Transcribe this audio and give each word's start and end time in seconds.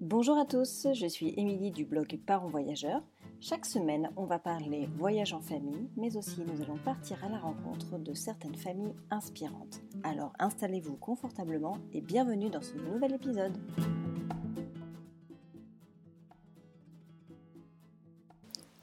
Bonjour 0.00 0.38
à 0.38 0.46
tous, 0.46 0.86
je 0.94 1.06
suis 1.06 1.34
Émilie 1.36 1.72
du 1.72 1.84
blog 1.84 2.18
Parents 2.24 2.48
Voyageurs. 2.48 3.02
Chaque 3.38 3.66
semaine, 3.66 4.08
on 4.16 4.24
va 4.24 4.38
parler 4.38 4.88
voyage 4.96 5.34
en 5.34 5.42
famille, 5.42 5.90
mais 5.98 6.16
aussi 6.16 6.40
nous 6.40 6.62
allons 6.62 6.78
partir 6.78 7.22
à 7.22 7.28
la 7.28 7.36
rencontre 7.36 7.98
de 7.98 8.14
certaines 8.14 8.54
familles 8.54 8.94
inspirantes. 9.10 9.82
Alors 10.02 10.32
installez-vous 10.38 10.96
confortablement 10.96 11.76
et 11.92 12.00
bienvenue 12.00 12.48
dans 12.48 12.62
ce 12.62 12.76
nouvel 12.78 13.12
épisode. 13.12 13.52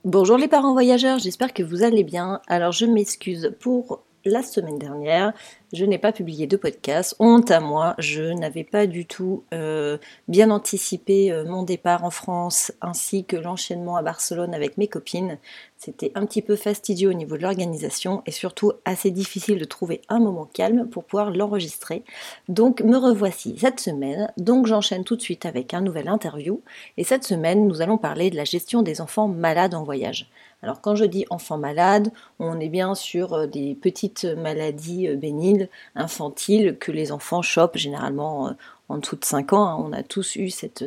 Bonjour 0.05 0.37
les 0.37 0.47
parents 0.47 0.73
voyageurs, 0.73 1.17
j'espère 1.17 1.51
que 1.51 1.63
vous 1.63 1.81
allez 1.81 2.03
bien. 2.03 2.41
Alors 2.45 2.73
je 2.73 2.85
m'excuse 2.85 3.55
pour 3.59 4.03
la 4.27 4.43
semaine 4.43 4.77
dernière, 4.77 5.33
je 5.73 5.85
n'ai 5.85 5.97
pas 5.97 6.11
publié 6.11 6.47
de 6.47 6.57
podcast. 6.57 7.15
Honte 7.19 7.51
à 7.51 7.59
moi, 7.59 7.95
je 7.97 8.23
n'avais 8.23 8.63
pas 8.63 8.87
du 8.87 9.05
tout 9.05 9.43
euh, 9.53 9.97
bien 10.27 10.51
anticipé 10.51 11.31
euh, 11.31 11.45
mon 11.45 11.63
départ 11.63 12.03
en 12.03 12.09
France 12.09 12.71
ainsi 12.81 13.25
que 13.25 13.35
l'enchaînement 13.35 13.95
à 13.95 14.01
Barcelone 14.01 14.53
avec 14.53 14.77
mes 14.77 14.87
copines. 14.87 15.37
C'était 15.77 16.11
un 16.15 16.25
petit 16.25 16.41
peu 16.41 16.55
fastidieux 16.55 17.09
au 17.09 17.13
niveau 17.13 17.37
de 17.37 17.43
l'organisation 17.43 18.23
et 18.25 18.31
surtout 18.31 18.73
assez 18.85 19.11
difficile 19.11 19.59
de 19.59 19.65
trouver 19.65 20.01
un 20.09 20.19
moment 20.19 20.45
calme 20.45 20.87
pour 20.89 21.03
pouvoir 21.03 21.31
l'enregistrer. 21.31 22.03
Donc 22.49 22.81
me 22.81 22.97
revoici 22.97 23.55
cette 23.57 23.79
semaine. 23.79 24.31
Donc 24.37 24.67
j'enchaîne 24.67 25.03
tout 25.03 25.15
de 25.15 25.21
suite 25.21 25.45
avec 25.45 25.73
un 25.73 25.81
nouvel 25.81 26.07
interview. 26.07 26.61
Et 26.97 27.03
cette 27.03 27.23
semaine, 27.23 27.67
nous 27.67 27.81
allons 27.81 27.97
parler 27.97 28.29
de 28.29 28.35
la 28.35 28.43
gestion 28.43 28.81
des 28.81 29.01
enfants 29.01 29.27
malades 29.27 29.75
en 29.75 29.83
voyage. 29.83 30.29
Alors 30.63 30.81
quand 30.81 30.95
je 30.95 31.05
dis 31.05 31.25
enfants 31.29 31.57
malades, 31.57 32.11
on 32.39 32.59
est 32.59 32.69
bien 32.69 32.95
sur 32.95 33.33
euh, 33.33 33.47
des 33.47 33.75
petites 33.75 34.25
maladies 34.25 35.07
bénignes, 35.15 35.67
infantiles, 35.95 36.77
que 36.79 36.91
les 36.91 37.11
enfants 37.11 37.41
chopent 37.41 37.77
généralement 37.77 38.55
en 38.89 38.97
dessous 38.97 39.15
de 39.15 39.25
5 39.25 39.53
ans. 39.53 39.67
Hein. 39.67 39.83
On 39.87 39.93
a 39.93 40.03
tous 40.03 40.35
eu 40.35 40.49
cette 40.49 40.85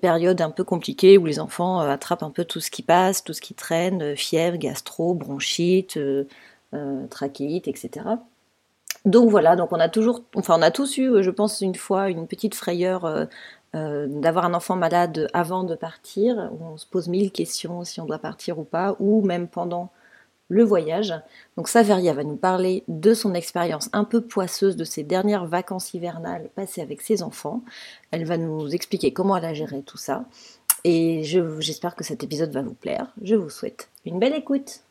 période 0.00 0.40
un 0.40 0.50
peu 0.50 0.64
compliquée 0.64 1.18
où 1.18 1.26
les 1.26 1.38
enfants 1.40 1.80
euh, 1.80 1.88
attrapent 1.88 2.22
un 2.22 2.30
peu 2.30 2.44
tout 2.44 2.60
ce 2.60 2.70
qui 2.70 2.82
passe, 2.82 3.24
tout 3.24 3.32
ce 3.32 3.40
qui 3.40 3.54
traîne, 3.54 4.02
euh, 4.02 4.16
fièvre, 4.16 4.56
gastro, 4.56 5.14
bronchite, 5.14 5.96
euh, 5.96 6.24
trachéite, 7.10 7.68
etc. 7.68 8.06
Donc 9.04 9.30
voilà, 9.30 9.54
donc 9.54 9.72
on 9.72 9.78
a 9.78 9.88
toujours, 9.88 10.22
enfin 10.34 10.56
on 10.58 10.62
a 10.62 10.72
tous 10.72 10.98
eu, 10.98 11.22
je 11.22 11.30
pense 11.30 11.60
une 11.60 11.76
fois, 11.76 12.10
une 12.10 12.26
petite 12.26 12.56
frayeur 12.56 13.28
d'avoir 13.74 14.46
un 14.46 14.54
enfant 14.54 14.76
malade 14.76 15.28
avant 15.34 15.64
de 15.64 15.74
partir. 15.74 16.50
Où 16.52 16.64
on 16.64 16.76
se 16.76 16.86
pose 16.86 17.08
mille 17.08 17.30
questions 17.30 17.84
si 17.84 18.00
on 18.00 18.06
doit 18.06 18.18
partir 18.18 18.58
ou 18.58 18.64
pas, 18.64 18.96
ou 18.98 19.22
même 19.22 19.48
pendant 19.48 19.90
le 20.48 20.62
voyage. 20.62 21.12
Donc 21.56 21.68
Saveria 21.68 22.14
va 22.14 22.24
nous 22.24 22.36
parler 22.36 22.84
de 22.88 23.14
son 23.14 23.34
expérience 23.34 23.88
un 23.92 24.04
peu 24.04 24.20
poisseuse 24.20 24.76
de 24.76 24.84
ses 24.84 25.02
dernières 25.02 25.46
vacances 25.46 25.94
hivernales 25.94 26.48
passées 26.54 26.80
avec 26.80 27.02
ses 27.02 27.22
enfants. 27.22 27.62
Elle 28.10 28.24
va 28.24 28.36
nous 28.36 28.74
expliquer 28.74 29.12
comment 29.12 29.36
elle 29.36 29.44
a 29.44 29.54
géré 29.54 29.82
tout 29.82 29.98
ça. 29.98 30.24
Et 30.84 31.24
j'espère 31.24 31.96
que 31.96 32.04
cet 32.04 32.22
épisode 32.22 32.52
va 32.52 32.62
vous 32.62 32.74
plaire. 32.74 33.12
Je 33.22 33.34
vous 33.34 33.50
souhaite 33.50 33.88
une 34.04 34.20
belle 34.20 34.34
écoute. 34.34 34.82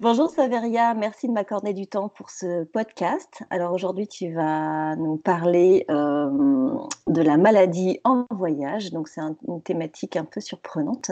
Bonjour 0.00 0.30
Saveria, 0.30 0.94
merci 0.94 1.28
de 1.28 1.32
m'accorder 1.32 1.74
du 1.74 1.86
temps 1.86 2.08
pour 2.08 2.30
ce 2.30 2.64
podcast. 2.64 3.42
Alors 3.50 3.74
aujourd'hui, 3.74 4.08
tu 4.08 4.32
vas 4.32 4.96
nous 4.96 5.18
parler 5.18 5.84
euh, 5.90 6.74
de 7.06 7.20
la 7.20 7.36
maladie 7.36 8.00
en 8.04 8.24
voyage. 8.30 8.92
Donc 8.92 9.08
c'est 9.08 9.20
une 9.46 9.60
thématique 9.62 10.16
un 10.16 10.24
peu 10.24 10.40
surprenante. 10.40 11.10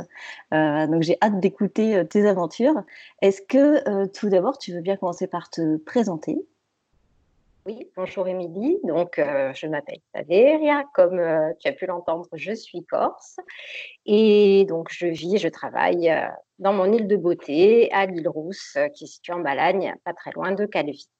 Euh, 0.55 0.87
donc 0.87 1.03
j'ai 1.03 1.19
hâte 1.21 1.39
d'écouter 1.39 1.99
euh, 1.99 2.05
tes 2.05 2.27
aventures. 2.27 2.83
Est-ce 3.21 3.43
que 3.43 4.07
tout 4.07 4.31
d'abord, 4.31 4.57
tu 4.57 4.73
veux 4.73 4.81
bien 4.81 4.97
commencer 4.97 5.27
par 5.27 5.51
te 5.51 5.77
présenter? 5.77 6.47
Oui, 7.69 7.91
bonjour 7.97 8.27
Émilie. 8.27 8.79
Donc, 8.85 9.19
euh, 9.19 9.53
je 9.53 9.67
m'appelle 9.67 9.99
Saveria. 10.15 10.85
Comme 10.95 11.19
euh, 11.19 11.53
tu 11.61 11.69
as 11.69 11.73
pu 11.73 11.85
l'entendre, 11.85 12.27
je 12.33 12.53
suis 12.53 12.83
corse. 12.87 13.37
Et 14.07 14.65
donc, 14.67 14.89
je 14.91 15.07
vis 15.07 15.35
et 15.35 15.39
je 15.39 15.49
travaille 15.49 16.09
euh, 16.09 16.27
dans 16.59 16.73
mon 16.73 16.91
île 16.91 17.07
de 17.07 17.17
beauté, 17.17 17.93
à 17.93 18.07
l'île 18.07 18.27
Rousse, 18.27 18.79
qui 18.95 19.05
est 19.05 19.07
située 19.07 19.35
en 19.35 19.41
Balagne, 19.41 19.95
pas 20.03 20.15
très 20.15 20.31
loin 20.31 20.53
de 20.53 20.65
Calvi. 20.65 21.11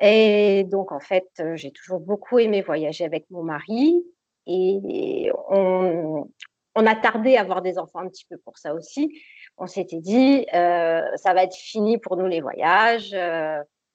Et 0.00 0.64
donc, 0.64 0.90
en 0.90 1.00
fait, 1.00 1.28
j'ai 1.54 1.70
toujours 1.70 2.00
beaucoup 2.00 2.38
aimé 2.38 2.62
voyager 2.62 3.04
avec 3.04 3.26
mon 3.28 3.42
mari. 3.42 4.02
Et 4.46 5.30
on 5.50 6.26
a 6.74 6.94
tardé 6.96 7.36
à 7.36 7.42
avoir 7.42 7.60
des 7.60 7.78
enfants 7.78 8.00
un 8.00 8.08
petit 8.08 8.26
peu 8.28 8.38
pour 8.38 8.56
ça 8.56 8.74
aussi. 8.74 9.20
On 9.58 9.66
s'était 9.66 10.00
dit, 10.00 10.46
ça 10.50 11.34
va 11.34 11.44
être 11.44 11.54
fini 11.54 11.98
pour 11.98 12.16
nous 12.16 12.26
les 12.26 12.40
voyages 12.40 13.14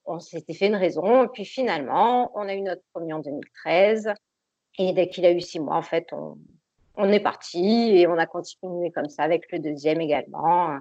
on 0.09 0.19
s'était 0.19 0.53
fait 0.53 0.67
une 0.67 0.75
raison. 0.75 1.23
Et 1.23 1.27
puis 1.27 1.45
finalement, 1.45 2.31
on 2.35 2.47
a 2.47 2.53
eu 2.53 2.61
notre 2.61 2.81
premier 2.93 3.13
en 3.13 3.19
2013. 3.19 4.11
Et 4.77 4.93
dès 4.93 5.09
qu'il 5.09 5.25
a 5.25 5.31
eu 5.31 5.41
six 5.41 5.59
mois, 5.59 5.75
en 5.75 5.81
fait, 5.81 6.07
on, 6.11 6.37
est 7.09 7.19
parti 7.19 7.91
et 7.95 8.07
on 8.07 8.17
a 8.17 8.25
continué 8.25 8.91
comme 8.91 9.07
ça 9.07 9.23
avec 9.23 9.51
le 9.51 9.59
deuxième 9.59 10.01
également. 10.01 10.79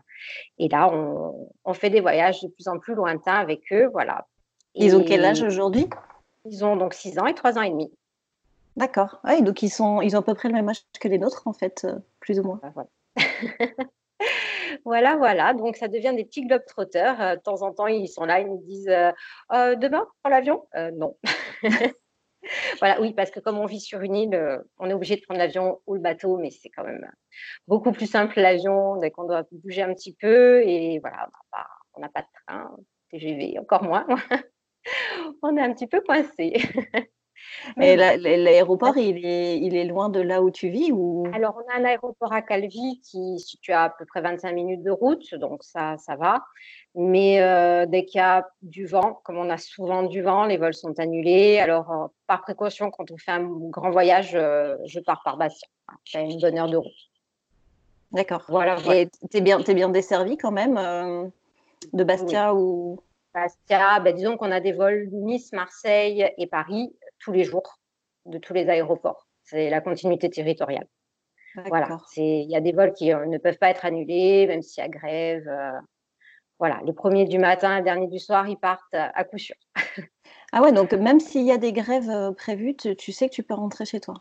Et 0.59 0.69
là, 0.69 0.91
on, 0.93 1.75
fait 1.75 1.91
des 1.91 2.01
voyages 2.01 2.43
de 2.43 2.49
plus 2.49 2.69
en 2.69 2.79
plus 2.79 2.95
lointains 2.95 3.37
avec 3.37 3.61
eux. 3.73 3.89
Voilà. 3.93 4.27
Ils 4.75 4.97
ont 4.97 5.05
quel 5.05 5.25
âge 5.25 5.43
aujourd'hui? 5.43 5.89
Ils 6.45 6.65
ont 6.65 6.77
donc 6.77 6.95
six 6.95 7.19
ans 7.19 7.27
et 7.27 7.35
trois 7.35 7.59
ans 7.59 7.63
et 7.63 7.71
demi. 7.71 7.93
D'accord. 8.77 9.21
Oui, 9.25 9.43
donc 9.43 9.63
ils, 9.63 9.71
sont, 9.71 10.01
ils 10.01 10.17
ont 10.17 10.21
à 10.21 10.23
peu 10.23 10.35
près 10.35 10.49
le 10.49 10.55
même 10.55 10.69
âge 10.69 10.83
que 11.01 11.09
les 11.09 11.19
nôtres, 11.19 11.47
en 11.47 11.53
fait, 11.53 11.85
euh, 11.85 11.99
plus 12.21 12.39
ou 12.39 12.45
moins. 12.45 12.61
Ben 12.63 12.73
voilà. 12.75 12.89
Voilà, 14.85 15.17
voilà. 15.17 15.55
Donc, 15.55 15.77
ça 15.77 15.89
devient 15.89 16.13
des 16.15 16.25
petits 16.25 16.43
globetrotters. 16.47 17.21
Euh, 17.21 17.37
de 17.37 17.41
temps 17.41 17.63
en 17.63 17.73
temps, 17.73 17.87
ils 17.87 18.09
sont 18.09 18.25
là, 18.25 18.41
ils 18.41 18.49
nous 18.49 18.63
disent 18.63 18.89
euh, 18.89 19.13
euh, 19.53 19.75
Demain, 19.77 20.07
prends 20.23 20.31
l'avion? 20.31 20.67
Non. 20.95 21.17
voilà, 22.79 23.01
oui, 23.01 23.13
parce 23.15 23.31
que 23.31 23.41
comme 23.41 23.59
on 23.59 23.67
vit 23.67 23.81
sur 23.81 24.01
une 24.01 24.17
île, 24.17 24.63
on 24.79 24.89
est 24.91 24.95
obligé 24.95 25.17
de 25.17 25.23
prendre 25.23 25.39
l'avion 25.39 25.81
ou 25.87 25.95
le 25.95 26.01
bateau, 26.01 26.39
mais 26.39 26.51
c'est 26.51 26.71
quand 26.71 26.85
même 26.85 27.11
beaucoup 27.67 27.93
plus 27.93 28.07
simple 28.07 28.41
l'avion 28.41 28.97
dès 28.97 29.11
qu'on 29.11 29.25
doit 29.25 29.45
bouger 29.53 29.83
un 29.83 29.95
petit 29.95 30.15
peu. 30.15 30.63
Et 30.63 30.99
voilà, 31.01 31.29
on 31.95 32.01
n'a 32.01 32.09
pas, 32.09 32.21
pas, 32.21 32.23
de 32.23 32.29
train, 32.47 32.77
TGV, 33.11 33.59
encore 33.59 33.83
moins. 33.83 34.07
on 35.43 35.57
est 35.57 35.63
un 35.63 35.73
petit 35.73 35.87
peu 35.87 36.01
coincé. 36.01 36.53
Mais 37.77 37.97
l'aéroport, 37.97 38.97
il 38.97 39.25
est, 39.25 39.59
il 39.59 39.77
est 39.77 39.85
loin 39.85 40.09
de 40.09 40.21
là 40.21 40.43
où 40.43 40.51
tu 40.51 40.69
vis 40.69 40.91
ou... 40.93 41.27
Alors, 41.33 41.57
on 41.57 41.73
a 41.73 41.79
un 41.79 41.85
aéroport 41.85 42.33
à 42.33 42.43
Calvi 42.43 43.01
qui 43.01 43.39
situe 43.39 43.73
à, 43.73 43.85
à 43.85 43.91
peu 43.91 44.05
près 44.05 44.21
25 44.21 44.53
minutes 44.53 44.83
de 44.83 44.91
route, 44.91 45.35
donc 45.35 45.63
ça, 45.63 45.97
ça 45.99 46.17
va. 46.17 46.45
Mais 46.95 47.41
euh, 47.41 47.87
dès 47.87 48.05
qu'il 48.05 48.19
y 48.19 48.23
a 48.23 48.49
du 48.63 48.87
vent, 48.87 49.21
comme 49.23 49.37
on 49.39 49.51
a 49.51 49.59
souvent 49.59 50.03
du 50.03 50.23
vent, 50.23 50.47
les 50.47 50.57
vols 50.57 50.75
sont 50.75 50.99
annulés. 50.99 51.59
Alors, 51.59 51.91
euh, 51.93 52.07
par 52.27 52.43
précaution, 52.43 52.91
quand 52.91 53.11
on 53.11 53.17
fait 53.17 53.31
un 53.31 53.45
grand 53.45 53.91
voyage, 53.91 54.35
euh, 54.35 54.77
je 54.85 54.99
pars 55.01 55.23
par 55.23 55.37
Bastia. 55.37 55.69
J'ai 56.05 56.21
une 56.21 56.41
bonne 56.41 56.59
heure 56.59 56.69
de 56.69 56.77
route. 56.77 56.93
D'accord. 58.13 58.45
Voilà, 58.49 58.77
Et 58.95 59.09
tu 59.31 59.37
es 59.37 59.41
bien, 59.41 59.61
es 59.61 59.75
bien 59.75 59.91
desservi 59.91 60.37
quand 60.37 60.51
même 60.51 61.31
de 61.93 62.05
Bastia 62.05 62.55
ou? 62.55 62.99
Bastia, 63.35 64.01
ben, 64.01 64.15
disons 64.15 64.37
qu'on 64.37 64.51
a 64.51 64.61
des 64.61 64.73
vols 64.73 65.09
Nice, 65.13 65.53
Marseille 65.53 66.33
et 66.39 66.47
Paris 66.47 66.93
tous 67.19 67.33
les 67.33 67.45
jours 67.45 67.79
de 68.27 68.39
tous 68.39 68.55
les 68.55 68.69
aéroports. 68.69 69.27
C'est 69.45 69.71
la 69.71 69.81
continuité 69.81 70.29
territoriale. 70.31 70.87
Voilà, 71.67 71.99
il 72.17 72.49
y 72.49 72.57
a 72.57 72.61
des 72.61 72.73
vols 72.73 72.93
qui 72.93 73.13
euh, 73.13 73.27
ne 73.27 73.39
peuvent 73.39 73.59
pas 73.59 73.71
être 73.71 73.85
annulés, 73.85 74.47
même 74.47 74.63
s'il 74.63 74.83
y 74.83 74.87
a 74.87 74.89
grève. 74.89 75.49
Euh, 75.49 75.73
voilà, 76.59 76.81
le 76.87 76.93
premier 76.93 77.25
du 77.25 77.39
matin, 77.39 77.79
le 77.79 77.85
dernier 77.85 78.07
du 78.07 78.19
soir, 78.19 78.49
ils 78.49 78.59
partent 78.59 78.95
à 78.95 79.25
coup 79.25 79.39
sûr. 79.39 79.57
ah 80.53 80.63
ouais, 80.63 80.73
donc 80.73 80.93
même 80.93 81.21
s'il 81.21 81.45
y 81.45 81.53
a 81.53 81.57
des 81.57 81.73
grèves 81.73 82.11
euh, 82.11 82.33
prévues, 82.33 82.77
tu, 82.77 83.13
sais 83.13 83.29
que 83.29 83.35
tu 83.35 83.43
peux 83.43 83.55
rentrer 83.55 83.87
chez 83.87 84.01
toi. 84.01 84.15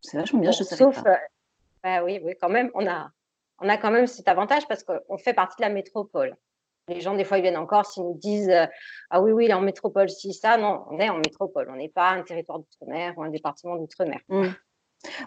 C'est 0.00 0.16
vachement 0.16 0.40
bien, 0.40 0.52
je 0.52 0.62
sais 0.62 0.76
Sauf, 0.76 1.02
bah 1.82 2.04
oui, 2.04 2.20
oui, 2.22 2.34
quand 2.40 2.48
même, 2.48 2.70
on 2.74 2.86
a, 2.86 3.10
on 3.60 3.68
a 3.68 3.76
quand 3.76 3.90
même 3.90 4.06
cet 4.06 4.28
avantage 4.28 4.66
parce 4.68 4.84
qu'on 4.84 5.18
fait 5.18 5.34
partie 5.34 5.56
de 5.58 5.62
la 5.62 5.72
métropole. 5.72 6.36
Les 6.88 7.00
gens, 7.00 7.14
des 7.14 7.24
fois, 7.24 7.38
ils 7.38 7.42
viennent 7.42 7.56
encore 7.56 7.86
s'ils 7.86 8.02
nous 8.02 8.18
disent 8.18 8.50
euh, 8.50 8.66
Ah 9.10 9.22
oui, 9.22 9.32
oui, 9.32 9.44
il 9.44 9.50
est 9.50 9.54
en 9.54 9.60
métropole, 9.60 10.08
si, 10.08 10.34
ça. 10.34 10.56
Non, 10.56 10.84
on 10.90 10.98
est 10.98 11.08
en 11.08 11.16
métropole. 11.16 11.68
On 11.70 11.76
n'est 11.76 11.88
pas 11.88 12.10
un 12.10 12.22
territoire 12.22 12.58
d'outre-mer 12.58 13.14
ou 13.16 13.22
un 13.22 13.30
département 13.30 13.76
d'outre-mer. 13.76 14.20
Mmh. 14.28 14.48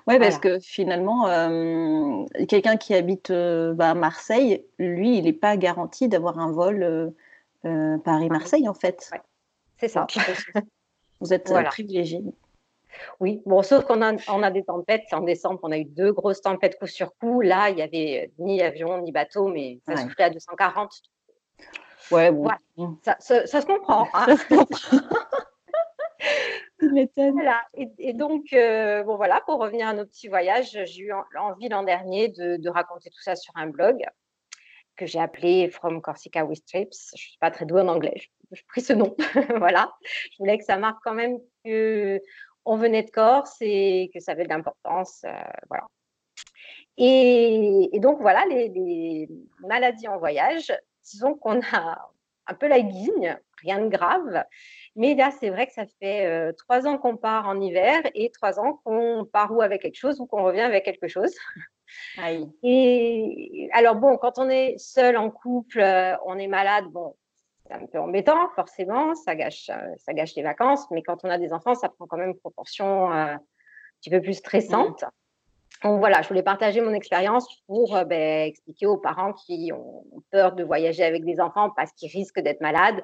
Oui, 0.07 0.19
parce 0.19 0.39
que 0.39 0.59
finalement, 0.59 1.27
euh, 1.27 2.23
quelqu'un 2.47 2.77
qui 2.77 2.93
habite 2.93 3.29
euh, 3.31 3.73
bah, 3.73 3.91
à 3.91 3.93
Marseille, 3.93 4.65
lui, 4.79 5.17
il 5.17 5.25
n'est 5.25 5.33
pas 5.33 5.57
garanti 5.57 6.07
d'avoir 6.07 6.39
un 6.39 6.51
vol 6.51 7.13
Paris-Marseille, 7.63 8.69
en 8.69 8.73
fait. 8.73 9.09
C'est 9.77 9.87
ça. 9.87 10.07
Vous 11.19 11.33
êtes 11.33 11.51
privilégié. 11.65 12.21
Oui, 13.19 13.41
bon, 13.45 13.61
sauf 13.63 13.85
qu'on 13.85 14.01
a, 14.01 14.13
on 14.29 14.43
a 14.43 14.51
des 14.51 14.63
tempêtes. 14.63 15.05
En 15.11 15.21
décembre, 15.21 15.59
on 15.63 15.71
a 15.71 15.77
eu 15.77 15.85
deux 15.85 16.13
grosses 16.13 16.41
tempêtes 16.41 16.77
coup 16.79 16.87
sur 16.87 17.15
coup. 17.17 17.41
Là, 17.41 17.69
il 17.69 17.75
n'y 17.75 17.81
avait 17.81 18.31
ni 18.39 18.61
avion 18.61 19.01
ni 19.01 19.11
bateau, 19.11 19.47
mais 19.47 19.79
ça 19.85 19.97
soufflait 19.97 20.25
à 20.25 20.29
240. 20.29 21.01
Ouais, 22.11 22.31
bon. 22.31 22.49
Ça, 23.01 23.17
se 23.19 23.65
comprend. 23.65 24.07
Hein. 24.13 24.35
voilà. 27.31 27.61
Et, 27.73 28.13
donc, 28.13 28.53
euh, 28.53 29.03
bon, 29.03 29.17
voilà, 29.17 29.41
pour 29.45 29.59
revenir 29.59 29.87
à 29.87 29.93
nos 29.93 30.05
petits 30.05 30.27
voyages, 30.27 30.71
j'ai 30.71 31.01
eu 31.01 31.13
envie 31.37 31.69
l'an 31.69 31.83
dernier 31.83 32.29
de, 32.29 32.69
raconter 32.69 33.09
tout 33.09 33.21
ça 33.21 33.35
sur 33.35 33.53
un 33.55 33.67
blog. 33.67 34.03
que 34.95 35.05
j'ai 35.05 35.19
appelé 35.19 35.69
From 35.69 36.01
Corsica 36.01 36.45
with 36.45 36.65
Trips. 36.65 37.11
Je 37.15 37.23
ne 37.23 37.29
suis 37.29 37.37
pas 37.39 37.51
très 37.51 37.65
douée 37.65 37.81
en 37.81 37.87
anglais, 37.87 38.15
je, 38.51 38.61
pris 38.67 38.81
ce 38.81 38.93
nom. 38.93 39.15
voilà. 39.57 39.91
Je 40.31 40.37
voulais 40.39 40.57
que 40.57 40.65
ça 40.65 40.77
marque 40.77 40.99
quand 41.03 41.13
même 41.13 41.37
qu'on 41.63 42.77
venait 42.77 43.03
de 43.03 43.11
Corse 43.11 43.57
et 43.61 44.09
que 44.13 44.19
ça 44.19 44.31
avait 44.33 44.45
de 44.45 44.49
l'importance. 44.49 45.23
Euh, 45.25 45.31
voilà. 45.69 45.85
Et, 46.97 47.89
donc, 47.99 48.21
voilà, 48.21 48.45
les, 48.49 49.27
maladies 49.59 50.07
en 50.07 50.17
voyage, 50.17 50.73
disons 51.05 51.35
qu'on 51.35 51.61
a 51.73 52.09
un 52.47 52.53
peu 52.53 52.67
la 52.67 52.81
guigne, 52.81 53.37
rien 53.61 53.79
de 53.79 53.89
grave. 53.89 54.43
Mais 54.95 55.15
là, 55.15 55.31
c'est 55.31 55.49
vrai 55.49 55.67
que 55.67 55.73
ça 55.73 55.85
fait 55.99 56.25
euh, 56.25 56.51
trois 56.53 56.87
ans 56.87 56.97
qu'on 56.97 57.17
part 57.17 57.47
en 57.47 57.59
hiver 57.59 58.01
et 58.13 58.29
trois 58.31 58.59
ans 58.59 58.79
qu'on 58.83 59.25
part 59.25 59.51
ou 59.51 59.61
avec 59.61 59.81
quelque 59.81 59.97
chose 59.97 60.19
ou 60.19 60.25
qu'on 60.25 60.43
revient 60.43 60.61
avec 60.61 60.85
quelque 60.85 61.07
chose. 61.07 61.33
Et 62.63 63.69
alors 63.73 63.95
bon, 63.95 64.17
quand 64.17 64.37
on 64.37 64.49
est 64.49 64.77
seul 64.77 65.17
en 65.17 65.29
couple, 65.29 65.79
euh, 65.79 66.15
on 66.25 66.37
est 66.37 66.47
malade, 66.47 66.85
bon, 66.85 67.15
c'est 67.65 67.73
un 67.73 67.85
peu 67.85 67.99
embêtant, 67.99 68.49
forcément, 68.55 69.15
ça 69.15 69.35
gâche, 69.35 69.69
euh, 69.69 69.93
ça 69.97 70.13
gâche 70.13 70.35
les 70.35 70.43
vacances, 70.43 70.89
mais 70.91 71.03
quand 71.03 71.23
on 71.23 71.29
a 71.29 71.37
des 71.37 71.53
enfants, 71.53 71.75
ça 71.75 71.89
prend 71.89 72.05
quand 72.05 72.17
même 72.17 72.29
une 72.29 72.39
proportion 72.39 73.11
un 73.11 73.39
petit 74.01 74.09
peu 74.09 74.21
plus 74.21 74.35
stressante. 74.35 75.03
Mmh. 75.03 75.09
Donc 75.85 75.99
voilà, 75.99 76.23
je 76.23 76.27
voulais 76.27 76.41
partager 76.41 76.81
mon 76.81 76.93
expérience 76.93 77.47
pour 77.67 77.95
ben, 78.07 78.47
expliquer 78.47 78.87
aux 78.87 78.97
parents 78.97 79.33
qui 79.33 79.71
ont 79.71 80.03
peur 80.31 80.53
de 80.53 80.63
voyager 80.63 81.03
avec 81.03 81.23
des 81.23 81.39
enfants 81.39 81.69
parce 81.75 81.91
qu'ils 81.91 82.09
risquent 82.09 82.39
d'être 82.39 82.59
malades, 82.59 83.03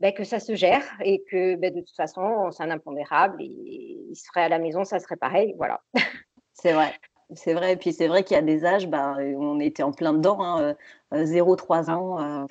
ben, 0.00 0.10
que 0.10 0.24
ça 0.24 0.40
se 0.40 0.54
gère 0.54 0.82
et 1.04 1.22
que 1.30 1.56
ben, 1.56 1.70
de 1.70 1.80
toute 1.80 1.94
façon, 1.94 2.50
c'est 2.50 2.62
un 2.62 2.70
impondérable 2.70 3.42
et 3.42 4.06
ils 4.08 4.16
seraient 4.16 4.44
à 4.44 4.48
la 4.48 4.58
maison, 4.58 4.84
ça 4.84 5.00
serait 5.00 5.16
pareil. 5.16 5.54
Voilà. 5.58 5.82
C'est 6.54 6.72
vrai. 6.72 6.94
C'est 7.34 7.52
vrai, 7.52 7.72
et 7.72 7.76
puis 7.76 7.92
c'est 7.92 8.06
vrai 8.06 8.22
qu'il 8.22 8.36
y 8.36 8.38
a 8.38 8.42
des 8.42 8.64
âges, 8.64 8.86
bah, 8.86 9.16
on 9.18 9.58
était 9.58 9.82
en 9.82 9.92
plein 9.92 10.12
dedans, 10.12 10.42
hein, 10.42 10.76
0-3 11.10 11.88
euh, 11.88 11.90
euh, 11.90 11.92
ans. 11.92 12.20
Euh, 12.20 12.46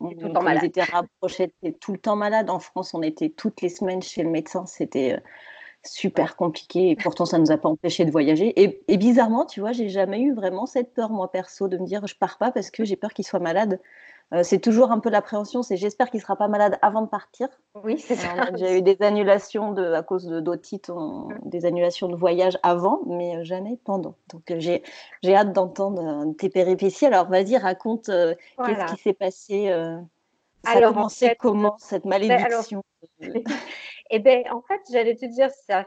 on, 0.00 0.10
tout 0.10 0.26
le 0.26 0.32
temps 0.32 0.42
malade. 0.42 0.64
était 0.64 0.82
rapprochés, 0.82 1.52
tout 1.80 1.92
le 1.92 1.98
temps 1.98 2.16
malade. 2.16 2.50
En 2.50 2.58
France, 2.58 2.92
on 2.92 3.02
était 3.02 3.30
toutes 3.30 3.62
les 3.62 3.68
semaines 3.68 4.02
chez 4.02 4.24
le 4.24 4.30
médecin. 4.30 4.66
C'était 4.66 5.16
super 5.88 6.36
compliqué. 6.36 6.90
Et 6.90 6.96
pourtant, 6.96 7.24
ça 7.24 7.38
ne 7.38 7.42
nous 7.42 7.50
a 7.50 7.56
pas 7.56 7.68
empêché 7.68 8.04
de 8.04 8.10
voyager. 8.10 8.60
Et, 8.62 8.82
et 8.88 8.96
bizarrement, 8.96 9.44
tu 9.44 9.60
vois, 9.60 9.72
j'ai 9.72 9.88
jamais 9.88 10.20
eu 10.20 10.34
vraiment 10.34 10.66
cette 10.66 10.94
peur, 10.94 11.10
moi, 11.10 11.30
perso, 11.30 11.68
de 11.68 11.78
me 11.78 11.86
dire 11.86 12.06
je 12.06 12.16
pars 12.16 12.38
pas 12.38 12.50
parce 12.50 12.70
que 12.70 12.84
j'ai 12.84 12.96
peur 12.96 13.12
qu'il 13.12 13.26
soit 13.26 13.40
malade. 13.40 13.80
Euh, 14.34 14.42
c'est 14.42 14.58
toujours 14.58 14.92
un 14.92 14.98
peu 14.98 15.08
l'appréhension, 15.08 15.62
c'est 15.62 15.78
j'espère 15.78 16.10
qu'il 16.10 16.20
sera 16.20 16.36
pas 16.36 16.48
malade 16.48 16.78
avant 16.82 17.00
de 17.00 17.06
partir. 17.06 17.48
Oui, 17.82 17.98
c'est 17.98 18.14
ça. 18.14 18.28
J'ai 18.56 18.78
eu 18.78 18.82
des 18.82 19.00
annulations 19.00 19.72
de, 19.72 19.92
à 19.92 20.02
cause 20.02 20.26
de 20.26 20.40
d'otite, 20.40 20.90
des 21.44 21.64
annulations 21.64 22.08
de 22.08 22.16
voyage 22.16 22.58
avant, 22.62 23.00
mais 23.06 23.36
euh, 23.36 23.44
jamais 23.44 23.78
pendant. 23.84 24.16
Donc 24.30 24.50
euh, 24.50 24.60
j'ai, 24.60 24.82
hâte 25.34 25.54
d'entendre 25.54 26.34
tes 26.36 26.50
péripéties. 26.50 27.06
Alors 27.06 27.28
vas-y, 27.28 27.56
raconte 27.56 28.06
qu'est-ce 28.06 28.94
qui 28.94 29.00
s'est 29.00 29.14
passé. 29.14 29.68
ça 30.62 30.70
alors, 30.72 30.90
a 30.90 30.92
commencé 30.94 31.34
comment 31.38 31.76
cette 31.78 32.02
ben, 32.02 32.10
malédiction 32.10 32.82
Eh 34.10 34.18
bien, 34.18 34.42
en 34.50 34.62
fait, 34.62 34.80
j'allais 34.90 35.16
te 35.16 35.26
dire, 35.26 35.50
ça 35.66 35.86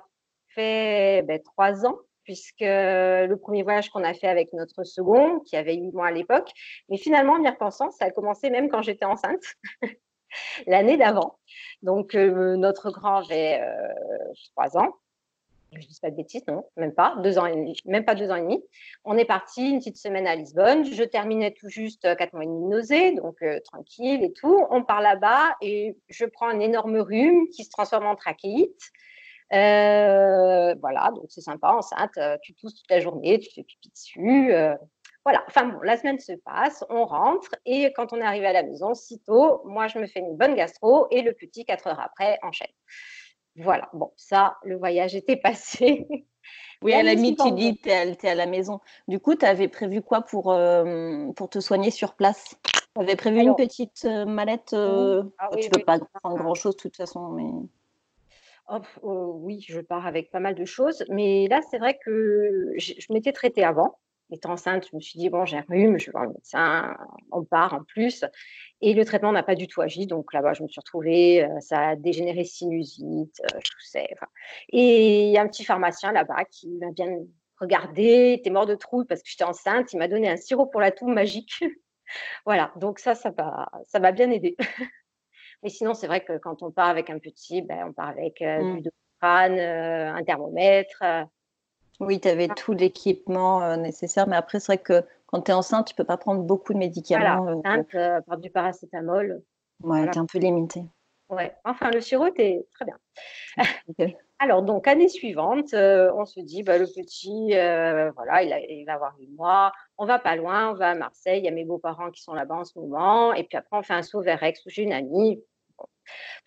fait 0.49 1.23
ben, 1.23 1.41
trois 1.41 1.85
ans 1.85 1.97
puisque 2.23 2.61
le 2.61 3.35
premier 3.35 3.63
voyage 3.63 3.89
qu'on 3.89 4.03
a 4.03 4.13
fait 4.13 4.27
avec 4.27 4.53
notre 4.53 4.83
second, 4.83 5.39
qui 5.39 5.55
avait 5.57 5.75
8 5.75 5.91
mois 5.91 6.07
à 6.07 6.11
l'époque, 6.11 6.49
mais 6.89 6.97
finalement, 6.97 7.33
en 7.33 7.43
y 7.43 7.49
repensant, 7.49 7.91
ça 7.91 8.05
a 8.05 8.11
commencé 8.11 8.49
même 8.49 8.69
quand 8.69 8.81
j'étais 8.81 9.05
enceinte, 9.05 9.43
l'année 10.67 10.97
d'avant. 10.97 11.39
Donc, 11.81 12.15
euh, 12.15 12.55
notre 12.55 12.91
grand 12.91 13.17
avait 13.17 13.61
euh, 13.61 14.33
3 14.55 14.77
ans. 14.77 14.93
Je 15.73 15.87
dis 15.87 15.99
pas 16.01 16.11
de 16.11 16.17
bêtises, 16.17 16.45
non, 16.47 16.65
même 16.75 16.93
pas, 16.93 17.15
deux 17.23 17.39
ans 17.39 17.45
et 17.45 17.55
demi, 17.55 17.77
même 17.85 18.03
pas 18.03 18.13
deux 18.13 18.29
ans 18.29 18.35
et 18.35 18.41
demi. 18.41 18.61
On 19.05 19.17
est 19.17 19.25
parti 19.25 19.69
une 19.69 19.79
petite 19.79 19.97
semaine 19.97 20.27
à 20.27 20.35
Lisbonne. 20.35 20.83
Je 20.83 21.03
terminais 21.03 21.51
tout 21.51 21.69
juste 21.69 22.01
quatre 22.17 22.33
mois 22.33 22.43
et 22.43 22.47
demi 22.47 22.61
de 22.61 22.67
nausée, 22.67 23.11
donc 23.13 23.41
euh, 23.41 23.59
tranquille 23.61 24.21
et 24.23 24.33
tout. 24.33 24.65
On 24.69 24.83
part 24.83 25.01
là-bas 25.01 25.55
et 25.61 25.95
je 26.09 26.25
prends 26.25 26.49
un 26.49 26.59
énorme 26.59 26.97
rhume 26.97 27.47
qui 27.55 27.63
se 27.63 27.69
transforme 27.69 28.05
en 28.05 28.15
trachéite. 28.15 28.91
Euh, 29.53 30.75
voilà, 30.79 31.11
donc 31.13 31.25
c'est 31.27 31.41
sympa, 31.41 31.69
enceinte, 31.69 32.17
euh, 32.17 32.37
tu 32.41 32.53
tousses 32.53 32.75
toute 32.75 32.89
la 32.89 33.01
journée, 33.01 33.39
tu 33.39 33.51
fais 33.53 33.63
pipi 33.63 33.89
dessus. 33.89 34.53
Euh, 34.53 34.75
voilà, 35.25 35.43
enfin 35.47 35.65
bon, 35.65 35.79
la 35.83 35.97
semaine 35.97 36.19
se 36.19 36.31
passe, 36.33 36.85
on 36.89 37.05
rentre 37.05 37.49
et 37.65 37.91
quand 37.93 38.13
on 38.13 38.17
est 38.17 38.25
arrivé 38.25 38.47
à 38.47 38.53
la 38.53 38.63
maison, 38.63 38.93
sitôt, 38.93 39.61
moi 39.65 39.87
je 39.87 39.99
me 39.99 40.07
fais 40.07 40.19
une 40.19 40.37
bonne 40.37 40.55
gastro 40.55 41.07
et 41.11 41.21
le 41.21 41.33
petit, 41.33 41.65
quatre 41.65 41.87
heures 41.87 41.99
après, 41.99 42.39
enchaîne. 42.43 42.71
Voilà, 43.57 43.89
bon, 43.93 44.11
ça, 44.15 44.57
le 44.63 44.77
voyage 44.77 45.15
était 45.15 45.35
passé. 45.43 46.07
Oui, 46.81 46.93
à 46.93 47.03
la 47.03 47.13
limite, 47.13 47.39
tu 47.83 47.89
es, 47.89 48.27
à 48.27 48.35
la 48.35 48.45
maison. 48.47 48.79
Du 49.07 49.19
coup, 49.19 49.35
tu 49.35 49.45
avais 49.45 49.67
prévu 49.67 50.01
quoi 50.01 50.21
pour, 50.21 50.57
pour 51.35 51.49
te 51.49 51.59
soigner 51.59 51.91
sur 51.91 52.15
place? 52.15 52.55
Tu 52.95 53.01
avais 53.01 53.15
prévu 53.15 53.41
une 53.41 53.55
petite 53.55 54.05
mallette 54.05 54.73
ah 54.73 55.49
Tu 55.51 55.67
ne 55.67 55.69
peux 55.69 55.83
pas 55.83 55.99
prendre 56.21 56.37
grand-chose 56.37 56.75
de 56.75 56.81
toute 56.81 56.97
façon, 56.97 57.29
mais... 57.29 57.67
Oh, 59.03 59.33
oui, 59.41 59.63
je 59.67 59.81
pars 59.81 60.05
avec 60.05 60.31
pas 60.31 60.39
mal 60.39 60.55
de 60.55 60.65
choses, 60.65 61.03
mais 61.09 61.47
là, 61.49 61.61
c'est 61.69 61.77
vrai 61.77 61.99
que 62.03 62.71
je, 62.77 62.93
m'étais 63.11 63.33
traitée 63.33 63.63
avant. 63.63 63.97
Étant 64.31 64.53
enceinte, 64.53 64.87
je 64.89 64.95
me 64.95 65.01
suis 65.01 65.19
dit, 65.19 65.29
bon, 65.29 65.45
j'ai 65.45 65.57
un 65.57 65.65
rhume, 65.67 65.99
je 65.99 66.07
vais 66.07 66.11
voir 66.13 66.23
le 66.25 66.33
médecin, 66.33 66.95
on 67.31 67.43
part 67.43 67.73
en 67.73 67.83
plus. 67.83 68.23
Et 68.81 68.93
le 68.93 69.05
traitement 69.05 69.31
n'a 69.31 69.43
pas 69.43 69.55
du 69.55 69.67
tout 69.67 69.81
agi. 69.81 70.07
Donc 70.07 70.33
là-bas, 70.33 70.53
je 70.53 70.63
me 70.63 70.67
suis 70.67 70.79
retrouvée, 70.79 71.43
euh, 71.43 71.59
ça 71.59 71.89
a 71.89 71.95
dégénéré 71.95 72.45
sinusite, 72.45 73.41
euh, 73.41 73.59
je 73.63 73.87
sais. 73.87 74.09
Et 74.69 75.27
il 75.27 75.31
y 75.31 75.37
a 75.37 75.41
un 75.41 75.47
petit 75.47 75.65
pharmacien 75.65 76.11
là-bas 76.11 76.45
qui 76.45 76.69
m'a 76.79 76.91
bien 76.91 77.09
regardé, 77.59 78.33
était 78.33 78.49
mort 78.49 78.65
de 78.65 78.75
trouille 78.75 79.05
parce 79.05 79.21
que 79.21 79.29
j'étais 79.29 79.43
enceinte. 79.43 79.93
Il 79.93 79.97
m'a 79.97 80.07
donné 80.07 80.29
un 80.29 80.37
sirop 80.37 80.65
pour 80.65 80.81
la 80.81 80.91
toux 80.91 81.07
magique. 81.07 81.61
voilà, 82.45 82.71
donc 82.77 82.99
ça, 82.99 83.15
ça 83.15 83.31
ça 83.85 83.99
m'a 83.99 84.11
bien 84.11 84.31
aidé. 84.31 84.55
Mais 85.63 85.69
sinon, 85.69 85.93
c'est 85.93 86.07
vrai 86.07 86.23
que 86.23 86.37
quand 86.37 86.63
on 86.63 86.71
part 86.71 86.89
avec 86.89 87.09
un 87.09 87.19
petit, 87.19 87.61
ben, 87.61 87.87
on 87.89 87.93
part 87.93 88.09
avec 88.09 88.41
euh, 88.41 88.61
mmh. 88.61 88.81
du 88.81 88.89
crâne, 89.19 89.59
euh, 89.59 90.13
un 90.13 90.23
thermomètre. 90.23 91.01
Euh. 91.03 91.23
Oui, 92.01 92.19
tu 92.19 92.27
avais 92.27 92.47
tout 92.47 92.73
l'équipement 92.73 93.77
nécessaire, 93.77 94.27
mais 94.27 94.35
après, 94.35 94.59
c'est 94.59 94.73
vrai 94.73 94.77
que 94.79 95.03
quand 95.27 95.41
tu 95.41 95.51
es 95.51 95.53
enceinte, 95.53 95.87
tu 95.87 95.95
peux 95.95 96.03
pas 96.03 96.17
prendre 96.17 96.41
beaucoup 96.41 96.73
de 96.73 96.79
médicaments. 96.79 97.43
Voilà, 97.43 97.57
enceinte, 97.57 98.25
par 98.25 98.37
du 98.37 98.49
paracétamol. 98.49 99.41
Ouais, 99.83 100.09
tu 100.09 100.17
es 100.17 100.17
un 100.17 100.25
peu 100.25 100.39
limité. 100.39 100.83
Ouais, 101.29 101.53
enfin, 101.63 101.91
le 101.91 102.01
sirop, 102.01 102.27
es 102.37 102.65
très 102.73 102.85
bien. 102.85 102.97
Alors, 104.39 104.63
donc, 104.63 104.87
année 104.87 105.07
suivante, 105.07 105.73
on 105.73 106.25
se 106.25 106.39
dit, 106.39 106.63
bah, 106.63 106.79
le 106.79 106.87
petit, 106.87 107.51
voilà, 108.15 108.41
il, 108.41 108.83
va 108.85 108.93
avoir 108.93 109.15
8 109.19 109.29
mois, 109.37 109.71
on 109.99 110.05
va 110.07 110.17
pas 110.17 110.35
loin, 110.35 110.71
on 110.71 110.73
va 110.73 110.89
à 110.89 110.95
Marseille, 110.95 111.39
il 111.39 111.45
y 111.45 111.47
a 111.47 111.51
mes 111.51 111.65
beaux-parents 111.65 112.09
qui 112.09 112.23
sont 112.23 112.33
là-bas 112.33 112.55
en 112.55 112.65
ce 112.65 112.77
moment, 112.79 113.33
et 113.33 113.43
puis 113.43 113.57
après, 113.57 113.77
on 113.77 113.83
fait 113.83 113.93
un 113.93 114.01
saut 114.01 114.21
vers 114.21 114.41
Aix 114.41 114.55
où 114.65 114.69
j'ai 114.69 114.81
une 114.81 114.93
amie, 114.93 115.39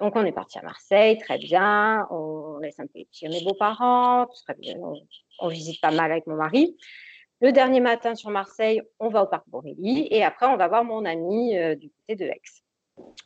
donc, 0.00 0.16
on 0.16 0.25
est 0.25 0.32
parti 0.32 0.58
à 0.58 0.62
Marseille, 0.62 1.18
très 1.18 1.38
bien. 1.38 2.06
On 2.11 2.58
laisse 2.58 2.78
un 2.80 2.87
peu 2.87 3.00
à 3.00 3.28
mes 3.28 3.44
beaux-parents, 3.44 4.26
On, 5.38 5.49
visite 5.49 5.81
pas 5.81 5.91
mal 5.91 6.11
avec 6.11 6.26
mon 6.26 6.37
mari. 6.37 6.76
Le 7.41 7.53
dernier 7.53 7.81
matin 7.81 8.14
sur 8.14 8.31
Marseille, 8.31 8.81
on 9.00 9.09
va 9.09 9.23
au 9.23 9.26
parc 9.26 9.49
Borély 9.49 10.09
et 10.11 10.25
après, 10.25 10.47
on 10.47 10.57
va 10.57 10.69
voir 10.69 10.85
mon 10.85 11.05
ami 11.05 11.57
euh, 11.59 11.75
du 11.75 11.91
côté 11.91 12.17
de 12.17 12.31
Aix. 12.31 12.41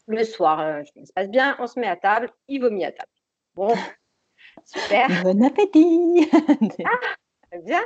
Le 0.06 0.24
soir, 0.24 0.60
euh, 0.60 0.82
ça 0.84 1.04
se 1.04 1.12
passe 1.12 1.28
bien, 1.28 1.56
on 1.58 1.66
se 1.66 1.78
met 1.78 1.86
à 1.86 1.96
table, 1.96 2.30
il 2.48 2.60
vomit 2.60 2.84
à 2.84 2.92
table. 2.92 3.10
Bon, 3.54 3.74
super. 4.64 5.08
Bon 5.22 5.44
appétit 5.44 6.28
ah, 6.84 7.58
bien. 7.62 7.84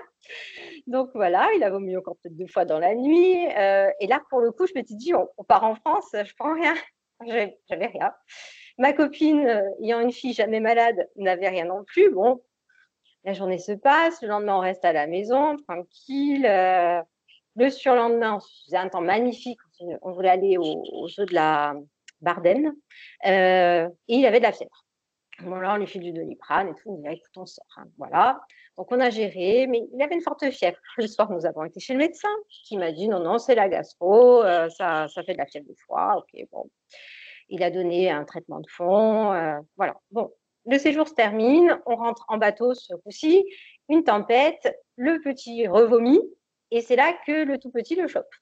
Donc 0.87 1.11
voilà, 1.15 1.49
il 1.57 1.65
a 1.65 1.71
vomi 1.71 1.97
encore 1.97 2.17
peut-être 2.23 2.37
deux 2.37 2.47
fois 2.47 2.65
dans 2.65 2.79
la 2.79 2.95
nuit. 2.95 3.47
Euh, 3.57 3.91
et 4.01 4.07
là, 4.07 4.23
pour 4.31 4.41
le 4.41 4.53
coup, 4.53 4.67
je 4.67 4.79
me 4.79 4.85
suis 4.85 4.95
dit, 4.95 5.15
on, 5.15 5.29
on 5.37 5.45
part 5.45 5.65
en 5.65 5.75
France, 5.75 6.09
je 6.13 6.33
prends 6.37 6.55
rien. 6.55 6.75
J'avais 7.27 7.87
rien. 7.87 8.13
Ma 8.79 8.93
copine, 8.93 9.47
euh, 9.47 9.69
ayant 9.83 10.01
une 10.01 10.13
fille 10.13 10.33
jamais 10.33 10.61
malade, 10.61 11.09
n'avait 11.17 11.49
rien 11.49 11.67
non 11.67 11.85
plus. 11.85 12.11
Bon, 12.11 12.43
la 13.25 13.33
journée 13.33 13.59
se 13.59 13.73
passe, 13.73 14.21
le 14.23 14.29
lendemain, 14.29 14.57
on 14.57 14.61
reste 14.61 14.85
à 14.85 14.93
la 14.93 15.07
maison, 15.07 15.57
tranquille. 15.69 16.47
Euh, 16.47 17.01
le 17.57 17.71
surlendemain, 17.71 18.37
on 18.37 18.41
faisait 18.41 18.79
un 18.79 18.89
temps 18.89 19.01
magnifique. 19.01 19.59
On 20.03 20.13
voulait 20.13 20.31
aller 20.31 20.57
au, 20.59 21.07
jeu 21.09 21.27
de 21.27 21.35
la 21.35 21.75
Bardenne. 22.21 22.73
Euh, 23.27 23.89
et 24.09 24.17
il 24.17 24.27
avait 24.27 24.39
de 24.39 24.45
la 24.45 24.53
fièvre. 24.53 24.85
Bon, 25.41 25.57
là, 25.57 25.75
on 25.75 25.77
lui 25.77 25.87
fait 25.87 25.99
du 25.99 26.13
doliprane 26.13 26.69
et 26.69 26.75
tout. 26.75 26.91
On 26.91 26.97
dit, 26.97 27.09
écoute, 27.09 27.37
on 27.37 27.47
sort. 27.47 27.65
Hein. 27.77 27.85
Voilà. 27.99 28.41
Donc, 28.77 28.91
on 28.91 29.01
a 29.01 29.11
géré, 29.11 29.67
mais 29.67 29.83
il 29.93 30.03
avait 30.03 30.15
une 30.15 30.21
forte 30.23 30.49
fièvre. 30.51 30.79
Le 30.97 31.07
soir, 31.07 31.31
nous 31.31 31.47
avons 31.47 31.65
été 31.65 31.81
chez 31.81 31.93
le 31.93 31.99
médecin 31.99 32.29
qui 32.65 32.77
m'a 32.77 32.93
dit, 32.93 33.09
non, 33.09 33.21
non, 33.21 33.39
c'est 33.39 33.55
la 33.55 33.69
gastro, 33.69 34.43
ça, 34.71 35.09
ça 35.09 35.23
fait 35.23 35.35
de 35.35 35.39
la 35.39 35.47
fièvre 35.47 35.67
de 35.67 35.75
foie. 35.87 36.17
OK, 36.17 36.47
bon. 36.51 36.71
Il 37.49 37.63
a 37.63 37.71
donné 37.71 38.11
un 38.11 38.25
traitement 38.25 38.61
de 38.61 38.69
fond. 38.69 39.33
Euh, 39.33 39.61
voilà. 39.77 40.01
Bon, 40.11 40.33
le 40.67 40.79
séjour 40.79 41.09
se 41.09 41.15
termine. 41.15 41.79
On 41.87 41.97
rentre 41.97 42.25
en 42.29 42.39
bateau 42.39 42.75
ce 42.75 42.95
coup-ci. 42.95 43.45
Une 43.89 44.05
tempête. 44.05 44.79
Le 44.97 45.21
petit 45.21 45.67
revomit. 45.67 46.21
Et 46.71 46.81
c'est 46.81 46.97
là 46.97 47.13
que 47.27 47.45
le 47.45 47.59
tout 47.59 47.71
petit 47.71 47.95
le 47.95 48.09
chope. 48.09 48.33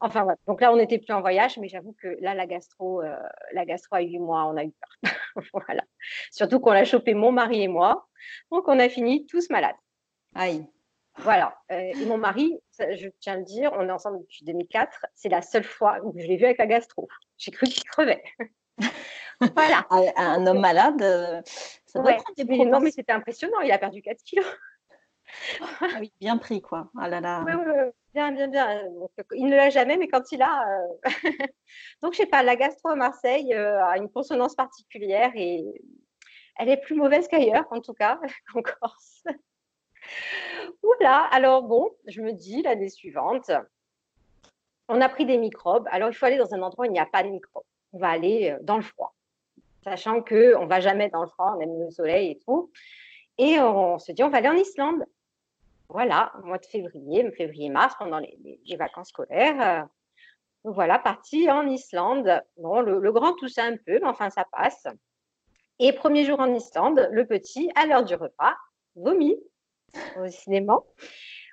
Enfin 0.00 0.22
voilà. 0.22 0.36
Donc 0.46 0.60
là, 0.60 0.72
on 0.72 0.76
n'était 0.76 0.98
plus 0.98 1.12
en 1.12 1.20
voyage, 1.20 1.58
mais 1.58 1.68
j'avoue 1.68 1.94
que 2.00 2.16
là, 2.20 2.34
la 2.34 2.46
gastro, 2.46 3.02
euh, 3.02 3.16
la 3.52 3.64
gastro 3.66 3.96
a 3.96 4.02
eu 4.02 4.18
mois, 4.18 4.46
on 4.46 4.56
a 4.56 4.64
eu 4.64 4.72
peur. 4.72 5.12
voilà. 5.66 5.82
Surtout 6.30 6.60
qu'on 6.60 6.72
l'a 6.72 6.84
chopé 6.84 7.14
mon 7.14 7.32
mari 7.32 7.62
et 7.62 7.68
moi. 7.68 8.08
Donc 8.50 8.68
on 8.68 8.78
a 8.78 8.88
fini 8.88 9.26
tous 9.26 9.50
malades. 9.50 9.76
Aïe. 10.34 10.66
Voilà. 11.18 11.56
Euh, 11.70 11.92
et 11.94 12.06
mon 12.06 12.18
mari, 12.18 12.58
je 12.78 13.08
tiens 13.20 13.34
à 13.34 13.36
le 13.36 13.44
dire, 13.44 13.72
on 13.74 13.88
est 13.88 13.92
ensemble 13.92 14.20
depuis 14.20 14.44
2004. 14.44 15.06
C'est 15.14 15.28
la 15.28 15.42
seule 15.42 15.64
fois 15.64 15.98
où 16.02 16.12
je 16.18 16.26
l'ai 16.26 16.36
vu 16.36 16.44
avec 16.44 16.58
la 16.58 16.66
gastro. 16.66 17.08
J'ai 17.36 17.50
cru 17.50 17.66
qu'il 17.66 17.84
crevait. 17.84 18.22
voilà. 19.40 19.86
Un 20.16 20.46
homme 20.46 20.60
malade, 20.60 21.02
euh, 21.02 21.42
ça 21.86 22.00
doit 22.00 22.16
des 22.36 22.64
Non, 22.64 22.80
mais 22.80 22.90
c'était 22.90 23.12
impressionnant. 23.12 23.60
Il 23.60 23.72
a 23.72 23.78
perdu 23.78 24.02
4 24.02 24.22
kilos. 24.22 24.46
Ah 25.80 25.86
oui, 26.00 26.12
bien 26.20 26.38
pris, 26.38 26.60
quoi. 26.60 26.90
Ah 26.98 27.08
là 27.08 27.20
là. 27.20 27.42
Oui, 27.46 27.52
oui, 27.54 27.90
bien, 28.12 28.30
bien, 28.32 28.48
bien. 28.48 28.82
il 29.32 29.46
ne 29.46 29.56
l'a 29.56 29.70
jamais, 29.70 29.96
mais 29.96 30.08
quand 30.08 30.30
il 30.32 30.42
a. 30.42 30.64
Euh, 30.68 31.02
donc, 32.02 32.12
je 32.12 32.18
sais 32.18 32.26
pas, 32.26 32.42
la 32.42 32.56
gastro 32.56 32.90
à 32.90 32.96
Marseille 32.96 33.52
a 33.54 33.96
une 33.96 34.10
consonance 34.10 34.54
particulière 34.54 35.32
et 35.34 35.64
elle 36.56 36.68
est 36.68 36.76
plus 36.80 36.94
mauvaise 36.94 37.26
qu'ailleurs, 37.28 37.66
en 37.70 37.80
tout 37.80 37.94
cas, 37.94 38.20
en 38.54 38.62
Corse. 38.62 39.24
Oula, 40.82 41.24
alors 41.32 41.62
bon, 41.62 41.90
je 42.06 42.20
me 42.20 42.32
dis 42.32 42.62
l'année 42.62 42.90
suivante, 42.90 43.50
on 44.88 45.00
a 45.00 45.08
pris 45.08 45.26
des 45.26 45.38
microbes. 45.38 45.88
Alors 45.90 46.10
il 46.10 46.14
faut 46.14 46.26
aller 46.26 46.36
dans 46.36 46.54
un 46.54 46.62
endroit 46.62 46.84
où 46.84 46.88
il 46.88 46.92
n'y 46.92 47.00
a 47.00 47.06
pas 47.06 47.22
de 47.22 47.28
microbes. 47.28 47.64
On 47.92 47.98
va 47.98 48.10
aller 48.10 48.50
euh, 48.50 48.58
dans 48.62 48.76
le 48.76 48.82
froid, 48.82 49.14
sachant 49.84 50.22
que 50.22 50.56
on 50.56 50.66
va 50.66 50.80
jamais 50.80 51.08
dans 51.10 51.22
le 51.22 51.28
froid, 51.28 51.54
on 51.56 51.60
aime 51.60 51.78
le 51.78 51.90
soleil 51.90 52.32
et 52.32 52.38
tout. 52.44 52.70
Et 53.38 53.58
on 53.60 53.98
se 53.98 54.12
dit 54.12 54.22
on 54.22 54.30
va 54.30 54.38
aller 54.38 54.48
en 54.48 54.56
Islande. 54.56 55.04
Voilà, 55.88 56.32
mois 56.42 56.58
de 56.58 56.66
février, 56.66 57.30
février-mars, 57.32 57.94
pendant 57.98 58.18
les, 58.18 58.76
vacances 58.76 59.10
scolaires. 59.10 59.60
Euh, 59.60 59.84
voilà, 60.64 60.98
parti 60.98 61.50
en 61.50 61.68
Islande. 61.68 62.42
Bon, 62.56 62.80
le, 62.80 62.98
le 62.98 63.12
grand 63.12 63.34
tousse 63.34 63.58
un 63.58 63.76
peu, 63.76 63.98
mais 64.00 64.06
enfin 64.06 64.30
ça 64.30 64.44
passe. 64.50 64.86
Et 65.78 65.92
premier 65.92 66.24
jour 66.24 66.40
en 66.40 66.52
Islande, 66.52 67.08
le 67.10 67.26
petit, 67.26 67.70
à 67.74 67.86
l'heure 67.86 68.04
du 68.04 68.14
repas, 68.14 68.54
vomit 68.96 69.36
au 70.16 70.28
cinéma. 70.28 70.78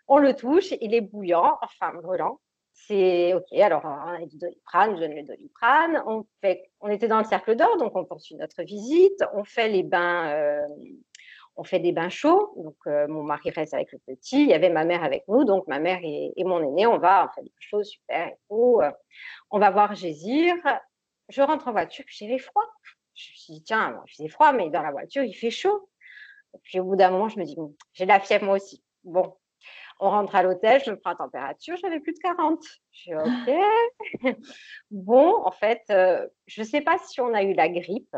On 0.07 0.17
le 0.17 0.35
touche, 0.35 0.73
il 0.81 0.93
est 0.93 1.01
bouillant, 1.01 1.57
enfin 1.61 1.93
brûlant. 1.93 2.40
C'est 2.87 3.33
OK, 3.33 3.51
alors 3.53 3.81
on 3.85 4.23
a 4.23 4.25
du 4.25 4.37
doliprane, 4.37 4.95
je 4.95 5.01
donne 5.01 5.15
le 5.15 5.23
doliprane. 5.23 6.03
On, 6.07 6.25
on 6.79 6.89
était 6.89 7.07
dans 7.07 7.19
le 7.19 7.25
cercle 7.25 7.55
d'or, 7.55 7.77
donc 7.77 7.95
on 7.95 8.05
poursuit 8.05 8.35
notre 8.35 8.63
visite. 8.63 9.23
On 9.33 9.43
fait 9.43 9.69
les 9.69 9.83
bains, 9.83 10.29
euh, 10.29 10.67
on 11.55 11.63
fait 11.63 11.79
des 11.79 11.91
bains 11.91 12.09
chauds. 12.09 12.53
Donc 12.57 12.75
euh, 12.87 13.07
mon 13.07 13.23
mari 13.23 13.51
reste 13.51 13.73
avec 13.73 13.91
le 13.91 13.99
petit, 13.99 14.41
il 14.41 14.49
y 14.49 14.53
avait 14.53 14.69
ma 14.69 14.83
mère 14.83 15.03
avec 15.03 15.27
nous, 15.27 15.43
donc 15.43 15.67
ma 15.67 15.79
mère 15.79 15.99
et, 16.01 16.33
mon 16.43 16.61
aîné, 16.63 16.87
on 16.87 16.97
va, 16.97 17.29
on 17.29 17.33
fait 17.33 17.43
des 17.43 17.53
chauds, 17.59 17.83
super 17.83 18.27
et 18.27 18.37
tout. 18.49 18.81
On 19.51 19.59
va 19.59 19.69
voir 19.69 19.93
Gésir. 19.93 20.55
Je 21.29 21.41
rentre 21.41 21.67
en 21.67 21.71
voiture, 21.71 22.05
j'avais 22.09 22.39
froid. 22.39 22.65
Je 23.13 23.31
me 23.31 23.35
suis 23.35 23.53
dit, 23.53 23.63
tiens, 23.63 24.01
il 24.05 24.11
faisait 24.11 24.29
froid, 24.29 24.53
mais 24.53 24.69
dans 24.69 24.81
la 24.81 24.91
voiture, 24.91 25.23
il 25.23 25.33
fait 25.33 25.51
chaud. 25.51 25.89
Puis 26.63 26.79
au 26.79 26.83
bout 26.83 26.95
d'un 26.95 27.11
moment, 27.11 27.29
je 27.29 27.39
me 27.39 27.45
dis, 27.45 27.55
j'ai 27.93 28.05
la 28.05 28.19
fièvre 28.19 28.45
moi 28.45 28.55
aussi. 28.55 28.83
Bon, 29.03 29.35
on 30.01 30.09
rentre 30.09 30.35
à 30.35 30.41
l'hôtel, 30.41 30.81
je 30.83 30.89
me 30.89 30.99
prends 30.99 31.11
la 31.11 31.15
température, 31.15 31.77
j'avais 31.77 31.99
plus 31.99 32.13
de 32.13 32.19
40. 32.19 32.59
Je 32.91 33.13
OK. 33.13 34.35
bon, 34.91 35.35
en 35.45 35.51
fait, 35.51 35.83
euh, 35.91 36.27
je 36.47 36.61
ne 36.61 36.65
sais 36.65 36.81
pas 36.81 36.97
si 36.97 37.21
on 37.21 37.33
a 37.35 37.43
eu 37.43 37.53
la 37.53 37.69
grippe. 37.69 38.17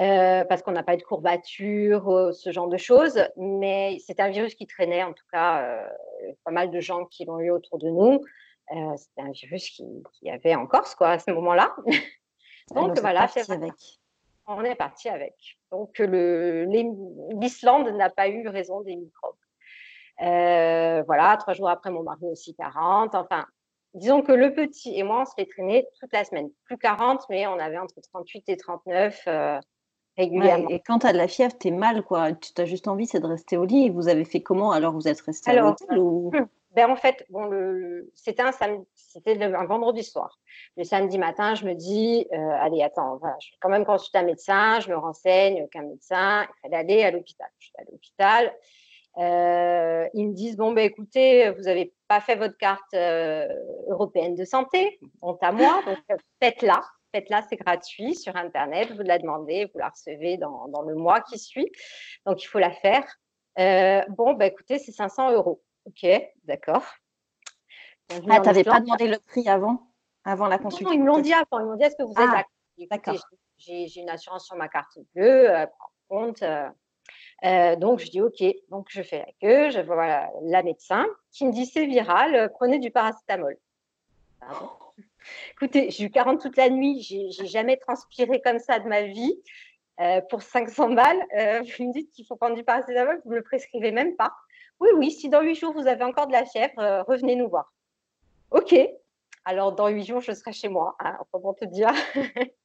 Euh, 0.00 0.44
parce 0.46 0.62
qu'on 0.62 0.72
n'a 0.72 0.82
pas 0.82 0.94
eu 0.94 0.96
de 0.96 1.04
courbature, 1.04 2.08
euh, 2.08 2.32
ce 2.32 2.50
genre 2.50 2.66
de 2.66 2.78
choses, 2.78 3.22
mais 3.36 3.98
c'est 4.04 4.18
un 4.18 4.28
virus 4.28 4.56
qui 4.56 4.66
traînait, 4.66 5.04
en 5.04 5.12
tout 5.12 5.24
cas, 5.30 5.86
pas 6.44 6.50
mal 6.50 6.72
de 6.72 6.80
gens 6.80 7.04
qui 7.04 7.26
l'ont 7.26 7.38
eu 7.38 7.50
autour 7.50 7.78
de 7.78 7.90
nous. 7.90 8.20
c'était 8.96 9.20
un 9.20 9.30
virus 9.30 9.68
qui, 9.68 9.84
qui, 10.14 10.30
avait 10.30 10.56
en 10.56 10.66
Corse, 10.66 10.96
quoi, 10.96 11.10
à 11.10 11.18
ce 11.20 11.30
moment-là. 11.30 11.76
Donc 12.74 12.98
voilà, 12.98 13.28
avec. 13.48 13.72
on 14.48 14.64
est 14.64 14.74
parti 14.74 15.08
avec. 15.08 15.34
Donc 15.70 15.96
l'Islande 15.98 17.90
n'a 17.90 18.10
pas 18.10 18.28
eu 18.28 18.48
raison 18.48 18.80
des 18.80 18.96
microbes. 18.96 19.36
Euh, 20.22 21.02
voilà, 21.06 21.36
trois 21.36 21.54
jours 21.54 21.68
après, 21.68 21.90
mon 21.90 22.02
mari 22.02 22.26
aussi 22.26 22.54
40. 22.54 23.14
Enfin, 23.14 23.46
disons 23.94 24.22
que 24.22 24.32
le 24.32 24.54
petit 24.54 24.98
et 24.98 25.02
moi, 25.02 25.22
on 25.22 25.24
se 25.24 25.32
fait 25.36 25.46
traîner 25.46 25.86
toute 26.00 26.12
la 26.12 26.24
semaine. 26.24 26.50
Plus 26.64 26.78
40, 26.78 27.24
mais 27.30 27.46
on 27.46 27.58
avait 27.58 27.78
entre 27.78 28.00
38 28.00 28.48
et 28.48 28.56
39 28.56 29.22
euh, 29.26 29.58
régulièrement. 30.16 30.68
et 30.68 30.80
quand 30.80 31.00
tu 31.00 31.06
as 31.06 31.12
de 31.12 31.18
la 31.18 31.28
fièvre, 31.28 31.56
tu 31.58 31.68
es 31.68 31.70
mal, 31.70 32.02
quoi. 32.02 32.32
Tu 32.32 32.60
as 32.60 32.64
juste 32.64 32.88
envie, 32.88 33.06
c'est 33.06 33.20
de 33.20 33.26
rester 33.26 33.56
au 33.56 33.64
lit. 33.64 33.86
Et 33.86 33.90
vous 33.90 34.08
avez 34.08 34.24
fait 34.24 34.42
comment 34.42 34.70
Alors, 34.70 34.92
vous 34.92 35.08
êtes 35.08 35.20
resté 35.20 35.50
à 35.50 35.54
l'hôtel 35.54 35.98
ou... 35.98 36.30
Hmm. 36.32 36.46
Ben, 36.74 36.90
en 36.90 36.96
fait, 36.96 37.24
bon, 37.30 37.48
c'était 38.14 38.42
un, 38.42 38.50
c'était 38.94 39.40
un 39.40 39.64
vendredi 39.64 40.02
soir. 40.02 40.40
Le 40.76 40.82
samedi 40.82 41.18
matin, 41.18 41.54
je 41.54 41.66
me 41.66 41.74
dis, 41.74 42.26
euh, 42.32 42.36
allez, 42.58 42.82
attends, 42.82 43.20
je 43.22 43.50
vais 43.50 43.56
quand 43.60 43.68
même 43.68 43.84
consulter 43.84 44.18
un 44.18 44.24
médecin, 44.24 44.80
je 44.80 44.90
me 44.90 44.96
renseigne, 44.96 45.62
aucun 45.62 45.82
médecin, 45.82 46.42
il 46.42 46.62
fallait 46.62 46.76
aller 46.76 47.04
à 47.04 47.12
l'hôpital. 47.12 47.46
Je 47.60 47.66
suis 47.66 47.74
à 47.78 47.84
l'hôpital. 47.84 48.52
Euh, 49.18 50.08
ils 50.14 50.28
me 50.28 50.34
disent, 50.34 50.56
bon, 50.56 50.72
ben, 50.72 50.84
écoutez, 50.84 51.50
vous 51.50 51.62
n'avez 51.62 51.94
pas 52.08 52.20
fait 52.20 52.36
votre 52.36 52.56
carte 52.56 52.94
euh, 52.94 53.46
européenne 53.88 54.34
de 54.34 54.44
santé, 54.44 54.98
honte 55.22 55.42
à 55.42 55.52
moi, 55.52 55.82
donc 55.86 55.98
faites-la. 56.42 56.82
Faites-la, 57.12 57.42
c'est 57.42 57.56
gratuit 57.56 58.16
sur 58.16 58.34
Internet, 58.34 58.90
vous 58.90 59.02
la 59.02 59.18
demandez, 59.18 59.70
vous 59.72 59.78
la 59.78 59.88
recevez 59.88 60.36
dans, 60.36 60.66
dans 60.68 60.82
le 60.82 60.96
mois 60.96 61.20
qui 61.20 61.38
suit. 61.38 61.70
Donc, 62.26 62.42
il 62.42 62.46
faut 62.46 62.58
la 62.58 62.72
faire. 62.72 63.04
bon, 64.08 64.34
ben, 64.34 64.46
écoutez, 64.46 64.78
c'est 64.78 64.92
500 64.92 65.32
euros. 65.32 65.62
Ok, 65.86 66.06
d'accord. 66.44 66.84
Ah, 68.10 68.20
tu 68.20 68.26
n'avais 68.26 68.64
pas 68.64 68.80
demandé 68.80 69.06
le 69.06 69.18
prix 69.18 69.48
avant, 69.48 69.90
avant 70.24 70.46
la 70.46 70.58
consultation 70.58 70.90
Non, 70.90 70.94
ils 70.94 71.02
me 71.02 71.06
l'ont 71.06 71.20
dit 71.20 71.32
avant. 71.32 71.60
Ils 71.60 71.66
m'ont 71.66 71.76
dit 71.76 71.84
est-ce 71.84 71.96
que 71.96 72.02
vous 72.02 72.12
êtes 72.12 72.28
ah, 72.28 72.44
d'accord? 72.90 73.16
J'ai 73.56 74.00
une 74.00 74.10
assurance 74.10 74.46
sur 74.46 74.56
ma 74.56 74.68
carte 74.68 74.98
bleue, 75.14 75.50
euh, 75.50 75.66
compte. 76.08 76.42
Euh, 77.44 77.48
euh, 77.48 77.76
donc, 77.76 78.00
je 78.00 78.10
dis 78.10 78.20
OK. 78.20 78.42
Donc, 78.70 78.86
je 78.90 79.02
fais 79.02 79.18
la 79.18 79.32
queue, 79.40 79.70
je 79.70 79.80
vois 79.80 80.30
la 80.42 80.62
médecin 80.62 81.06
qui 81.30 81.46
me 81.46 81.52
dit 81.52 81.66
c'est 81.66 81.86
viral, 81.86 82.50
prenez 82.54 82.78
du 82.78 82.90
paracétamol. 82.90 83.56
Écoutez, 85.52 85.90
j'ai 85.90 86.04
eu 86.04 86.10
40 86.10 86.40
toute 86.40 86.56
la 86.56 86.68
nuit, 86.68 87.00
j'ai 87.00 87.46
jamais 87.46 87.76
transpiré 87.76 88.40
comme 88.42 88.58
ça 88.58 88.78
de 88.78 88.88
ma 88.88 89.02
vie. 89.02 89.40
pour 90.28 90.42
500 90.42 90.90
balles, 90.90 91.24
vous 91.32 91.86
me 91.86 91.92
dites 91.92 92.10
qu'il 92.12 92.26
faut 92.26 92.36
prendre 92.36 92.54
du 92.54 92.64
paracétamol, 92.64 93.20
vous 93.24 93.30
ne 93.30 93.34
me 93.34 93.38
le 93.38 93.44
prescrivez 93.44 93.90
même 93.90 94.16
pas. 94.16 94.32
Oui, 94.80 94.88
oui, 94.96 95.10
si 95.10 95.28
dans 95.28 95.40
huit 95.42 95.54
jours 95.54 95.72
vous 95.72 95.86
avez 95.86 96.04
encore 96.04 96.26
de 96.26 96.32
la 96.32 96.44
fièvre, 96.44 96.78
euh, 96.78 97.02
revenez 97.04 97.36
nous 97.36 97.48
voir. 97.48 97.72
Ok. 98.50 98.74
Alors 99.44 99.72
dans 99.72 99.88
huit 99.88 100.04
jours, 100.04 100.20
je 100.20 100.32
serai 100.32 100.52
chez 100.52 100.68
moi. 100.68 100.96
Hein, 100.98 101.18
comment 101.30 101.54
te 101.54 101.64
dire 101.64 101.92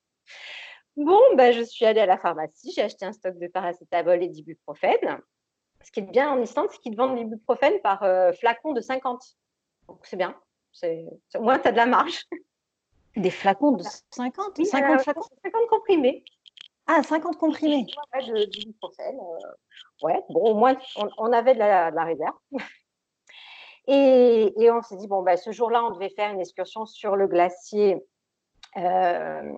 Bon, 1.00 1.22
ben, 1.36 1.54
je 1.54 1.62
suis 1.62 1.86
allée 1.86 2.02
à 2.02 2.06
la 2.06 2.18
pharmacie, 2.18 2.74
j'ai 2.76 2.82
acheté 2.82 3.06
un 3.06 3.14
stock 3.14 3.40
de 3.40 3.48
paracétamol 3.48 4.22
et 4.22 4.28
d'ibuprofène. 4.28 5.22
Ce 5.82 5.92
qui 5.92 6.02
est 6.02 6.04
bien 6.04 6.30
en 6.30 6.42
Islande, 6.42 6.68
c'est 6.72 6.80
qu'ils 6.80 6.92
te 6.92 6.98
vendent 6.98 7.18
l'ibuprofène 7.18 7.80
par 7.82 8.04
euh, 8.04 8.34
flacon 8.34 8.74
de 8.74 8.82
50. 8.82 9.24
Donc 9.88 10.06
c'est 10.06 10.18
bien. 10.18 10.36
Au 10.84 11.42
moins, 11.42 11.58
tu 11.58 11.70
as 11.70 11.72
de 11.72 11.78
la 11.78 11.86
marge. 11.86 12.26
Des 13.16 13.30
flacons 13.30 13.72
de 13.72 13.84
50 14.12 14.58
50 14.66 15.02
flacons? 15.02 15.22
50 15.42 15.70
comprimés. 15.70 16.26
Ah, 16.86 17.02
50 17.02 17.38
comprimés. 17.38 17.86
Ouais, 18.14 18.26
de, 18.26 18.34
euh, 18.34 19.54
ouais, 20.02 20.22
bon, 20.30 20.52
au 20.52 20.54
moins, 20.56 20.78
on, 21.18 21.32
avait 21.32 21.54
de 21.54 21.60
la, 21.60 22.04
réserve. 22.04 22.36
Et, 23.88 24.70
on 24.70 24.82
s'est 24.82 24.98
dit, 24.98 25.08
bon, 25.08 25.24
bah, 25.24 25.38
ce 25.38 25.52
jour-là, 25.52 25.82
on 25.86 25.92
devait 25.92 26.10
faire 26.10 26.34
une 26.34 26.42
excursion 26.42 26.86
sur 26.86 27.16
le 27.16 27.28
glacier. 27.28 28.04
Euh, 28.76 29.54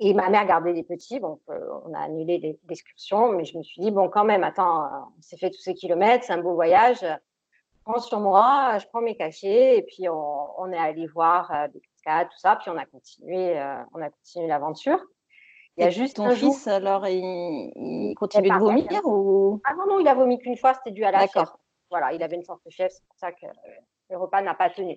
et 0.00 0.14
ma 0.14 0.28
mère 0.30 0.46
gardait 0.46 0.72
les 0.72 0.82
petits, 0.82 1.20
donc 1.20 1.40
euh, 1.48 1.58
on 1.84 1.94
a 1.94 2.00
annulé 2.00 2.58
l'excursion. 2.68 3.32
Mais 3.32 3.44
je 3.44 3.56
me 3.56 3.62
suis 3.62 3.80
dit, 3.80 3.90
bon, 3.90 4.08
quand 4.08 4.24
même, 4.24 4.44
attends, 4.44 4.88
on 5.16 5.22
s'est 5.22 5.36
fait 5.36 5.50
tous 5.50 5.60
ces 5.60 5.74
kilomètres, 5.74 6.24
c'est 6.24 6.32
un 6.32 6.42
beau 6.42 6.54
voyage. 6.54 6.98
Je 7.00 7.84
prends 7.84 8.00
sur 8.00 8.20
moi, 8.20 8.78
je 8.78 8.86
prends 8.86 9.00
mes 9.00 9.16
cachets, 9.16 9.78
et 9.78 9.82
puis 9.82 10.08
on, 10.08 10.72
est 10.72 10.78
allé 10.78 11.06
voir 11.06 11.68
des 11.72 11.80
cascades, 11.80 12.28
tout 12.28 12.38
ça. 12.38 12.56
Puis 12.56 12.70
on 12.70 12.76
a 12.76 12.86
continué, 12.86 13.60
on 13.92 14.00
a 14.00 14.10
continué 14.10 14.46
l'aventure. 14.46 14.98
Il 15.76 15.84
y 15.84 15.86
a 15.86 15.90
juste 15.90 16.16
ton 16.16 16.30
fils, 16.30 16.66
alors, 16.66 17.06
il, 17.06 18.14
continue 18.16 18.50
de 18.50 18.58
vomir 18.58 19.00
ou... 19.04 19.60
Ah 19.64 19.74
non, 19.74 19.86
non, 19.86 20.00
il 20.00 20.08
a 20.08 20.14
vomi 20.14 20.38
qu'une 20.38 20.56
fois, 20.56 20.74
c'était 20.74 20.90
dû 20.90 21.04
à 21.04 21.10
la 21.10 21.26
fièvre. 21.26 21.58
Voilà, 21.90 22.12
il 22.12 22.22
avait 22.22 22.36
une 22.36 22.44
forte 22.44 22.62
fièvre, 22.70 22.90
c'est 22.92 23.04
pour 23.06 23.16
ça 23.16 23.32
que 23.32 23.46
le 24.12 24.18
repas 24.18 24.42
n'a 24.42 24.54
pas 24.54 24.70
tenu. 24.70 24.96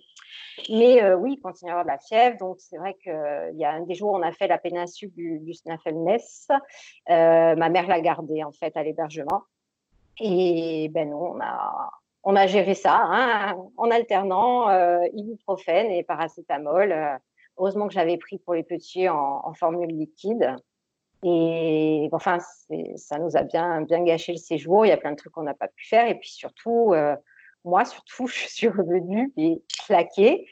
Mais 0.69 1.01
euh, 1.01 1.15
oui, 1.15 1.33
il 1.33 1.41
continue 1.41 1.71
à 1.71 1.79
avoir 1.79 1.85
de 1.85 1.91
la 1.91 1.97
fièvre. 1.97 2.37
Donc, 2.37 2.57
c'est 2.59 2.77
vrai 2.77 2.95
qu'il 3.01 3.55
y 3.55 3.65
a 3.65 3.71
un 3.71 3.81
des 3.81 3.95
jours, 3.95 4.11
on 4.11 4.21
a 4.21 4.31
fait 4.31 4.47
la 4.47 4.57
péninsule 4.57 5.11
du, 5.13 5.39
du. 5.39 5.53
Euh, 5.67 7.55
ma 7.55 7.69
mère 7.69 7.87
l'a 7.87 8.01
gardé, 8.01 8.43
en 8.43 8.51
fait, 8.51 8.75
à 8.77 8.83
l'hébergement. 8.83 9.43
Et 10.19 10.89
ben 10.89 11.09
non, 11.09 11.33
on 11.35 11.39
a, 11.41 11.89
on 12.23 12.35
a 12.35 12.47
géré 12.47 12.73
ça 12.73 12.97
hein, 12.97 13.57
en 13.77 13.91
alternant 13.91 14.69
euh, 14.69 15.05
ibuprofène 15.13 15.91
et 15.91 16.03
paracétamol. 16.03 16.91
Euh, 16.91 17.17
heureusement 17.57 17.87
que 17.87 17.93
j'avais 17.93 18.17
pris 18.17 18.39
pour 18.39 18.53
les 18.53 18.63
petits 18.63 19.09
en, 19.09 19.53
formule 19.53 19.89
liquide. 19.89 20.55
Et 21.23 22.09
enfin, 22.11 22.37
ça 22.97 23.17
nous 23.17 23.35
a 23.35 23.43
bien, 23.43 23.81
bien 23.81 24.03
gâché 24.03 24.33
le 24.33 24.37
séjour. 24.37 24.85
Il 24.85 24.89
y 24.89 24.91
a 24.91 24.97
plein 24.97 25.11
de 25.11 25.15
trucs 25.15 25.33
qu'on 25.33 25.43
n'a 25.43 25.53
pas 25.53 25.67
pu 25.67 25.87
faire. 25.87 26.07
Et 26.07 26.15
puis 26.15 26.29
surtout, 26.29 26.93
euh, 26.93 27.15
moi, 27.65 27.85
surtout, 27.85 28.27
je 28.27 28.47
suis 28.47 28.67
revenue 28.67 29.33
et 29.37 29.61
claquée. 29.85 30.47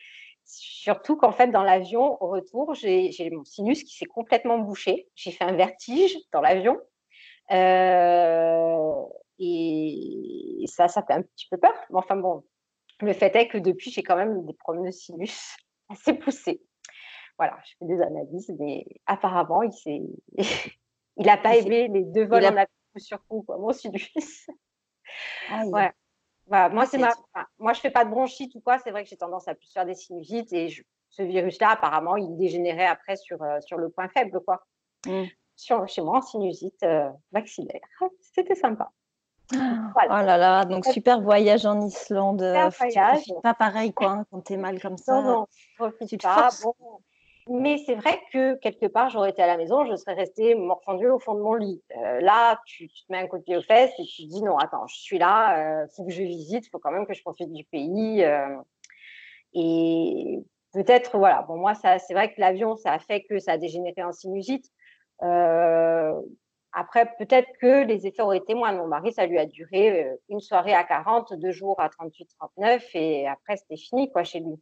Surtout 0.45 1.15
qu'en 1.15 1.31
fait, 1.31 1.47
dans 1.47 1.63
l'avion, 1.63 2.21
au 2.21 2.27
retour, 2.27 2.73
j'ai 2.75 3.29
mon 3.31 3.45
sinus 3.45 3.83
qui 3.83 3.95
s'est 3.95 4.05
complètement 4.05 4.59
bouché. 4.59 5.07
J'ai 5.15 5.31
fait 5.31 5.45
un 5.45 5.53
vertige 5.53 6.17
dans 6.31 6.41
l'avion. 6.41 6.77
Euh, 7.51 9.03
Et 9.39 10.65
ça, 10.67 10.87
ça 10.87 11.03
fait 11.03 11.13
un 11.13 11.21
petit 11.21 11.47
peu 11.49 11.57
peur. 11.57 11.73
Mais 11.89 11.97
enfin 11.97 12.17
bon, 12.17 12.43
le 13.01 13.13
fait 13.13 13.35
est 13.35 13.47
que 13.47 13.57
depuis, 13.57 13.91
j'ai 13.91 14.03
quand 14.03 14.15
même 14.15 14.45
des 14.45 14.53
problèmes 14.53 14.85
de 14.85 14.91
sinus 14.91 15.55
assez 15.89 16.13
poussés. 16.13 16.61
Voilà, 17.37 17.57
je 17.65 17.73
fais 17.79 17.85
des 17.85 18.01
analyses, 18.01 18.53
mais 18.59 18.85
apparemment, 19.07 19.63
il 19.63 20.07
n'a 21.17 21.37
pas 21.37 21.57
aimé 21.57 21.87
les 21.87 22.03
deux 22.03 22.25
vols 22.25 22.45
en 22.45 22.57
a... 22.57 22.65
sur 22.97 23.25
coup, 23.25 23.41
quoi, 23.41 23.57
mon 23.57 23.73
sinus. 23.73 24.47
Ah, 25.49 25.65
ouais. 25.65 25.91
Moi, 26.49 26.85
c'est 26.85 26.97
ma... 26.97 27.11
moi, 27.59 27.73
je 27.73 27.79
fais 27.79 27.91
pas 27.91 28.05
de 28.05 28.09
bronchite 28.09 28.53
ou 28.55 28.61
quoi. 28.61 28.77
C'est 28.79 28.91
vrai 28.91 29.03
que 29.03 29.09
j'ai 29.09 29.17
tendance 29.17 29.47
à 29.47 29.55
plus 29.55 29.71
faire 29.71 29.85
des 29.85 29.95
sinusites 29.95 30.51
et 30.53 30.69
ce 31.09 31.23
virus-là, 31.23 31.71
apparemment, 31.71 32.17
il 32.17 32.35
dégénérait 32.37 32.87
après 32.87 33.15
sur, 33.15 33.41
euh, 33.43 33.59
sur 33.61 33.77
le 33.77 33.89
point 33.89 34.07
faible, 34.09 34.39
quoi. 34.41 34.65
Mmh. 35.05 35.23
Sur, 35.55 35.87
chez 35.87 36.01
moi, 36.01 36.17
en 36.17 36.21
sinusite 36.21 36.81
euh, 36.83 37.09
maxillaire. 37.31 37.81
C'était 38.21 38.55
sympa. 38.55 38.91
Oh 39.53 39.57
là 40.09 40.37
là, 40.37 40.65
donc 40.65 40.85
super 40.85 41.21
voyage 41.21 41.65
en 41.65 41.81
Islande. 41.81 42.39
Super 42.39 42.69
voyage. 42.69 43.23
Pas 43.43 43.53
pareil 43.53 43.93
quoi, 43.93 44.11
hein, 44.11 44.25
quand 44.31 44.41
t'es 44.41 44.57
mal 44.57 44.81
comme 44.81 44.97
ça. 44.97 45.21
Non, 45.21 45.31
non, 45.31 45.47
profite 45.77 46.23
pas. 46.23 46.49
Bon. 46.63 46.73
Mais 47.49 47.77
c'est 47.85 47.95
vrai 47.95 48.21
que 48.31 48.55
quelque 48.55 48.85
part, 48.85 49.09
j'aurais 49.09 49.31
été 49.31 49.41
à 49.41 49.47
la 49.47 49.57
maison, 49.57 49.85
je 49.85 49.95
serais 49.95 50.13
restée 50.13 50.55
morfondue 50.55 51.09
au 51.09 51.19
fond 51.19 51.33
de 51.35 51.41
mon 51.41 51.55
lit. 51.55 51.83
Euh, 51.97 52.21
là, 52.21 52.61
tu, 52.65 52.87
te 52.87 52.93
mets 53.09 53.17
un 53.17 53.27
coup 53.27 53.37
de 53.37 53.43
pied 53.43 53.57
aux 53.57 53.61
fesses 53.61 53.91
et 53.99 54.03
tu 54.05 54.23
te 54.23 54.29
dis 54.29 54.41
non, 54.41 54.57
attends, 54.57 54.87
je 54.87 54.95
suis 54.95 55.17
là, 55.17 55.57
il 55.57 55.83
euh, 55.83 55.87
faut 55.95 56.05
que 56.05 56.11
je 56.11 56.23
visite, 56.23 56.65
il 56.65 56.69
faut 56.69 56.79
quand 56.79 56.91
même 56.91 57.05
que 57.05 57.13
je 57.13 57.21
profite 57.21 57.51
du 57.51 57.65
pays. 57.65 58.23
Euh, 58.23 58.55
et 59.53 60.39
peut-être, 60.73 61.17
voilà, 61.17 61.41
bon, 61.43 61.57
moi, 61.57 61.73
c'est 61.75 62.13
vrai 62.13 62.33
que 62.33 62.39
l'avion, 62.39 62.77
ça 62.77 62.93
a 62.93 62.99
fait 62.99 63.23
que 63.23 63.39
ça 63.39 63.53
a 63.53 63.57
dégénéré 63.57 64.03
en 64.03 64.13
sinusite. 64.13 64.65
Après, 66.75 67.05
peut-être 67.19 67.49
que 67.61 67.83
les 67.83 68.07
effets 68.07 68.23
auraient 68.23 68.37
été 68.37 68.55
moindres. 68.55 68.79
Mon 68.79 68.87
mari, 68.87 69.13
ça 69.13 69.27
lui 69.27 69.37
a 69.37 69.45
duré 69.45 70.09
une 70.29 70.39
soirée 70.39 70.73
à 70.73 70.83
40, 70.83 71.33
deux 71.33 71.51
jours 71.51 71.79
à 71.79 71.89
38, 71.89 72.29
39, 72.39 72.95
et 72.95 73.27
après, 73.27 73.57
c'était 73.57 73.77
fini, 73.77 74.11
quoi, 74.11 74.23
chez 74.23 74.39
lui. 74.39 74.59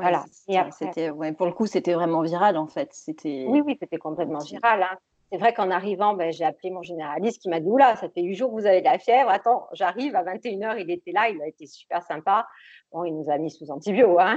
Voilà. 0.00 0.24
Et 0.48 0.58
après... 0.58 1.10
ouais, 1.10 1.32
pour 1.32 1.46
le 1.46 1.52
coup, 1.52 1.66
c'était 1.66 1.94
vraiment 1.94 2.22
viral, 2.22 2.56
en 2.56 2.66
fait. 2.66 2.90
C'était. 2.92 3.44
Oui, 3.48 3.60
oui, 3.64 3.76
c'était 3.80 3.98
complètement 3.98 4.38
viral. 4.38 4.82
Hein. 4.82 4.98
C'est 5.32 5.38
vrai 5.38 5.52
qu'en 5.52 5.70
arrivant, 5.70 6.14
ben, 6.14 6.32
j'ai 6.32 6.44
appelé 6.44 6.70
mon 6.70 6.82
généraliste 6.82 7.42
qui 7.42 7.48
m'a 7.48 7.58
dit 7.58 7.68
Oula, 7.68 7.96
ça 7.96 8.08
fait 8.08 8.22
huit 8.22 8.36
jours 8.36 8.50
que 8.50 8.60
vous 8.60 8.66
avez 8.66 8.80
de 8.80 8.84
la 8.84 8.98
fièvre. 8.98 9.28
Attends, 9.28 9.66
j'arrive 9.72 10.14
à 10.14 10.22
21h, 10.22 10.80
il 10.80 10.90
était 10.90 11.10
là, 11.10 11.28
il 11.28 11.42
a 11.42 11.48
été 11.48 11.66
super 11.66 12.02
sympa. 12.04 12.46
Bon, 12.92 13.02
il 13.04 13.12
nous 13.12 13.28
a 13.28 13.36
mis 13.38 13.50
sous 13.50 13.70
antibio. 13.70 14.20
Hein. 14.20 14.36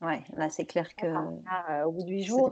Ouais, 0.00 0.22
là, 0.34 0.48
c'est 0.48 0.64
clair 0.64 0.94
que. 0.96 1.06
Euh, 1.06 1.84
au 1.84 1.92
bout 1.92 2.04
de 2.04 2.10
huit 2.10 2.24
jours, 2.24 2.50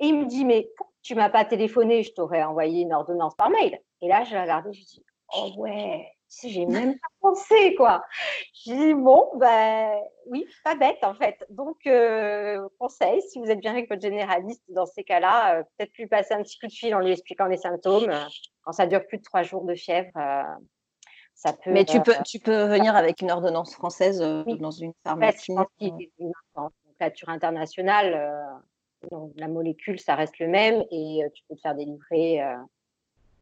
et 0.00 0.06
il 0.06 0.18
me 0.18 0.24
dit, 0.24 0.44
mais 0.44 0.68
tu 1.02 1.14
m'as 1.14 1.28
pas 1.28 1.44
téléphoné, 1.44 2.02
je 2.02 2.12
t'aurais 2.12 2.42
envoyé 2.42 2.82
une 2.82 2.92
ordonnance 2.92 3.34
par 3.34 3.50
mail. 3.50 3.78
Et 4.00 4.08
là, 4.08 4.24
je 4.24 4.32
l'ai 4.32 4.40
regardé, 4.40 4.72
je 4.72 4.82
dis, 4.82 5.04
oh 5.36 5.50
ouais, 5.58 6.06
j'ai 6.44 6.66
même 6.66 6.94
pas 6.94 7.08
pensé, 7.20 7.74
quoi. 7.74 8.04
J'ai 8.52 8.76
dit, 8.76 8.94
bon, 8.94 9.28
ben 9.36 9.92
oui, 10.26 10.46
pas 10.64 10.74
bête, 10.74 11.02
en 11.02 11.14
fait. 11.14 11.44
Donc, 11.50 11.76
euh, 11.86 12.68
conseil, 12.78 13.20
si 13.22 13.38
vous 13.40 13.50
êtes 13.50 13.58
bien 13.58 13.72
avec 13.72 13.88
votre 13.88 14.02
généraliste 14.02 14.62
dans 14.68 14.86
ces 14.86 15.04
cas-là, 15.04 15.56
euh, 15.56 15.62
peut-être 15.76 15.96
lui 15.98 16.06
passer 16.06 16.34
un 16.34 16.42
petit 16.42 16.58
coup 16.58 16.66
de 16.66 16.72
fil 16.72 16.94
en 16.94 17.00
lui 17.00 17.12
expliquant 17.12 17.46
les 17.46 17.56
symptômes. 17.56 18.10
Quand 18.62 18.72
ça 18.72 18.86
dure 18.86 19.06
plus 19.06 19.18
de 19.18 19.22
trois 19.22 19.42
jours 19.42 19.64
de 19.64 19.74
fièvre, 19.74 20.10
euh, 20.16 20.42
ça 21.34 21.52
peut. 21.52 21.72
Mais 21.72 21.84
tu 21.84 22.00
peux, 22.00 22.14
tu 22.24 22.38
peux 22.38 22.64
venir 22.64 22.94
avec 22.94 23.22
une 23.22 23.30
ordonnance 23.30 23.74
française 23.74 24.20
dans 24.20 24.70
une 24.70 24.92
pharmacie. 25.04 25.52
En 25.58 25.66
fait, 25.78 26.10
donc, 26.54 26.72
nature 27.00 27.28
internationale 27.30 28.60
donc, 29.10 29.32
la 29.36 29.48
molécule, 29.48 29.98
ça 29.98 30.14
reste 30.14 30.38
le 30.38 30.48
même 30.48 30.84
et 30.90 31.22
tu 31.34 31.42
peux 31.48 31.56
te 31.56 31.60
faire 31.62 31.74
délivrer 31.74 32.42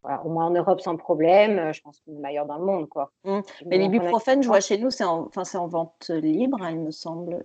euh, 0.05 0.17
au 0.25 0.31
moins 0.31 0.47
en 0.47 0.51
Europe 0.51 0.81
sans 0.81 0.97
problème. 0.97 1.59
Euh, 1.59 1.73
je 1.73 1.81
pense 1.83 1.99
que 1.99 2.05
c'est 2.07 2.13
le 2.13 2.21
meilleur 2.21 2.47
dans 2.47 2.59
le 2.59 2.65
monde. 2.65 2.89
Quoi. 2.89 3.11
Mmh. 3.25 3.41
Mais 3.67 3.79
l'ibuprofène, 3.79 4.43
je 4.43 4.49
vois 4.49 4.61
chez 4.61 4.79
nous, 4.79 4.91
c'est 4.91 5.05
en, 5.05 5.29
enfin, 5.35 5.43
en 5.59 5.69
vente 5.69 6.11
libre, 6.11 6.59
hein, 6.63 6.71
il 6.71 6.81
me 6.81 6.91
semble. 6.91 7.45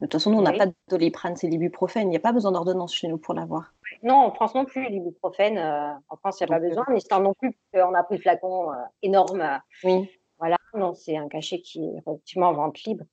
De 0.00 0.06
toute 0.06 0.14
façon, 0.14 0.30
nous, 0.32 0.38
on 0.38 0.42
n'a 0.42 0.52
pas 0.52 0.66
de 0.66 0.74
doliprane, 0.88 1.36
c'est 1.36 1.46
l'ibuprofène. 1.46 2.08
Il 2.08 2.10
n'y 2.10 2.16
a 2.16 2.20
pas 2.20 2.32
besoin 2.32 2.50
d'ordonnance 2.50 2.92
chez 2.92 3.06
nous 3.06 3.18
pour 3.18 3.34
l'avoir. 3.34 3.72
Non, 4.02 4.16
en 4.16 4.32
France 4.32 4.54
non 4.56 4.64
plus, 4.64 4.88
l'ibuprofène. 4.88 5.58
en 5.58 6.16
France, 6.16 6.40
il 6.40 6.44
n'y 6.44 6.52
a 6.52 6.58
pas 6.58 6.60
besoin. 6.60 6.84
Mais 6.88 6.98
c'est 6.98 7.16
non 7.20 7.34
plus, 7.34 7.56
on 7.74 7.94
a 7.94 8.02
pris 8.02 8.16
le 8.16 8.20
flacon 8.20 8.72
énorme. 9.02 9.60
Oui. 9.84 10.10
Voilà, 10.40 10.56
non, 10.74 10.92
c'est 10.94 11.16
un 11.16 11.28
cachet 11.28 11.60
qui 11.60 11.84
est 11.84 12.02
relativement 12.04 12.48
en 12.48 12.54
vente 12.54 12.82
libre. 12.82 13.04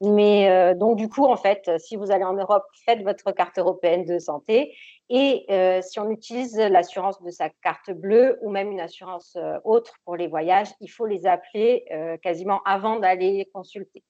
Mais 0.00 0.48
euh, 0.48 0.74
donc, 0.74 0.96
du 0.96 1.08
coup, 1.08 1.24
en 1.26 1.36
fait, 1.36 1.70
si 1.78 1.96
vous 1.96 2.10
allez 2.10 2.24
en 2.24 2.32
Europe, 2.32 2.64
faites 2.86 3.02
votre 3.02 3.32
carte 3.32 3.58
européenne 3.58 4.04
de 4.04 4.18
santé. 4.18 4.74
Et 5.10 5.44
euh, 5.50 5.82
si 5.82 5.98
on 5.98 6.08
utilise 6.08 6.56
l'assurance 6.56 7.20
de 7.22 7.30
sa 7.30 7.50
carte 7.50 7.90
bleue 7.90 8.38
ou 8.42 8.50
même 8.50 8.70
une 8.70 8.80
assurance 8.80 9.36
euh, 9.36 9.58
autre 9.64 9.94
pour 10.04 10.16
les 10.16 10.28
voyages, 10.28 10.68
il 10.80 10.88
faut 10.88 11.06
les 11.06 11.26
appeler 11.26 11.84
quasiment 12.22 12.60
avant 12.64 12.98
d'aller 12.98 13.48
consulter. 13.52 14.02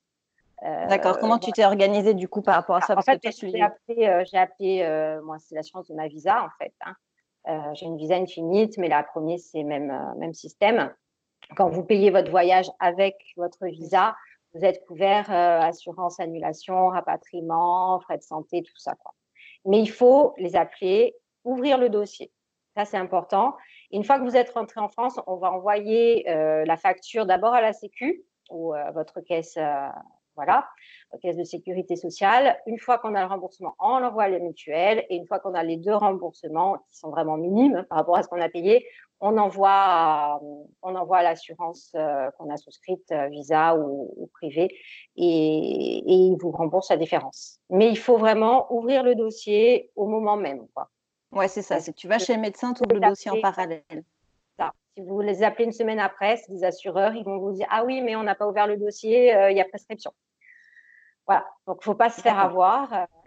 D'accord. 0.62 1.18
Comment 1.18 1.38
tu 1.38 1.52
t'es 1.52 1.64
organisée 1.64 2.12
du 2.12 2.28
coup 2.28 2.42
par 2.42 2.54
rapport 2.54 2.76
à 2.76 2.80
ça? 2.82 2.94
En 2.94 3.00
fait, 3.00 3.18
j'ai 3.22 3.62
appelé, 3.62 4.24
j'ai 4.30 4.36
appelé 4.36 5.18
moi, 5.24 5.38
c'est 5.38 5.54
l'assurance 5.54 5.88
de 5.88 5.94
ma 5.94 6.06
visa 6.06 6.44
en 6.44 6.50
fait. 6.62 6.74
Hein. 6.84 7.72
j'ai 7.74 7.86
une 7.86 7.96
visa 7.96 8.16
infinite, 8.16 8.76
mais 8.76 8.88
la 8.88 9.02
première, 9.02 9.38
c'est 9.38 9.62
même, 9.62 10.14
même 10.18 10.34
système. 10.34 10.92
Quand 11.56 11.70
vous 11.70 11.82
payez 11.82 12.10
votre 12.10 12.30
voyage 12.30 12.70
avec 12.78 13.16
votre 13.36 13.66
visa, 13.66 14.14
vous 14.54 14.64
êtes 14.64 14.84
couvert 14.86 15.30
euh, 15.30 15.60
assurance 15.60 16.18
annulation, 16.18 16.88
rapatriement, 16.88 18.00
frais 18.00 18.18
de 18.18 18.22
santé, 18.22 18.62
tout 18.62 18.76
ça. 18.76 18.94
Quoi. 18.96 19.14
Mais 19.64 19.80
il 19.80 19.90
faut 19.90 20.34
les 20.38 20.56
appeler, 20.56 21.14
ouvrir 21.44 21.78
le 21.78 21.88
dossier. 21.88 22.32
Ça, 22.76 22.84
c'est 22.84 22.96
important. 22.96 23.56
Une 23.92 24.04
fois 24.04 24.18
que 24.18 24.24
vous 24.24 24.36
êtes 24.36 24.50
rentré 24.50 24.80
en 24.80 24.88
France, 24.88 25.18
on 25.26 25.36
va 25.36 25.52
envoyer 25.52 26.28
euh, 26.30 26.64
la 26.64 26.76
facture 26.76 27.26
d'abord 27.26 27.54
à 27.54 27.60
la 27.60 27.72
Sécu 27.72 28.22
ou 28.50 28.72
à 28.72 28.90
votre 28.92 29.20
caisse, 29.20 29.56
euh, 29.56 29.88
voilà, 30.36 30.68
caisse 31.20 31.36
de 31.36 31.44
sécurité 31.44 31.96
sociale. 31.96 32.58
Une 32.66 32.78
fois 32.78 32.98
qu'on 32.98 33.14
a 33.14 33.20
le 33.20 33.26
remboursement, 33.26 33.74
on 33.80 33.98
l'envoie 33.98 34.24
à 34.24 34.28
la 34.28 34.38
mutuelle. 34.38 35.04
Et 35.08 35.16
une 35.16 35.26
fois 35.26 35.40
qu'on 35.40 35.54
a 35.54 35.62
les 35.62 35.76
deux 35.76 35.94
remboursements, 35.94 36.78
qui 36.88 36.96
sont 36.96 37.10
vraiment 37.10 37.36
minimes 37.36 37.84
par 37.88 37.98
rapport 37.98 38.16
à 38.16 38.22
ce 38.22 38.28
qu'on 38.28 38.40
a 38.40 38.48
payé, 38.48 38.86
on 39.20 39.36
envoie 39.38 39.70
à, 39.70 40.40
on 40.82 40.94
envoie 40.94 41.22
l'assurance 41.22 41.92
euh, 41.94 42.30
qu'on 42.32 42.50
a 42.50 42.56
souscrite, 42.56 43.10
euh, 43.12 43.28
Visa 43.28 43.76
ou, 43.76 44.14
ou 44.16 44.26
privée, 44.28 44.74
et, 45.16 45.98
et 45.98 46.14
ils 46.14 46.36
vous 46.40 46.50
remboursent 46.50 46.90
la 46.90 46.96
différence. 46.96 47.60
Mais 47.68 47.88
il 47.88 47.98
faut 47.98 48.16
vraiment 48.16 48.72
ouvrir 48.72 49.02
le 49.02 49.14
dossier 49.14 49.90
au 49.96 50.06
moment 50.06 50.36
même. 50.36 50.66
Quoi. 50.74 50.88
Ouais, 51.32 51.48
c'est 51.48 51.62
ça. 51.62 51.80
C'est 51.80 51.92
tu 51.92 52.08
vas 52.08 52.18
chez 52.18 52.34
le 52.34 52.40
médecin, 52.40 52.72
tu 52.72 52.82
ouvres 52.82 53.00
le 53.00 53.08
dossier 53.08 53.30
en 53.30 53.40
parallèle. 53.40 53.82
Ça. 54.58 54.72
Si 54.96 55.02
vous 55.02 55.20
les 55.20 55.42
appelez 55.42 55.64
une 55.64 55.72
semaine 55.72 56.00
après, 56.00 56.36
c'est 56.38 56.52
des 56.52 56.64
assureurs, 56.64 57.14
ils 57.14 57.24
vont 57.24 57.38
vous 57.38 57.52
dire 57.52 57.66
Ah 57.70 57.84
oui, 57.84 58.00
mais 58.00 58.16
on 58.16 58.22
n'a 58.22 58.34
pas 58.34 58.48
ouvert 58.48 58.66
le 58.66 58.76
dossier, 58.76 59.34
euh, 59.34 59.50
il 59.50 59.56
y 59.56 59.60
a 59.60 59.64
prescription. 59.64 60.12
Voilà, 61.26 61.46
donc 61.66 61.76
il 61.76 61.80
ne 61.80 61.84
faut 61.84 61.94
pas 61.94 62.10
se 62.10 62.20
faire 62.20 62.38
avoir. 62.38 62.92
Euh, 62.92 63.04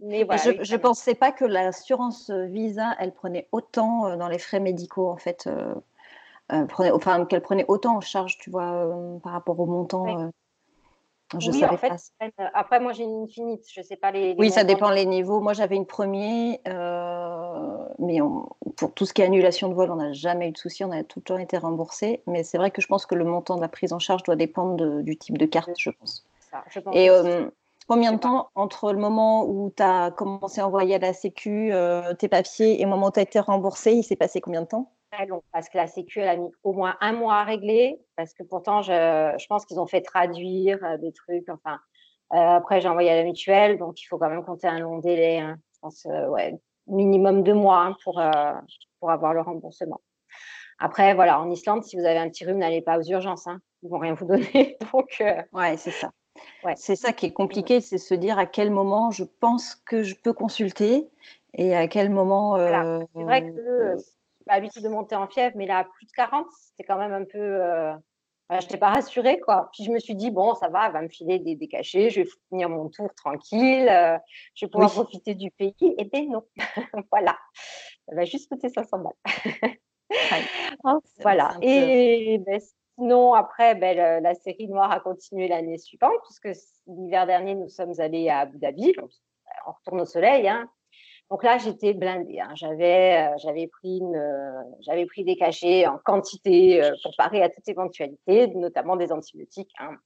je 0.00 0.72
ne 0.72 0.76
pensais 0.78 1.14
pas 1.14 1.32
que 1.32 1.44
l'assurance 1.44 2.30
Visa, 2.30 2.94
elle 2.98 3.12
prenait 3.12 3.48
autant 3.52 4.06
euh, 4.06 4.16
dans 4.16 4.28
les 4.28 4.38
frais 4.38 4.60
médicaux, 4.60 5.08
en 5.08 5.16
fait. 5.16 5.46
Euh, 5.46 5.74
prenait, 6.66 6.90
enfin, 6.90 7.24
qu'elle 7.26 7.42
prenait 7.42 7.64
autant 7.68 7.96
en 7.96 8.00
charge, 8.00 8.38
tu 8.38 8.50
vois, 8.50 8.90
par 9.22 9.32
rapport 9.32 9.58
au 9.60 9.66
montant. 9.66 10.30
Je 11.38 11.50
oui, 11.50 11.64
en 11.64 11.76
fait, 11.76 11.92
après, 12.52 12.80
moi, 12.80 12.92
j'ai 12.92 13.02
une 13.02 13.24
infinite. 13.24 13.64
Je 13.68 13.80
ne 13.80 13.84
sais 13.84 13.96
pas 13.96 14.10
les. 14.12 14.36
oui, 14.38 14.50
ça 14.50 14.62
dépend 14.62 14.90
les 14.90 15.04
niveaux. 15.04 15.40
Moi, 15.40 15.52
j'avais 15.52 15.76
une 15.76 15.86
première, 15.86 16.58
mais 17.98 18.20
pour 18.76 18.94
tout 18.94 19.04
ce 19.04 19.12
qui 19.12 19.22
est 19.22 19.24
annulation 19.24 19.68
de 19.68 19.74
vol, 19.74 19.90
on 19.90 19.96
n'a 19.96 20.12
jamais 20.12 20.48
eu 20.48 20.52
de 20.52 20.58
souci. 20.58 20.84
On 20.84 20.92
a 20.92 21.02
tout 21.02 21.18
le 21.18 21.24
temps 21.24 21.38
été 21.38 21.58
remboursé. 21.58 22.22
Mais 22.26 22.42
c'est 22.42 22.56
vrai 22.56 22.70
que 22.70 22.80
je 22.80 22.86
pense 22.86 23.04
que 23.04 23.14
le 23.14 23.24
montant 23.24 23.56
de 23.56 23.60
la 23.60 23.68
prise 23.68 23.92
en 23.92 23.98
charge 23.98 24.22
doit 24.22 24.36
dépendre 24.36 25.02
du 25.02 25.16
type 25.16 25.36
de 25.36 25.46
carte, 25.46 25.70
je 25.76 25.90
pense. 25.90 26.24
Et 26.92 27.10
euh, 27.10 27.48
combien 27.88 28.12
de 28.12 28.18
temps 28.18 28.50
entre 28.54 28.92
le 28.92 28.98
moment 28.98 29.46
où 29.46 29.72
tu 29.76 29.82
as 29.82 30.10
commencé 30.10 30.60
à 30.60 30.66
envoyer 30.66 30.96
à 30.96 30.98
la 30.98 31.12
Sécu 31.12 31.72
euh, 31.72 32.14
tes 32.14 32.28
papiers 32.28 32.80
et 32.80 32.84
le 32.84 32.90
moment 32.90 33.08
où 33.08 33.12
tu 33.12 33.20
as 33.20 33.22
été 33.22 33.40
remboursé 33.40 33.92
Il 33.92 34.02
s'est 34.02 34.16
passé 34.16 34.40
combien 34.40 34.62
de 34.62 34.66
temps? 34.66 34.92
Très 35.12 35.26
long, 35.26 35.42
parce 35.52 35.68
que 35.68 35.76
la 35.76 35.86
Sécu, 35.86 36.20
elle 36.20 36.28
a 36.28 36.36
mis 36.36 36.50
au 36.64 36.72
moins 36.72 36.96
un 37.00 37.12
mois 37.12 37.36
à 37.36 37.44
régler, 37.44 38.00
parce 38.16 38.34
que 38.34 38.42
pourtant, 38.42 38.82
je, 38.82 38.92
je 39.38 39.46
pense 39.46 39.64
qu'ils 39.64 39.78
ont 39.78 39.86
fait 39.86 40.00
traduire 40.00 40.98
des 40.98 41.12
trucs. 41.12 41.48
Enfin, 41.48 41.78
après, 42.30 42.80
j'ai 42.80 42.88
envoyé 42.88 43.10
à 43.10 43.16
la 43.16 43.22
mutuelle, 43.22 43.78
donc 43.78 44.00
il 44.00 44.06
faut 44.06 44.18
quand 44.18 44.28
même 44.28 44.44
compter 44.44 44.66
un 44.66 44.80
long 44.80 44.98
délai. 44.98 45.38
Hein. 45.38 45.56
Je 45.74 45.78
pense, 45.80 46.04
ouais, 46.30 46.58
minimum 46.88 47.44
deux 47.44 47.54
mois 47.54 47.80
hein, 47.80 47.96
pour, 48.02 48.20
pour 48.98 49.10
avoir 49.10 49.34
le 49.34 49.42
remboursement. 49.42 50.00
Après, 50.78 51.14
voilà, 51.14 51.40
en 51.40 51.48
Islande, 51.50 51.84
si 51.84 51.96
vous 51.96 52.04
avez 52.04 52.18
un 52.18 52.28
petit 52.28 52.44
rhume, 52.44 52.58
n'allez 52.58 52.82
pas 52.82 52.98
aux 52.98 53.02
urgences. 53.02 53.46
Hein. 53.46 53.60
Ils 53.82 53.90
vont 53.90 53.98
rien 53.98 54.14
vous 54.14 54.26
donner. 54.26 54.76
donc, 54.92 55.22
ouais, 55.52 55.76
c'est 55.76 55.92
ça. 55.92 56.10
C'est 56.76 56.96
ça 56.96 57.12
qui 57.12 57.26
est 57.26 57.32
compliqué, 57.32 57.80
c'est 57.80 57.98
se 57.98 58.14
dire 58.14 58.38
à 58.38 58.46
quel 58.46 58.70
moment 58.70 59.10
je 59.10 59.24
pense 59.24 59.74
que 59.74 60.02
je 60.02 60.14
peux 60.14 60.32
consulter 60.32 61.08
et 61.54 61.74
à 61.74 61.86
quel 61.88 62.10
moment. 62.10 62.56
Euh, 62.56 63.00
c'est 63.14 63.22
vrai 63.22 63.42
que 63.42 63.58
euh, 63.58 63.96
j'ai 63.96 64.04
l'habitude 64.46 64.82
de 64.82 64.88
monter 64.88 65.14
en 65.14 65.26
fièvre, 65.26 65.56
mais 65.56 65.66
là, 65.66 65.78
à 65.78 65.84
plus 65.84 66.06
de 66.06 66.12
40, 66.12 66.46
c'était 66.50 66.84
quand 66.84 66.98
même 66.98 67.12
un 67.12 67.24
peu. 67.24 67.38
Euh, 67.38 67.94
je 68.50 68.56
n'étais 68.56 68.76
pas 68.76 68.90
rassurée, 68.90 69.40
quoi. 69.40 69.70
Puis 69.72 69.84
je 69.84 69.90
me 69.90 69.98
suis 69.98 70.14
dit, 70.14 70.30
bon, 70.30 70.54
ça 70.54 70.68
va, 70.68 70.86
elle 70.86 70.92
va 70.92 71.02
me 71.02 71.08
filer 71.08 71.38
des, 71.38 71.56
des 71.56 71.66
cachets, 71.66 72.10
je 72.10 72.20
vais 72.20 72.28
finir 72.48 72.68
mon 72.68 72.88
tour 72.88 73.08
tranquille, 73.14 73.90
je 74.54 74.66
vais 74.66 74.70
pouvoir 74.70 74.92
profiter 74.92 75.34
du 75.34 75.50
pays. 75.50 75.74
Et 75.80 76.04
bien 76.04 76.26
non, 76.26 76.42
voilà. 77.10 77.36
Ça 78.06 78.14
va 78.14 78.24
juste 78.24 78.50
coûter 78.50 78.68
500 78.68 78.98
balles. 78.98 79.76
voilà. 81.20 81.56
Et 81.62 82.38
ben, 82.38 82.60
sinon, 82.96 83.34
après, 83.34 83.74
ben, 83.74 84.22
la 84.22 84.34
série 84.34 84.68
noire 84.68 84.90
a 84.92 85.00
continué 85.00 85.48
l'année 85.48 85.78
suivante, 85.78 86.18
puisque 86.24 86.58
l'hiver 86.86 87.26
dernier, 87.26 87.54
nous 87.54 87.68
sommes 87.68 87.98
allés 87.98 88.28
à 88.28 88.40
Abu 88.40 88.58
Dhabi. 88.58 88.94
On 89.66 89.72
retourne 89.72 90.00
au 90.00 90.04
soleil. 90.04 90.48
Hein. 90.48 90.68
Donc 91.30 91.42
là, 91.42 91.58
j'étais 91.58 91.94
blindée. 91.94 92.40
Hein. 92.40 92.52
J'avais, 92.54 93.28
euh, 93.28 93.36
j'avais 93.38 95.06
pris 95.06 95.24
des 95.24 95.36
cachets 95.36 95.86
en 95.86 95.98
quantité 95.98 96.82
euh, 96.82 96.92
pour 97.02 97.12
parer 97.16 97.42
à 97.42 97.48
toute 97.48 97.66
éventualité, 97.68 98.48
notamment 98.48 98.96
des 98.96 99.10
antibiotiques. 99.10 99.72
Hein. 99.78 99.96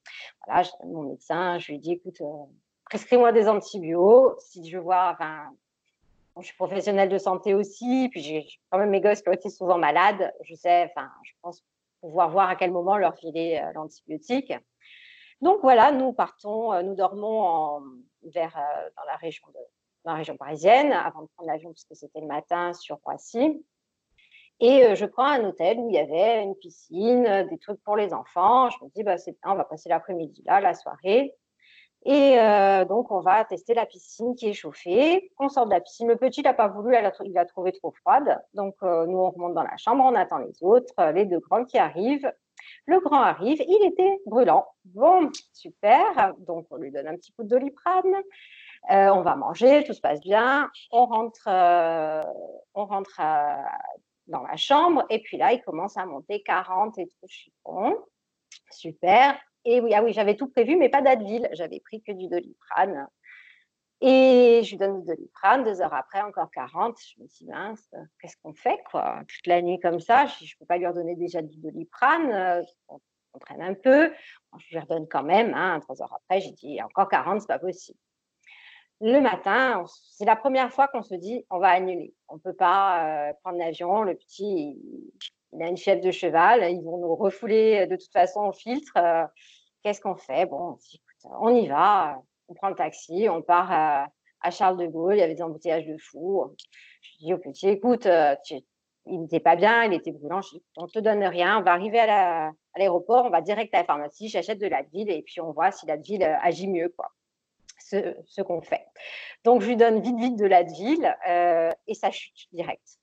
Voilà, 0.47 0.63
je 0.63 0.71
mon 0.87 1.03
médecin, 1.03 1.59
je 1.59 1.69
lui 1.69 1.75
ai 1.77 1.79
dit, 1.79 1.93
écoute, 1.93 2.21
euh, 2.21 2.45
prescris-moi 2.85 3.33
des 3.33 3.49
antibiotiques. 3.49 4.41
Si 4.41 4.71
je 4.71 4.79
vois, 4.79 5.11
enfin, 5.13 5.51
je 6.39 6.47
suis 6.47 6.57
professionnelle 6.57 7.09
de 7.09 7.19
santé 7.19 7.53
aussi, 7.53 8.09
puis 8.11 8.21
j'ai 8.21 8.47
quand 8.71 8.79
même 8.79 8.91
mes 8.91 9.01
gosses 9.01 9.23
qui 9.23 9.29
ont 9.29 9.33
été 9.33 9.51
souvent 9.51 9.77
malades. 9.77 10.33
Je 10.45 10.55
sais, 10.55 10.85
enfin, 10.85 11.11
je 11.25 11.33
pense 11.43 11.65
pouvoir 12.01 12.31
voir 12.31 12.49
à 12.49 12.57
quel 12.57 12.71
moment 12.71 12.97
leur 12.97 13.17
filer 13.17 13.63
l'antibiotique. 13.75 14.53
Donc 15.41 15.61
voilà, 15.63 15.93
nous 15.93 16.13
partons, 16.13 16.83
nous 16.83 16.95
dormons 16.95 17.83
vers 18.23 18.57
dans 18.97 19.05
la 19.05 19.17
région 19.17 19.47
dans 20.05 20.13
la 20.13 20.19
région 20.19 20.37
parisienne 20.37 20.93
avant 20.93 21.23
de 21.23 21.29
prendre 21.35 21.51
l'avion 21.51 21.71
puisque 21.73 21.95
c'était 21.95 22.21
le 22.21 22.27
matin 22.27 22.73
sur 22.73 22.99
Roissy. 23.05 23.65
Et 24.61 24.85
euh, 24.85 24.95
je 24.95 25.05
prends 25.07 25.27
un 25.27 25.45
hôtel 25.45 25.79
où 25.79 25.89
il 25.89 25.95
y 25.95 25.99
avait 25.99 26.43
une 26.43 26.57
piscine, 26.57 27.27
euh, 27.27 27.45
des 27.45 27.59
trucs 27.59 27.83
pour 27.85 27.97
les 27.97 28.13
enfants. 28.13 28.71
Je 28.71 28.85
me 28.85 28.91
dis, 28.91 29.05
bah, 29.05 29.15
on 29.45 29.55
va 29.55 29.65
passer 29.65 29.89
l'après-midi 29.89 30.43
là, 30.47 30.61
la 30.61 30.75
soirée. 30.75 31.35
Et 32.05 32.39
euh, 32.39 32.85
donc, 32.85 33.11
on 33.11 33.21
va 33.21 33.45
tester 33.45 33.75
la 33.75 33.85
piscine 33.85 34.35
qui 34.35 34.49
est 34.49 34.53
chauffée. 34.53 35.31
On 35.39 35.49
sort 35.49 35.67
de 35.67 35.71
la 35.71 35.81
piscine. 35.81 36.09
Le 36.09 36.17
petit 36.17 36.43
n'a 36.43 36.55
pas 36.55 36.69
voulu, 36.69 36.97
il 37.25 37.33
l'a 37.33 37.45
trouvé 37.45 37.73
trop 37.73 37.91
froide. 37.91 38.41
Donc, 38.55 38.77
nous, 38.83 39.19
on 39.19 39.31
remonte 39.31 39.55
dans 39.55 39.63
la 39.63 39.77
chambre, 39.77 40.05
on 40.05 40.15
attend 40.15 40.39
les 40.39 40.63
autres, 40.63 41.13
les 41.13 41.27
deux 41.27 41.41
grands 41.41 41.65
qui 41.65 41.79
arrivent. 41.79 42.33
Le 42.87 43.01
grand 43.01 43.21
arrive, 43.21 43.63
il 43.67 43.87
était 43.87 44.19
brûlant. 44.27 44.67
Bon, 44.85 45.31
super. 45.53 46.35
Donc, 46.39 46.67
on 46.71 46.77
lui 46.77 46.91
donne 46.91 47.09
un 47.09 47.17
petit 47.17 47.33
coup 47.33 47.43
de 47.43 47.49
doliprane. 47.49 48.15
Euh, 48.91 49.09
on 49.11 49.23
va 49.23 49.37
manger, 49.37 49.85
tout 49.85 49.93
se 49.93 50.01
passe 50.01 50.21
bien. 50.21 50.71
On 50.91 51.07
rentre, 51.07 51.47
euh, 51.49 52.23
on 52.75 52.87
rentre 52.87 53.21
euh, 53.21 53.63
dans 54.29 54.43
la 54.43 54.57
chambre 54.57 55.05
et 55.11 55.21
puis 55.21 55.37
là, 55.37 55.53
il 55.53 55.61
commence 55.63 55.97
à 55.97 56.07
monter 56.07 56.43
40 56.43 56.99
et 56.99 57.07
tout 57.07 57.27
chiffon. 57.27 57.97
Super. 58.71 59.39
Et 59.65 59.81
oui, 59.81 59.95
ah 59.95 60.03
oui, 60.03 60.13
j'avais 60.13 60.37
tout 60.37 60.49
prévu, 60.49 60.77
mais 60.77 60.89
pas 60.89 61.03
d'Advil. 61.03 61.49
J'avais 61.53 61.81
pris 61.81 62.03
que 62.03 62.13
du 62.13 62.29
Doliprane. 62.29 63.09
Et 64.01 64.61
je 64.65 64.71
lui 64.71 64.77
donne 64.79 65.01
du 65.01 65.07
Doliprane. 65.07 65.65
Deux 65.65 65.81
heures 65.81 65.95
après, 65.95 66.21
encore 66.21 66.51
40. 66.51 66.97
Je 67.01 67.23
me 67.23 67.27
dis, 67.27 67.47
mince, 67.47 67.91
qu'est-ce 68.21 68.37
qu'on 68.43 68.55
fait, 68.55 68.81
quoi? 68.91 69.23
Toute 69.29 69.47
la 69.47 69.61
nuit 69.63 69.79
comme 69.81 70.01
ça, 70.01 70.27
je 70.27 70.45
ne 70.45 70.59
peux 70.59 70.67
pas 70.67 70.79
lui 70.79 70.87
redonner 70.87 71.17
déjà 71.17 71.43
du 71.43 71.57
Doliprane. 71.59 72.65
On, 72.89 73.01
on 73.35 73.39
traîne 73.39 73.63
un 73.63 73.75
peu. 73.75 74.13
je 74.59 74.71
lui 74.71 74.79
redonne 74.79 75.09
quand 75.09 75.25
même. 75.25 75.53
Hein, 75.55 75.81
trois 75.81 76.01
heures 76.03 76.15
après, 76.15 76.41
j'ai 76.41 76.53
dit, 76.53 76.81
encore 76.83 77.09
40, 77.09 77.41
c'est 77.41 77.49
pas 77.49 77.59
possible 77.59 77.99
le 79.01 79.21
matin, 79.21 79.85
c'est 80.11 80.25
la 80.25 80.37
première 80.37 80.73
fois 80.73 80.89
qu'on 80.89 81.03
se 81.03 81.15
dit 81.15 81.45
on 81.51 81.59
va 81.59 81.69
annuler. 81.69 82.15
On 82.29 82.35
ne 82.35 82.41
peut 82.41 82.53
pas 82.53 83.29
euh, 83.29 83.33
prendre 83.43 83.59
l'avion. 83.59 84.03
Le 84.03 84.15
petit, 84.15 84.77
il, 85.53 85.63
a 85.63 85.69
une 85.69 85.77
chef 85.77 86.01
de 86.01 86.11
cheval. 86.11 86.71
Ils 86.71 86.83
vont 86.83 86.99
nous 86.99 87.15
refouler 87.15 87.87
de 87.87 87.97
toute 87.97 88.13
façon 88.13 88.41
au 88.41 88.53
filtre. 88.53 88.93
Euh, 88.97 89.25
qu'est-ce 89.83 90.01
qu'on 90.01 90.17
fait? 90.17 90.47
Bon, 90.47 90.79
on 91.41 91.55
y 91.55 91.67
va. 91.69 92.21
On 92.49 92.55
prend 92.55 92.69
le 92.69 92.75
taxi. 92.75 93.29
On 93.31 93.43
part 93.43 93.71
à, 93.71 94.51
Charles 94.51 94.79
de 94.79 94.87
Gaulle. 94.87 95.17
Il 95.17 95.21
y 95.21 95.23
avait 95.23 95.35
des 95.35 95.43
embouteillages 95.43 95.87
de 95.87 95.97
fou. 95.99 96.45
Je 97.03 97.27
dis 97.27 97.35
au 97.35 97.39
petit 97.39 97.69
écoute, 97.69 98.07
euh, 98.07 98.35
il 99.07 99.21
n'était 99.23 99.41
pas 99.41 99.57
bien, 99.57 99.85
il 99.85 99.95
était 99.95 100.13
brûlant. 100.13 100.43
Je 100.43 100.51
dis, 100.51 100.63
on 100.77 100.85
ne 100.85 100.89
te 100.89 100.99
donne 100.99 101.25
rien. 101.25 101.59
On 101.59 101.63
va 101.63 101.73
arriver 101.73 101.99
à 102.01 102.53
l'aéroport. 102.77 103.25
on 103.27 103.31
va 103.31 103.41
direct 103.41 103.75
à 103.75 103.79
la 103.79 103.85
pharmacie. 103.85 104.29
J'achète 104.29 104.59
de 104.59 104.69
la 104.69 104.83
ville 104.83 105.11
et 105.11 105.23
puis 105.23 105.41
on 105.41 105.53
voit 105.53 105.71
si 105.71 105.87
la 105.87 105.97
ville 105.97 106.23
agit 106.23 106.69
mieux. 106.69 106.89
quoi 106.97 107.11
ce, 107.89 108.43
qu'on 108.43 108.61
fait. 108.61 108.87
Donc, 109.45 109.63
je 109.63 109.69
lui 109.69 109.77
donne 109.77 110.01
vite, 110.01 110.19
vite 110.19 110.37
de 110.37 110.47
l'Advil 110.47 111.17
euh, 111.29 111.71
et 111.87 111.95
ça 111.95 112.11
chute 112.11 112.49
direct. 112.53 112.99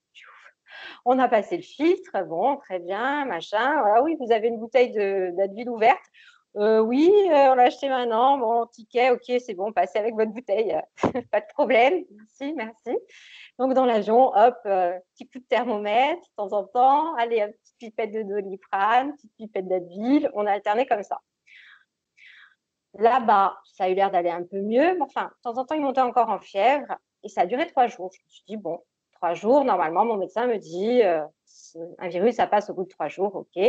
On 1.05 1.19
a 1.19 1.27
passé 1.27 1.57
le 1.57 1.63
filtre, 1.63 2.23
bon, 2.25 2.57
très 2.57 2.79
bien, 2.79 3.25
machin. 3.25 3.81
Voilà, 3.81 4.03
oui, 4.03 4.15
vous 4.19 4.31
avez 4.31 4.47
une 4.47 4.59
bouteille 4.59 4.91
d'Advil 4.91 5.69
ouverte. 5.69 6.03
Euh, 6.57 6.79
oui, 6.79 7.11
euh, 7.31 7.51
on 7.51 7.55
l'a 7.55 7.63
acheté 7.63 7.89
maintenant. 7.89 8.37
Bon, 8.37 8.65
ticket, 8.67 9.11
ok, 9.11 9.23
c'est 9.39 9.53
bon, 9.55 9.73
passez 9.73 9.99
avec 9.99 10.15
votre 10.15 10.31
bouteille. 10.31 10.79
Pas 11.31 11.41
de 11.41 11.47
problème. 11.53 12.05
Merci, 12.11 12.53
merci. 12.53 12.97
Donc, 13.59 13.73
dans 13.73 13.85
l'avion, 13.85 14.31
hop, 14.33 14.55
petit 14.63 15.27
coup 15.27 15.39
de 15.39 15.45
thermomètre 15.49 16.21
de 16.21 16.35
temps 16.37 16.53
en 16.53 16.63
temps. 16.63 17.13
Allez, 17.15 17.41
une 17.41 17.51
petite 17.51 17.77
pipette 17.77 18.11
de 18.13 18.23
doliprane, 18.23 19.13
petite 19.15 19.35
pipette 19.35 19.67
d'Advil. 19.67 20.29
On 20.33 20.45
a 20.45 20.53
alterné 20.53 20.85
comme 20.85 21.03
ça. 21.03 21.19
Là-bas, 22.97 23.57
ça 23.65 23.85
a 23.85 23.89
eu 23.89 23.93
l'air 23.93 24.09
d'aller 24.09 24.29
un 24.29 24.43
peu 24.43 24.61
mieux. 24.61 24.95
Mais 24.95 25.01
enfin, 25.01 25.25
de 25.25 25.41
temps 25.43 25.57
en 25.59 25.65
temps, 25.65 25.75
il 25.75 25.81
montait 25.81 26.01
encore 26.01 26.29
en 26.29 26.39
fièvre. 26.39 26.97
Et 27.23 27.27
ça 27.29 27.41
a 27.41 27.45
duré 27.45 27.67
trois 27.67 27.87
jours. 27.87 28.11
Je 28.13 28.23
me 28.23 28.29
suis 28.29 28.43
dit, 28.47 28.57
bon, 28.57 28.81
trois 29.15 29.33
jours, 29.33 29.63
normalement, 29.63 30.05
mon 30.05 30.17
médecin 30.17 30.47
me 30.47 30.57
dit, 30.57 31.01
euh, 31.03 31.25
un 31.99 32.07
virus, 32.07 32.35
ça 32.35 32.47
passe 32.47 32.69
au 32.69 32.73
bout 32.73 32.83
de 32.83 32.89
trois 32.89 33.07
jours, 33.07 33.35
OK. 33.35 33.63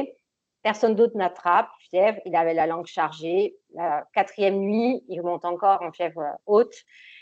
Personne 0.62 0.94
d'autre 0.94 1.16
n'attrape, 1.16 1.68
fièvre. 1.90 2.18
Il 2.24 2.34
avait 2.34 2.54
la 2.54 2.66
langue 2.66 2.86
chargée. 2.86 3.56
La 3.74 4.06
quatrième 4.12 4.56
nuit, 4.56 5.04
il 5.08 5.22
monte 5.22 5.44
encore 5.44 5.80
en 5.82 5.92
fièvre 5.92 6.22
haute. 6.46 6.74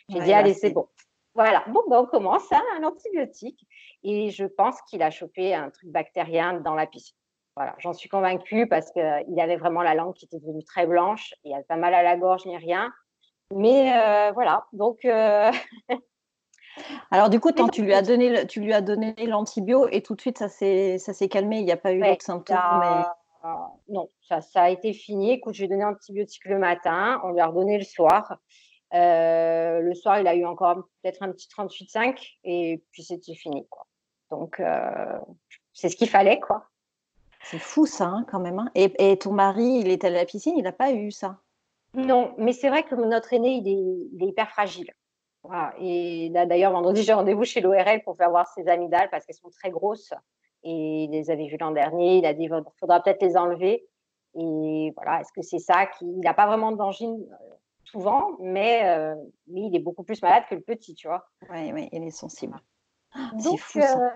J'ai 0.08 0.20
dit, 0.20 0.32
allez, 0.32 0.54
c'est 0.54 0.70
bon. 0.70 0.88
Voilà, 1.34 1.64
bon, 1.66 1.82
ben, 1.90 1.98
on 1.98 2.06
commence, 2.06 2.50
hein, 2.52 2.62
un 2.78 2.84
antibiotique. 2.84 3.66
Et 4.02 4.30
je 4.30 4.44
pense 4.46 4.80
qu'il 4.82 5.02
a 5.02 5.10
chopé 5.10 5.54
un 5.54 5.68
truc 5.70 5.90
bactérien 5.90 6.54
dans 6.60 6.74
la 6.74 6.86
piscine. 6.86 7.16
Voilà, 7.56 7.74
j'en 7.78 7.92
suis 7.92 8.08
convaincue 8.08 8.66
parce 8.66 8.90
qu'il 8.92 9.38
avait 9.38 9.56
vraiment 9.56 9.82
la 9.82 9.94
langue 9.94 10.14
qui 10.14 10.24
était 10.24 10.38
devenue 10.38 10.64
très 10.64 10.86
blanche. 10.86 11.34
Il 11.44 11.52
avait 11.52 11.64
pas 11.64 11.76
mal 11.76 11.94
à 11.94 12.02
la 12.02 12.16
gorge 12.16 12.46
ni 12.46 12.56
rien. 12.56 12.92
Mais 13.50 13.92
euh, 13.96 14.32
voilà, 14.32 14.66
donc. 14.72 15.04
Euh, 15.04 15.52
Alors 17.10 17.30
du 17.30 17.40
coup, 17.40 17.50
tu 17.52 17.82
lui 17.82 17.94
as 17.94 18.02
donné, 18.02 18.46
tu 18.46 18.60
lui 18.60 18.72
as 18.72 18.80
donné 18.80 19.14
l'antibio 19.26 19.88
et 19.88 20.02
tout 20.02 20.14
de 20.14 20.20
suite 20.20 20.38
ça 20.38 20.48
s'est, 20.48 20.98
ça 20.98 21.12
s'est 21.12 21.28
calmé. 21.28 21.58
Il 21.58 21.64
n'y 21.64 21.72
a 21.72 21.76
pas 21.76 21.92
eu 21.92 22.00
d'autres 22.00 22.24
symptômes. 22.24 22.58
Non, 23.88 24.08
ça, 24.22 24.40
ça 24.40 24.62
a 24.62 24.70
été 24.70 24.92
fini. 24.92 25.32
Écoute, 25.32 25.54
j'ai 25.54 25.68
donné 25.68 25.84
antibiotique 25.84 26.46
le 26.46 26.58
matin. 26.58 27.20
On 27.24 27.32
lui 27.32 27.40
a 27.40 27.46
redonné 27.46 27.76
le 27.76 27.84
soir. 27.84 28.38
Euh, 28.94 29.80
le 29.80 29.94
soir, 29.94 30.18
il 30.18 30.26
a 30.26 30.34
eu 30.34 30.46
encore 30.46 30.76
peut-être 31.02 31.22
un 31.22 31.30
petit 31.30 31.48
38,5 31.48 32.16
et 32.44 32.82
puis 32.90 33.02
c'était 33.02 33.34
fini. 33.34 33.66
Quoi. 33.68 33.86
Donc, 34.30 34.62
c'est 35.74 35.90
ce 35.90 35.96
qu'il 35.96 36.08
fallait, 36.08 36.40
quoi. 36.40 36.70
C'est 37.44 37.58
fou 37.58 37.84
ça, 37.84 38.06
hein, 38.06 38.24
quand 38.28 38.40
même. 38.40 38.58
Hein. 38.58 38.70
Et, 38.74 39.18
ton 39.18 39.32
mari, 39.32 39.80
il 39.80 39.90
est 39.90 40.04
à 40.04 40.10
la 40.10 40.24
piscine, 40.24 40.54
il 40.56 40.62
n'a 40.62 40.72
pas 40.72 40.92
eu 40.92 41.10
ça? 41.10 41.38
Non, 41.92 42.34
mais 42.38 42.52
c'est 42.52 42.70
vrai 42.70 42.82
que 42.84 42.94
notre 42.94 43.32
aîné, 43.34 43.60
il 43.62 43.68
est, 43.68 44.26
hyper 44.26 44.48
fragile. 44.50 44.90
Et 45.78 46.30
là, 46.30 46.46
d'ailleurs, 46.46 46.72
vendredi, 46.72 47.02
j'ai 47.02 47.12
rendez-vous 47.12 47.44
chez 47.44 47.60
l'ORL 47.60 48.02
pour 48.02 48.16
faire 48.16 48.30
voir 48.30 48.46
ses 48.48 48.66
amygdales 48.68 49.10
parce 49.10 49.26
qu'elles 49.26 49.36
sont 49.36 49.50
très 49.50 49.70
grosses. 49.70 50.12
Et 50.62 51.04
il 51.04 51.10
les 51.10 51.30
avait 51.30 51.46
vues 51.46 51.58
l'an 51.58 51.72
dernier. 51.72 52.18
Il 52.18 52.26
a 52.26 52.32
dit 52.32 52.44
il 52.44 52.62
faudra 52.78 53.02
peut-être 53.02 53.22
les 53.22 53.36
enlever. 53.36 53.86
Et 54.36 54.92
voilà, 54.96 55.20
est-ce 55.20 55.32
que 55.32 55.42
c'est 55.42 55.58
ça 55.58 55.88
Il 56.00 56.20
n'a 56.20 56.34
pas 56.34 56.46
vraiment 56.46 56.72
d'angine 56.72 57.24
euh, 57.30 57.54
souvent, 57.84 58.36
mais, 58.40 58.84
euh, 58.84 59.14
mais, 59.46 59.62
il 59.62 59.76
est 59.76 59.80
beaucoup 59.80 60.02
plus 60.02 60.20
malade 60.22 60.44
que 60.48 60.56
le 60.56 60.60
petit, 60.60 60.94
tu 60.94 61.06
vois. 61.06 61.24
Oui, 61.50 61.72
oui, 61.72 61.88
il 61.92 62.02
est 62.02 62.10
sensible. 62.10 62.58
c'est 63.38 63.56
fou 63.56 63.80
ça. 63.80 63.98
Euh, 63.98 64.10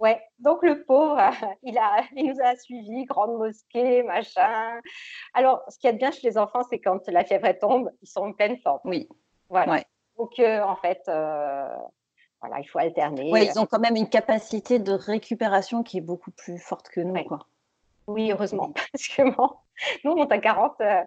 Ouais, 0.00 0.18
donc 0.38 0.62
le 0.62 0.82
pauvre, 0.84 1.20
il, 1.62 1.76
a, 1.76 2.02
il 2.16 2.32
nous 2.32 2.40
a 2.42 2.56
suivis, 2.56 3.04
grande 3.04 3.36
mosquée, 3.36 4.02
machin. 4.02 4.80
Alors, 5.34 5.62
ce 5.68 5.78
qu'il 5.78 5.88
y 5.88 5.90
a 5.90 5.92
de 5.92 5.98
bien 5.98 6.10
chez 6.10 6.26
les 6.26 6.38
enfants, 6.38 6.62
c'est 6.70 6.80
quand 6.80 7.06
la 7.08 7.22
fièvre 7.22 7.52
tombe, 7.58 7.90
ils 8.00 8.08
sont 8.08 8.22
en 8.22 8.32
pleine 8.32 8.56
forme. 8.56 8.80
Oui. 8.84 9.08
Voilà. 9.50 9.82
Euh, 10.38 10.62
en 10.62 10.76
fait, 10.76 11.02
euh, 11.08 11.68
voilà, 12.40 12.60
il 12.60 12.64
faut 12.64 12.78
alterner. 12.78 13.30
Oui, 13.32 13.48
ils 13.52 13.58
ont 13.58 13.66
quand 13.66 13.78
même 13.78 13.96
une 13.96 14.08
capacité 14.08 14.78
de 14.78 14.92
récupération 14.92 15.82
qui 15.82 15.98
est 15.98 16.02
beaucoup 16.02 16.30
plus 16.30 16.58
forte 16.58 16.88
que 16.88 17.00
nous, 17.00 17.22
quoi. 17.24 17.46
Oui, 18.06 18.32
heureusement, 18.32 18.72
parce 18.92 19.06
que 19.08 19.22
bon, 19.36 19.50
nous, 20.04 20.12
on 20.12 20.16
monte 20.16 20.32
à 20.32 20.38
40. 20.38 20.80
Euh, 20.80 21.02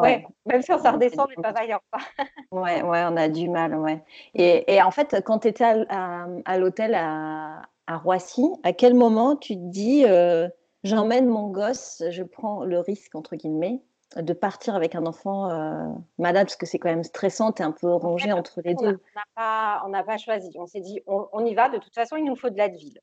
ouais. 0.00 0.26
même 0.46 0.62
si 0.62 0.72
on 0.72 0.78
s'en 0.78 0.92
redescend, 0.92 1.28
on 1.28 1.30
n'est 1.30 1.42
pas 1.42 1.52
vaillant. 1.52 1.80
ouais, 2.50 2.82
ouais, 2.82 3.04
on 3.06 3.16
a 3.16 3.28
du 3.28 3.48
mal, 3.48 3.76
ouais. 3.76 4.02
Et, 4.34 4.74
et 4.74 4.82
en 4.82 4.90
fait, 4.90 5.22
quand 5.24 5.40
tu 5.40 5.48
étais 5.48 5.86
à, 5.88 6.26
à 6.44 6.58
l'hôtel 6.58 6.94
à, 6.94 7.62
à 7.86 7.96
Roissy, 7.96 8.48
à 8.64 8.72
quel 8.72 8.94
moment 8.94 9.36
tu 9.36 9.54
te 9.54 9.70
dis 9.70 10.04
euh, 10.06 10.48
j'emmène 10.82 11.26
mon 11.26 11.48
gosse, 11.48 12.02
je 12.10 12.22
prends 12.22 12.64
le 12.64 12.80
risque, 12.80 13.14
entre 13.14 13.36
guillemets, 13.36 13.82
de 14.16 14.32
partir 14.32 14.74
avec 14.74 14.94
un 14.94 15.06
enfant 15.06 15.50
euh, 15.50 15.88
malade, 16.18 16.46
parce 16.46 16.56
que 16.56 16.66
c'est 16.66 16.78
quand 16.78 16.90
même 16.90 17.04
stressant, 17.04 17.52
es 17.54 17.62
un 17.62 17.72
peu 17.72 17.92
rongé 17.92 18.32
entre 18.32 18.60
les 18.62 18.74
deux. 18.74 19.00
On 19.36 19.88
n'a 19.88 20.02
pas, 20.04 20.18
choisi, 20.18 20.50
on 20.58 20.66
s'est 20.66 20.80
dit 20.80 21.00
on, 21.06 21.44
y 21.44 21.54
va, 21.54 21.68
de 21.68 21.78
toute 21.78 21.94
façon, 21.94 22.16
il 22.16 22.24
nous 22.24 22.36
faut 22.36 22.50
de 22.50 22.58
la 22.58 22.68
ville. 22.68 23.00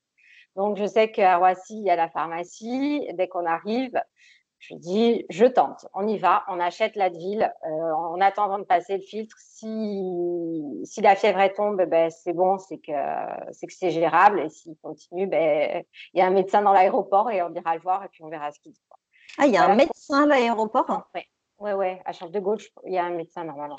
Donc 0.56 0.78
je 0.78 0.86
sais 0.86 1.12
qu'à 1.12 1.38
Roissy, 1.38 1.78
il 1.78 1.86
y 1.86 1.90
a 1.90 1.96
la 1.96 2.10
pharmacie, 2.10 3.08
dès 3.14 3.28
qu'on 3.28 3.46
arrive, 3.46 4.00
je 4.60 4.76
dis, 4.76 5.26
je 5.30 5.46
tente, 5.46 5.88
on 5.94 6.06
y 6.06 6.18
va, 6.18 6.44
on 6.50 6.60
achète 6.60 6.98
l'Advil 6.98 7.50
euh, 7.66 7.70
en 7.70 8.20
attendant 8.20 8.60
de 8.60 8.66
passer 8.66 8.98
le 8.98 9.04
filtre. 9.04 9.38
Si, 9.40 10.82
si 10.84 11.02
la 11.02 11.16
fièvre 11.16 11.40
est 11.40 11.54
tombe, 11.54 11.82
ben, 11.86 12.10
c'est 12.10 12.34
bon, 12.34 12.58
c'est 12.58 12.78
que 12.78 12.92
c'est 13.52 13.68
que 13.68 13.74
c'est 13.74 13.92
gérable. 13.92 14.42
Et 14.42 14.50
s'il 14.50 14.76
continue, 14.82 15.28
ben, 15.28 15.84
il 16.14 16.20
y 16.20 16.22
a 16.22 16.26
un 16.26 16.32
médecin 16.32 16.62
dans 16.62 16.74
l'aéroport 16.74 17.32
et 17.32 17.42
on 17.42 17.54
ira 17.54 17.76
le 17.76 17.82
voir 17.82 18.04
et 18.04 18.10
puis 18.10 18.22
on 18.24 18.30
verra 18.30 18.52
ce 18.52 18.60
qu'il 18.60 18.74
dit. 18.74 18.82
Ah, 19.40 19.48
il 19.48 19.54
y 19.54 19.58
a 19.58 19.66
un 19.70 19.76
médecin 19.76 20.24
à 20.24 20.26
l'aéroport 20.28 21.10
Oui, 21.16 21.22
ouais, 21.60 21.74
ouais. 21.74 22.02
à 22.06 22.12
Charles 22.12 22.32
de 22.32 22.40
Gaulle, 22.40 22.60
il 22.86 22.94
y 22.94 22.98
a 22.98 23.06
un 23.06 23.12
médecin 23.12 23.44
normalement. 23.44 23.78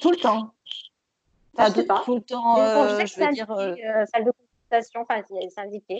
Tout 0.00 0.10
le 0.10 0.16
temps 0.18 0.54
pas. 1.54 2.02
Tout 2.04 2.14
le 2.16 2.22
temps, 2.22 2.58
euh, 2.58 3.04
je, 3.04 3.20
veux 3.20 3.32
dire. 3.32 3.50
Euh, 3.50 4.04
salle 4.12 4.24
de 4.24 4.32
consultation, 4.32 5.02
enfin, 5.02 5.22
c'est 5.28 5.60
indiqué. 5.60 5.98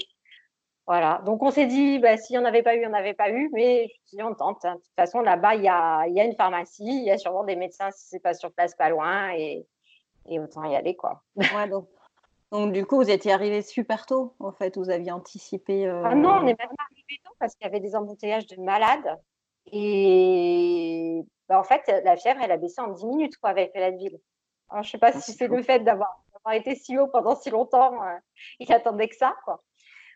Voilà. 0.86 1.22
Donc, 1.24 1.42
on 1.42 1.50
s'est 1.50 1.66
dit, 1.66 1.98
bah, 1.98 2.16
s'il 2.16 2.36
n'y 2.36 2.42
en 2.42 2.46
avait 2.46 2.62
pas 2.62 2.74
eu, 2.74 2.78
il 2.78 2.80
n'y 2.80 2.86
en 2.86 2.94
avait 2.94 3.14
pas 3.14 3.30
eu, 3.30 3.50
mais 3.52 3.90
si 4.06 4.22
on 4.22 4.34
tente. 4.34 4.64
Hein. 4.64 4.76
De 4.76 4.80
toute 4.80 4.94
façon, 4.96 5.20
là-bas, 5.20 5.54
il 5.54 5.62
y 5.62 5.68
a, 5.68 6.06
y 6.08 6.20
a, 6.20 6.24
une 6.24 6.34
pharmacie, 6.34 6.84
il 6.84 7.04
y 7.04 7.10
a 7.10 7.18
sûrement 7.18 7.44
des 7.44 7.56
médecins 7.56 7.90
si 7.92 8.08
ce 8.08 8.16
n'est 8.16 8.20
pas 8.20 8.34
sur 8.34 8.52
place, 8.52 8.74
pas 8.74 8.88
loin, 8.88 9.30
et, 9.32 9.66
et 10.26 10.40
autant 10.40 10.64
y 10.64 10.74
aller, 10.74 10.96
quoi. 10.96 11.22
Ouais, 11.36 11.68
donc, 11.68 11.88
donc, 12.50 12.72
du 12.72 12.84
coup, 12.84 12.96
vous 12.96 13.10
étiez 13.10 13.32
arrivé 13.32 13.62
super 13.62 14.06
tôt, 14.06 14.34
en 14.40 14.52
fait, 14.52 14.76
vous 14.76 14.90
aviez 14.90 15.12
anticipé. 15.12 15.86
Euh, 15.86 16.02
ah 16.04 16.14
non, 16.14 16.38
on 16.38 16.42
n'est 16.42 16.46
même 16.46 16.56
pas 16.56 16.84
arrivé 16.90 16.99
parce 17.38 17.54
qu'il 17.54 17.66
y 17.66 17.68
avait 17.68 17.80
des 17.80 17.96
embouteillages 17.96 18.46
de 18.46 18.60
malades. 18.60 19.18
Et 19.72 21.22
bah, 21.48 21.60
en 21.60 21.64
fait, 21.64 21.82
la 22.04 22.16
fièvre, 22.16 22.40
elle 22.42 22.52
a 22.52 22.56
baissé 22.56 22.80
en 22.80 22.88
10 22.88 23.06
minutes, 23.06 23.36
quoi, 23.38 23.50
avec 23.50 23.72
la 23.74 23.90
ville. 23.90 24.18
Alors, 24.68 24.82
je 24.82 24.88
ne 24.88 24.92
sais 24.92 24.98
pas 24.98 25.10
ah, 25.14 25.20
si 25.20 25.32
c'est 25.32 25.48
le 25.48 25.62
fait 25.62 25.80
d'avoir 25.80 26.22
été 26.52 26.74
si 26.74 26.96
haut 26.98 27.08
pendant 27.08 27.36
si 27.36 27.50
longtemps, 27.50 28.00
il 28.58 28.72
attendait 28.72 29.08
que 29.08 29.16
ça, 29.16 29.34
quoi. 29.44 29.62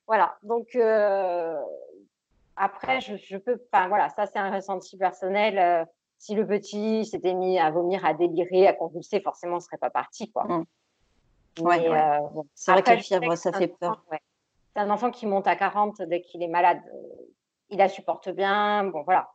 Voilà, 0.06 0.36
donc 0.42 0.68
euh, 0.76 1.58
après, 2.56 3.00
je, 3.00 3.36
peux, 3.38 3.58
enfin 3.72 3.88
voilà, 3.88 4.10
ça 4.10 4.26
c'est 4.26 4.38
un 4.38 4.54
ressenti 4.54 4.98
personnel. 4.98 5.58
Euh, 5.58 5.84
si 6.18 6.34
le 6.34 6.46
petit 6.46 7.04
s'était 7.04 7.34
mis 7.34 7.58
à 7.58 7.70
vomir, 7.70 8.04
à 8.04 8.14
délirer, 8.14 8.66
à 8.66 8.72
convulser, 8.72 9.20
forcément, 9.20 9.54
on 9.54 9.56
ne 9.56 9.62
serait 9.62 9.78
pas 9.78 9.90
parti, 9.90 10.30
quoi. 10.30 10.44
Mmh. 10.44 10.64
Euh, 11.60 12.18
c'est 12.54 12.72
vrai 12.72 12.82
que 12.82 12.90
la 12.90 12.96
fièvre, 12.98 13.36
ça 13.36 13.52
fait 13.52 13.68
peur. 13.68 14.04
C'est 14.74 14.82
un 14.82 14.90
enfant 14.90 15.10
qui 15.10 15.26
monte 15.26 15.46
à 15.46 15.56
40 15.56 16.02
dès 16.02 16.20
qu'il 16.20 16.42
est 16.42 16.48
malade. 16.48 16.80
il 17.70 17.78
la 17.78 17.88
supporte 17.88 18.28
bien. 18.28 18.84
Bon, 18.84 19.02
voilà. 19.02 19.30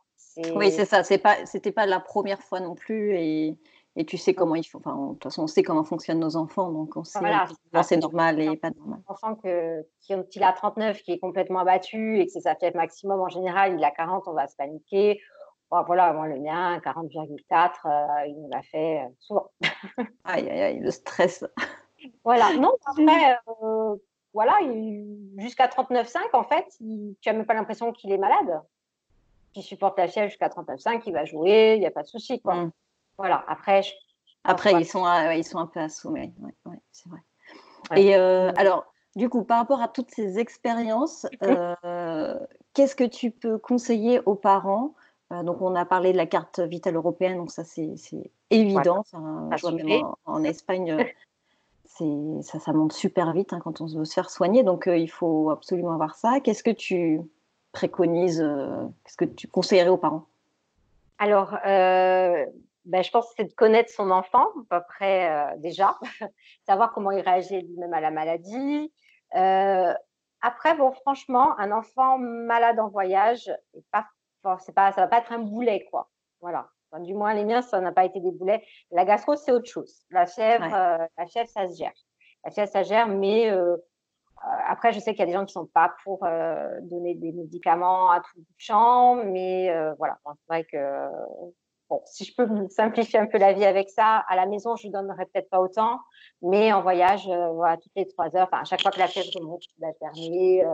Oui, 0.54 0.70
c'est 0.70 0.84
ça. 0.84 1.02
C'est 1.02 1.18
pas, 1.18 1.46
c'était 1.46 1.72
pas 1.72 1.86
la 1.86 1.98
première 1.98 2.42
fois 2.42 2.60
non 2.60 2.74
plus. 2.74 3.16
Et 3.16 3.58
et 3.96 4.04
tu 4.04 4.16
sais 4.16 4.34
comment 4.34 4.54
il 4.54 4.64
faut. 4.64 4.78
Enfin, 4.78 4.96
de 4.96 5.12
toute 5.14 5.24
façon, 5.24 5.42
on 5.42 5.46
sait 5.46 5.62
comment 5.62 5.82
fonctionnent 5.82 6.20
nos 6.20 6.36
enfants, 6.36 6.70
donc 6.70 6.96
on 6.96 7.04
sait 7.04 7.18
voilà, 7.18 7.48
c'est 7.82 7.96
normal 7.96 8.40
et 8.40 8.56
pas 8.56 8.70
normal. 8.70 9.00
Un 9.08 9.12
enfant 9.12 9.34
que, 9.34 9.84
qui, 10.00 10.14
qui 10.30 10.42
a 10.42 10.52
39, 10.52 11.02
qui 11.02 11.12
est 11.12 11.18
complètement 11.18 11.60
abattu 11.60 12.18
et 12.18 12.26
que 12.26 12.32
c'est 12.32 12.40
sa 12.40 12.54
fièvre 12.54 12.76
maximum 12.76 13.20
en 13.20 13.28
général, 13.28 13.74
il 13.76 13.84
a 13.84 13.90
40, 13.90 14.28
on 14.28 14.32
va 14.32 14.46
se 14.46 14.54
paniquer. 14.56 15.20
voilà, 15.70 16.12
moi, 16.12 16.28
le 16.28 16.38
mien, 16.38 16.78
40,4, 16.78 17.70
euh, 17.84 18.26
il 18.28 18.40
nous 18.40 18.48
l'a 18.48 18.62
fait 18.62 19.00
euh, 19.00 19.08
souvent. 19.18 19.50
aïe, 20.24 20.48
aïe, 20.48 20.62
aïe, 20.62 20.78
le 20.78 20.90
stress. 20.90 21.44
Voilà, 22.24 22.54
non, 22.54 22.72
après, 22.86 23.36
euh, 23.62 23.96
voilà, 24.32 24.58
jusqu'à 25.38 25.66
39,5, 25.66 26.18
en 26.34 26.44
fait, 26.44 26.66
tu 26.78 27.16
n'as 27.26 27.32
même 27.32 27.46
pas 27.46 27.54
l'impression 27.54 27.92
qu'il 27.92 28.12
est 28.12 28.18
malade. 28.18 28.60
Il 29.56 29.62
supporte 29.62 29.98
la 29.98 30.06
fièvre 30.06 30.28
jusqu'à 30.28 30.48
39,5, 30.48 31.02
il 31.06 31.12
va 31.12 31.24
jouer, 31.24 31.74
il 31.74 31.80
n'y 31.80 31.86
a 31.86 31.90
pas 31.90 32.02
de 32.02 32.08
souci, 32.08 32.40
quoi. 32.40 32.54
Mmh. 32.54 32.70
Voilà, 33.18 33.44
après. 33.48 33.82
après, 34.44 34.72
ils 34.72 34.86
sont, 34.86 35.04
ils 35.32 35.44
sont 35.44 35.58
un 35.58 35.66
peu 35.66 35.80
assommés. 35.80 36.32
Ouais, 36.64 36.78
c'est 36.92 37.08
vrai. 37.08 37.20
Et 37.96 38.16
euh, 38.16 38.52
alors, 38.56 38.92
du 39.16 39.28
coup, 39.28 39.44
par 39.44 39.58
rapport 39.58 39.82
à 39.82 39.88
toutes 39.88 40.10
ces 40.10 40.38
expériences, 40.38 41.26
euh, 41.42 42.38
qu'est-ce 42.74 42.96
que 42.96 43.04
tu 43.04 43.30
peux 43.30 43.58
conseiller 43.58 44.20
aux 44.26 44.34
parents? 44.34 44.94
Euh, 45.32 45.42
Donc, 45.42 45.60
on 45.60 45.74
a 45.74 45.84
parlé 45.84 46.12
de 46.12 46.16
la 46.16 46.26
carte 46.26 46.60
vitale 46.60 46.96
européenne, 46.96 47.36
donc 47.36 47.50
ça, 47.50 47.64
c'est 47.64 47.94
évident. 48.50 49.04
je 49.12 49.60
vois 49.60 49.72
même 49.72 50.02
en, 50.24 50.44
Espagne, 50.44 50.96
ça, 52.42 52.72
monte 52.72 52.92
super 52.92 53.32
vite 53.32 53.52
hein, 53.52 53.60
quand 53.62 53.80
on 53.80 53.86
veut 53.86 54.04
se 54.04 54.14
faire 54.14 54.30
soigner. 54.30 54.62
Donc, 54.62 54.84
il 54.86 55.10
faut 55.10 55.50
absolument 55.50 55.92
avoir 55.92 56.14
ça. 56.14 56.40
Qu'est-ce 56.40 56.62
que 56.62 56.70
tu 56.70 57.20
préconises 57.72 58.40
Qu'est-ce 59.04 59.16
que 59.16 59.24
tu 59.24 59.48
conseillerais 59.48 59.88
aux 59.88 59.96
parents? 59.96 60.26
Alors, 61.18 61.56
ben, 62.84 63.04
je 63.04 63.10
pense 63.10 63.26
que 63.28 63.34
c'est 63.36 63.44
de 63.44 63.54
connaître 63.54 63.90
son 63.90 64.10
enfant, 64.10 64.48
à 64.70 64.80
peu 64.80 64.86
près 64.88 65.30
euh, 65.30 65.56
déjà, 65.58 65.98
savoir 66.66 66.92
comment 66.92 67.10
il 67.10 67.20
réagit 67.20 67.60
lui-même 67.60 67.92
à 67.92 68.00
la 68.00 68.10
maladie. 68.10 68.92
Euh, 69.36 69.94
après, 70.40 70.74
bon, 70.74 70.90
franchement, 70.92 71.58
un 71.58 71.72
enfant 71.72 72.18
malade 72.18 72.80
en 72.80 72.88
voyage, 72.88 73.52
pas, 73.92 74.06
pas, 74.42 74.58
ça 74.58 75.02
va 75.02 75.06
pas 75.06 75.18
être 75.18 75.32
un 75.32 75.40
boulet, 75.40 75.86
quoi. 75.90 76.08
Voilà. 76.40 76.68
Du 76.98 77.14
moins, 77.14 77.34
les 77.34 77.44
miens, 77.44 77.62
ça 77.62 77.80
n'a 77.80 77.92
pas 77.92 78.04
été 78.04 78.20
des 78.20 78.32
boulets. 78.32 78.64
La 78.90 79.04
gastro, 79.04 79.36
c'est 79.36 79.52
autre 79.52 79.68
chose. 79.70 80.04
La 80.10 80.26
fièvre, 80.26 80.64
euh, 80.74 81.06
la 81.16 81.26
fièvre, 81.26 81.48
ça 81.48 81.68
se 81.68 81.76
gère. 81.76 81.92
La 82.44 82.50
fièvre, 82.50 82.70
ça 82.70 82.82
se 82.82 82.88
gère, 82.88 83.06
mais 83.06 83.52
après, 84.66 84.92
je 84.92 85.00
sais 85.00 85.12
qu'il 85.12 85.20
y 85.20 85.22
a 85.24 85.26
des 85.26 85.32
gens 85.32 85.44
qui 85.44 85.56
ne 85.56 85.62
sont 85.62 85.66
pas 85.66 85.94
pour 86.02 86.26
donner 86.82 87.14
des 87.14 87.32
médicaments 87.32 88.10
à 88.10 88.20
tout 88.20 88.30
bout 88.36 88.42
de 88.42 88.54
champ, 88.56 89.16
mais 89.16 89.70
voilà, 89.98 90.18
c'est 90.24 90.48
vrai 90.48 90.64
que 90.64 91.08
Bon, 91.90 92.00
si 92.06 92.24
je 92.24 92.32
peux 92.36 92.46
simplifier 92.68 93.18
un 93.18 93.26
peu 93.26 93.36
la 93.36 93.52
vie 93.52 93.64
avec 93.64 93.90
ça, 93.90 94.18
à 94.28 94.36
la 94.36 94.46
maison, 94.46 94.76
je 94.76 94.86
ne 94.86 94.92
donnerai 94.92 95.26
peut-être 95.26 95.50
pas 95.50 95.60
autant, 95.60 95.98
mais 96.40 96.72
en 96.72 96.82
voyage, 96.82 97.28
euh, 97.28 97.48
voilà, 97.48 97.78
toutes 97.78 97.92
les 97.96 98.06
trois 98.06 98.34
heures, 98.36 98.48
à 98.52 98.62
chaque 98.62 98.80
fois 98.80 98.92
que 98.92 99.00
la 99.00 99.08
fièvre 99.08 99.28
remonte, 99.34 99.64
la 99.80 99.92
terminer, 99.94 100.64
euh, 100.64 100.68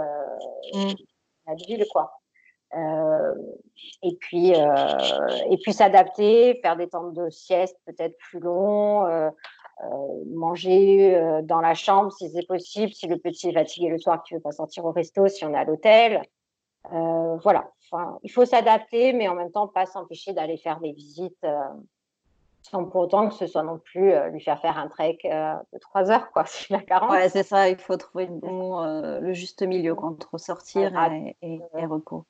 mm. 0.75 0.95
la 1.47 1.55
ville, 1.55 1.87
quoi. 1.91 2.13
Euh, 2.77 3.35
et 4.03 4.17
puis, 4.17 4.55
euh, 4.55 5.29
et 5.51 5.57
puis 5.59 5.73
s'adapter, 5.73 6.59
faire 6.63 6.77
des 6.77 6.89
temps 6.89 7.11
de 7.11 7.31
sieste 7.31 7.79
peut-être 7.87 8.17
plus 8.19 8.41
longs, 8.41 9.07
manger 10.35 11.41
dans 11.45 11.61
la 11.61 11.75
chambre 11.75 12.13
si 12.13 12.31
c'est 12.31 12.47
possible, 12.47 12.93
si 12.93 13.07
le 13.07 13.19
petit 13.19 13.49
est 13.49 13.53
fatigué 13.53 13.89
le 13.89 13.99
soir, 13.99 14.23
tu 14.23 14.35
ne 14.35 14.39
veux 14.39 14.43
pas 14.43 14.53
sortir 14.53 14.85
au 14.85 14.93
resto, 14.93 15.29
si 15.29 15.45
on 15.45 15.53
est 15.55 15.59
à 15.59 15.65
l'hôtel. 15.65 16.23
Euh, 16.93 17.37
voilà, 17.43 17.71
enfin, 17.91 18.19
il 18.23 18.31
faut 18.31 18.45
s'adapter, 18.45 19.13
mais 19.13 19.29
en 19.29 19.35
même 19.35 19.51
temps 19.51 19.67
pas 19.67 19.87
s'empêcher 19.87 20.33
d'aller 20.33 20.57
faire 20.57 20.81
des 20.81 20.93
visites 20.93 21.43
euh, 21.45 21.59
sans 22.63 22.85
pour 22.85 23.03
autant 23.03 23.29
que 23.29 23.35
ce 23.35 23.47
soit 23.47 23.65
non 23.65 23.79
plus 23.79 24.13
euh, 24.13 24.29
lui 24.29 24.41
faire 24.41 24.61
faire 24.61 24.79
un 24.79 24.89
trek 24.89 25.19
de 25.25 25.79
3 25.79 26.11
heures, 26.11 26.31
quoi, 26.31 26.45
s'il 26.47 26.77
a 26.77 26.81
40. 26.81 27.11
Ouais, 27.11 27.29
c'est 27.29 27.43
ça, 27.43 27.69
il 27.69 27.77
faut 27.77 27.97
trouver 27.97 28.29
le 28.31 29.33
juste 29.33 29.63
milieu 29.63 29.99
entre 29.99 30.39
sortir 30.39 30.93
et, 31.43 31.61
repos. 31.87 32.25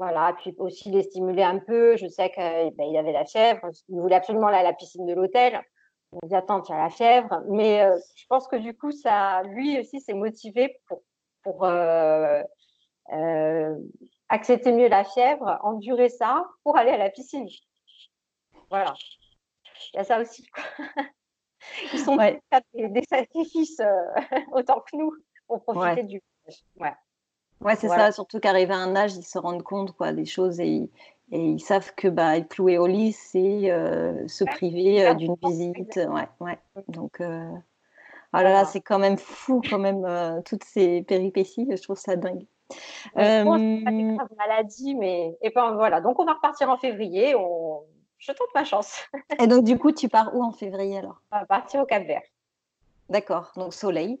Voilà, 0.00 0.34
puis 0.38 0.54
aussi 0.56 0.90
les 0.90 1.02
stimuler 1.02 1.42
un 1.42 1.58
peu. 1.58 1.94
Je 1.98 2.06
sais 2.06 2.30
qu'il 2.30 2.42
eh 2.42 2.70
ben, 2.70 2.96
avait 2.96 3.12
la 3.12 3.26
fièvre, 3.26 3.68
il 3.90 4.00
voulait 4.00 4.14
absolument 4.14 4.46
aller 4.46 4.56
à 4.56 4.62
la 4.62 4.72
piscine 4.72 5.04
de 5.04 5.12
l'hôtel. 5.12 5.62
On 6.10 6.26
dit 6.26 6.34
attends, 6.34 6.62
tu 6.62 6.72
as 6.72 6.78
la 6.78 6.88
fièvre, 6.88 7.42
mais 7.50 7.86
je 8.16 8.24
pense 8.26 8.48
que 8.48 8.56
du 8.56 8.74
coup, 8.74 8.92
ça, 8.92 9.42
lui 9.42 9.78
aussi, 9.78 10.00
s'est 10.00 10.14
motivé 10.14 10.80
pour, 10.88 11.02
pour 11.42 11.66
euh, 13.12 13.74
accepter 14.30 14.72
mieux 14.72 14.88
la 14.88 15.04
fièvre, 15.04 15.58
endurer 15.62 16.08
ça 16.08 16.46
pour 16.64 16.78
aller 16.78 16.92
à 16.92 16.96
la 16.96 17.10
piscine. 17.10 17.46
Voilà. 18.70 18.94
Il 19.92 19.96
y 19.96 20.00
a 20.00 20.04
ça 20.04 20.18
aussi. 20.18 20.48
Ils 21.92 21.98
sont 21.98 22.16
des, 22.16 23.02
sacrifices 23.06 23.80
euh, 23.80 24.14
autant 24.52 24.80
que 24.80 24.96
nous 24.96 25.12
pour 25.46 25.62
profiter 25.62 26.04
du 26.04 26.22
Ouais. 26.76 26.94
Ouais, 27.60 27.76
c'est 27.76 27.88
ça, 27.88 28.12
surtout 28.12 28.40
qu'arrivé 28.40 28.72
à 28.72 28.78
un 28.78 28.96
âge, 28.96 29.14
ils 29.16 29.24
se 29.24 29.38
rendent 29.38 29.62
compte 29.62 29.92
quoi, 29.92 30.12
des 30.12 30.24
choses 30.24 30.60
et, 30.60 30.90
ils 31.32 31.60
savent 31.60 31.94
que 31.94 32.08
bah, 32.08 32.36
être 32.36 32.48
cloué 32.48 32.76
au 32.78 32.88
lit, 32.88 33.12
c'est 33.12 33.70
euh, 33.70 34.26
se 34.26 34.42
priver 34.42 35.14
d'une 35.14 35.36
visite. 35.40 36.00
Ouais, 36.08 36.28
ouais. 36.40 36.58
Donc, 36.88 37.18
oh 37.20 37.26
là 38.32 38.42
là, 38.42 38.64
c'est 38.64 38.80
quand 38.80 38.98
même 38.98 39.16
fou, 39.16 39.62
quand 39.68 39.78
même, 39.78 40.42
toutes 40.44 40.64
ces 40.64 41.02
péripéties. 41.02 41.68
Je 41.70 41.82
trouve 41.82 41.98
ça 41.98 42.16
dingue. 42.16 42.46
Euh... 43.16 43.44
Pas 43.44 43.90
des 43.90 44.14
graves 44.14 44.28
maladies, 44.36 44.94
mais 44.94 45.36
et 45.40 45.50
ben 45.50 45.74
voilà. 45.74 46.00
Donc 46.00 46.18
on 46.18 46.24
va 46.24 46.34
repartir 46.34 46.70
en 46.70 46.76
février. 46.76 47.34
On... 47.34 47.82
Je 48.18 48.32
tente 48.32 48.48
ma 48.54 48.64
chance. 48.64 49.00
et 49.38 49.46
donc 49.46 49.64
du 49.64 49.78
coup, 49.78 49.92
tu 49.92 50.08
pars 50.08 50.34
où 50.34 50.42
en 50.42 50.52
février 50.52 50.98
alors? 50.98 51.22
On 51.32 51.38
va 51.38 51.46
partir 51.46 51.80
au 51.80 51.86
Cap 51.86 52.04
Vert. 52.06 52.22
D'accord. 53.08 53.52
Donc 53.56 53.74
soleil. 53.74 54.20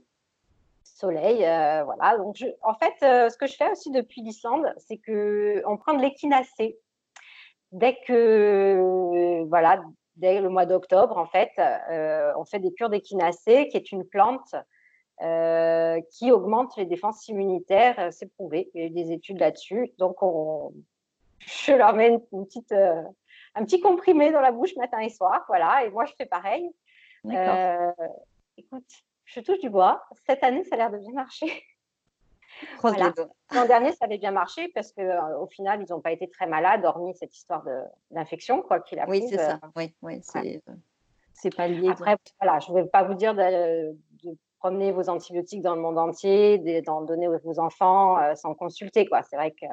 Soleil, 0.96 1.44
euh, 1.44 1.84
voilà. 1.84 2.16
Donc 2.18 2.36
je... 2.36 2.46
en 2.62 2.74
fait, 2.74 2.94
euh, 3.02 3.28
ce 3.30 3.36
que 3.36 3.46
je 3.46 3.54
fais 3.56 3.70
aussi 3.70 3.90
depuis 3.90 4.22
l'Islande, 4.22 4.72
c'est 4.78 4.98
que 4.98 5.62
on 5.66 5.76
prend 5.76 5.94
de 5.94 6.02
l'équinacée. 6.02 6.78
Dès 7.72 7.96
que 8.06 9.44
voilà, 9.48 9.80
dès 10.16 10.40
le 10.40 10.48
mois 10.48 10.66
d'octobre, 10.66 11.16
en 11.16 11.26
fait, 11.26 11.50
euh, 11.58 12.32
on 12.36 12.44
fait 12.44 12.58
des 12.58 12.72
cures 12.72 12.90
d'équinacée, 12.90 13.68
qui 13.68 13.76
est 13.76 13.92
une 13.92 14.04
plante 14.04 14.54
qui 16.12 16.32
augmente 16.32 16.76
les 16.78 16.86
défenses 16.86 17.28
immunitaires. 17.28 18.08
C'est 18.10 18.32
prouvé. 18.34 18.70
Il 18.74 18.80
y 18.80 18.84
a 18.84 18.86
eu 18.86 18.90
des 18.90 19.12
études 19.12 19.38
là-dessus. 19.38 19.92
Donc, 19.98 20.22
on... 20.22 20.72
je 21.40 21.72
leur 21.74 21.92
mets 21.92 22.08
une, 22.08 22.46
petite, 22.46 22.72
un 22.72 23.64
petit 23.64 23.80
comprimé 23.80 24.32
dans 24.32 24.40
la 24.40 24.50
bouche 24.50 24.74
matin 24.76 24.98
et 25.00 25.10
soir. 25.10 25.44
Voilà. 25.48 25.84
Et 25.84 25.90
moi, 25.90 26.06
je 26.06 26.14
fais 26.16 26.24
pareil. 26.24 26.70
écoute, 28.56 28.90
je 29.34 29.40
touche 29.40 29.60
du 29.60 29.70
bois. 29.70 30.02
Cette 30.26 30.42
année, 30.42 30.64
ça 30.64 30.74
a 30.74 30.78
l'air 30.78 30.90
de 30.90 30.98
bien 30.98 31.12
marcher. 31.12 31.46
L'an 32.82 33.66
dernier, 33.66 33.92
ça 33.92 34.04
avait 34.04 34.18
bien 34.18 34.32
marché 34.32 34.68
parce 34.74 34.92
qu'au 34.92 35.02
euh, 35.02 35.46
final, 35.46 35.82
ils 35.82 35.90
n'ont 35.92 36.00
pas 36.00 36.12
été 36.12 36.28
très 36.28 36.46
malades, 36.46 36.84
hormis 36.84 37.14
cette 37.14 37.34
histoire 37.34 37.64
d'infection, 38.10 38.60
quoi 38.60 38.80
qu'il 38.80 38.98
a 38.98 39.08
Oui, 39.08 39.24
c'est 39.28 39.38
ça. 39.38 39.60
Oui, 39.76 39.94
oui, 40.02 40.20
c'est 40.22 41.54
pas 41.54 41.68
lié. 41.68 41.88
Après, 41.88 42.16
voilà, 42.40 42.58
je 42.58 42.70
ne 42.70 42.82
vais 42.82 42.86
pas 42.86 43.02
vous 43.04 43.14
dire 43.14 43.34
de, 43.34 43.96
promener 44.58 44.92
vos 44.92 45.08
antibiotiques 45.08 45.62
dans 45.62 45.74
le 45.74 45.80
monde 45.80 45.96
entier, 45.96 46.82
d'en 46.82 47.00
donner 47.00 47.26
à 47.26 47.38
vos 47.38 47.58
enfants 47.58 48.18
sans 48.34 48.54
consulter, 48.54 49.06
quoi. 49.06 49.22
C'est 49.22 49.36
vrai 49.36 49.52
que 49.52 49.64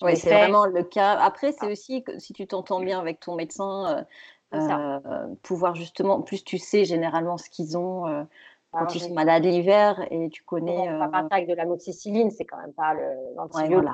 oui, 0.00 0.16
c'est 0.16 0.34
vraiment 0.34 0.66
le 0.66 0.82
cas. 0.82 1.12
Après, 1.18 1.52
c'est 1.52 1.70
aussi 1.70 2.02
que 2.02 2.18
si 2.18 2.32
tu 2.32 2.46
t'entends 2.46 2.80
bien 2.80 2.98
avec 2.98 3.20
ton 3.20 3.34
médecin, 3.34 4.06
euh, 4.54 4.58
euh, 4.58 5.34
pouvoir 5.42 5.74
justement, 5.74 6.20
plus 6.20 6.44
tu 6.44 6.58
sais 6.58 6.84
généralement 6.84 7.38
ce 7.38 7.48
qu'ils 7.48 7.78
ont 7.78 8.26
euh, 8.74 8.78
quand 8.78 8.94
ils 8.94 9.00
sont 9.00 9.14
malades 9.14 9.44
l'hiver 9.44 10.06
et 10.10 10.28
tu 10.30 10.42
connais. 10.44 10.90
On 10.90 10.98
va 10.98 11.08
pas 11.08 11.26
avec 11.30 11.48
de 11.48 11.54
l'amoxicilline, 11.54 12.30
c'est 12.30 12.44
quand 12.44 12.58
même 12.58 12.74
pas 12.74 12.94
l'antibiotique. 13.36 13.88